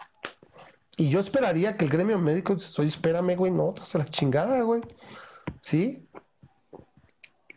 [0.95, 4.62] Y yo esperaría que el gremio médico, oye, espérame, güey, no, te hace la chingada,
[4.62, 4.82] güey.
[5.62, 6.08] ¿Sí?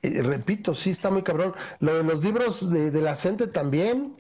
[0.02, 1.54] Repito, sí está muy cabrón.
[1.80, 4.16] Lo de los libros de, la gente también.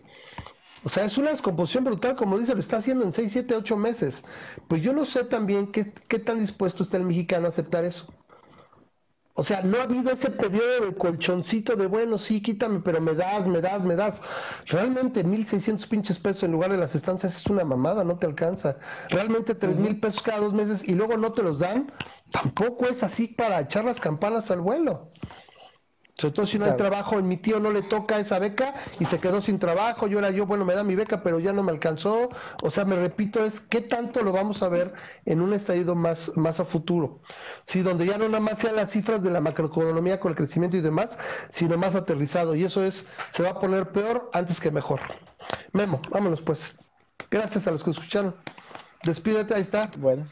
[0.82, 3.76] O sea, es una descomposición brutal, como dice, lo está haciendo en 6, 7, 8
[3.76, 4.24] meses.
[4.66, 8.06] Pues yo no sé también qué, qué tan dispuesto está el mexicano a aceptar eso.
[9.40, 13.14] O sea, no ha habido ese periodo de colchoncito de, bueno, sí, quítame, pero me
[13.14, 14.20] das, me das, me das.
[14.66, 18.76] Realmente 1.600 pinches pesos en lugar de las estancias es una mamada, no te alcanza.
[19.08, 21.90] Realmente tres mil pesos cada dos meses y luego no te los dan,
[22.32, 25.10] tampoco es así para echar las campanas al vuelo.
[26.20, 29.06] Sobre todo si no hay trabajo, en mi tío no le toca esa beca y
[29.06, 31.62] se quedó sin trabajo, yo era yo, bueno, me da mi beca, pero ya no
[31.62, 32.28] me alcanzó.
[32.62, 34.92] O sea, me repito, es qué tanto lo vamos a ver
[35.24, 37.20] en un estallido más, más a futuro.
[37.64, 40.76] Sí, donde ya no nada más sean las cifras de la macroeconomía con el crecimiento
[40.76, 41.18] y demás,
[41.48, 42.54] sino más aterrizado.
[42.54, 45.00] Y eso es, se va a poner peor antes que mejor.
[45.72, 46.78] Memo, vámonos pues.
[47.30, 48.34] Gracias a los que escucharon.
[49.04, 49.90] Despídete, ahí está.
[49.96, 50.26] Bueno.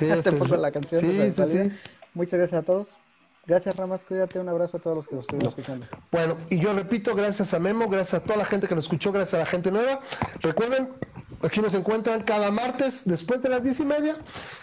[0.00, 1.00] Sí, Te pongo la canción.
[2.12, 2.96] Muchas gracias a todos.
[3.46, 4.02] Gracias, Ramas.
[4.06, 4.38] Cuídate.
[4.38, 5.86] Un abrazo a todos los que nos estuvieron escuchando.
[6.12, 9.12] Bueno, y yo repito, gracias a Memo, gracias a toda la gente que nos escuchó,
[9.12, 10.00] gracias a la gente nueva.
[10.40, 10.90] Recuerden,
[11.42, 14.16] aquí nos encuentran cada martes después de las diez y media.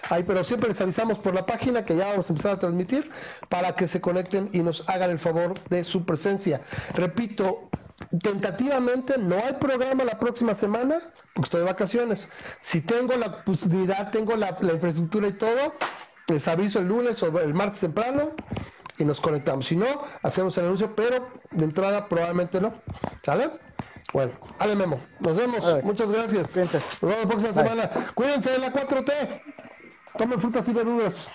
[0.09, 3.09] Ahí, pero siempre les avisamos por la página que ya vamos a empezar a transmitir
[3.49, 6.61] para que se conecten y nos hagan el favor de su presencia.
[6.93, 7.69] Repito,
[8.22, 11.01] tentativamente no hay programa la próxima semana
[11.33, 12.30] porque estoy de vacaciones.
[12.61, 15.73] Si tengo la posibilidad, tengo la, la infraestructura y todo,
[16.27, 18.31] les aviso el lunes o el martes temprano
[18.97, 19.65] y nos conectamos.
[19.65, 19.85] Si no,
[20.22, 22.73] hacemos el anuncio, pero de entrada probablemente no.
[23.23, 23.49] ¿Sale?
[24.14, 25.83] Bueno, Ale Memo, nos vemos.
[25.83, 26.56] Muchas gracias.
[26.56, 27.89] Nos vemos la próxima semana.
[28.14, 29.41] Cuídense de la 4T.
[30.17, 31.30] Tomen frutas y verduras.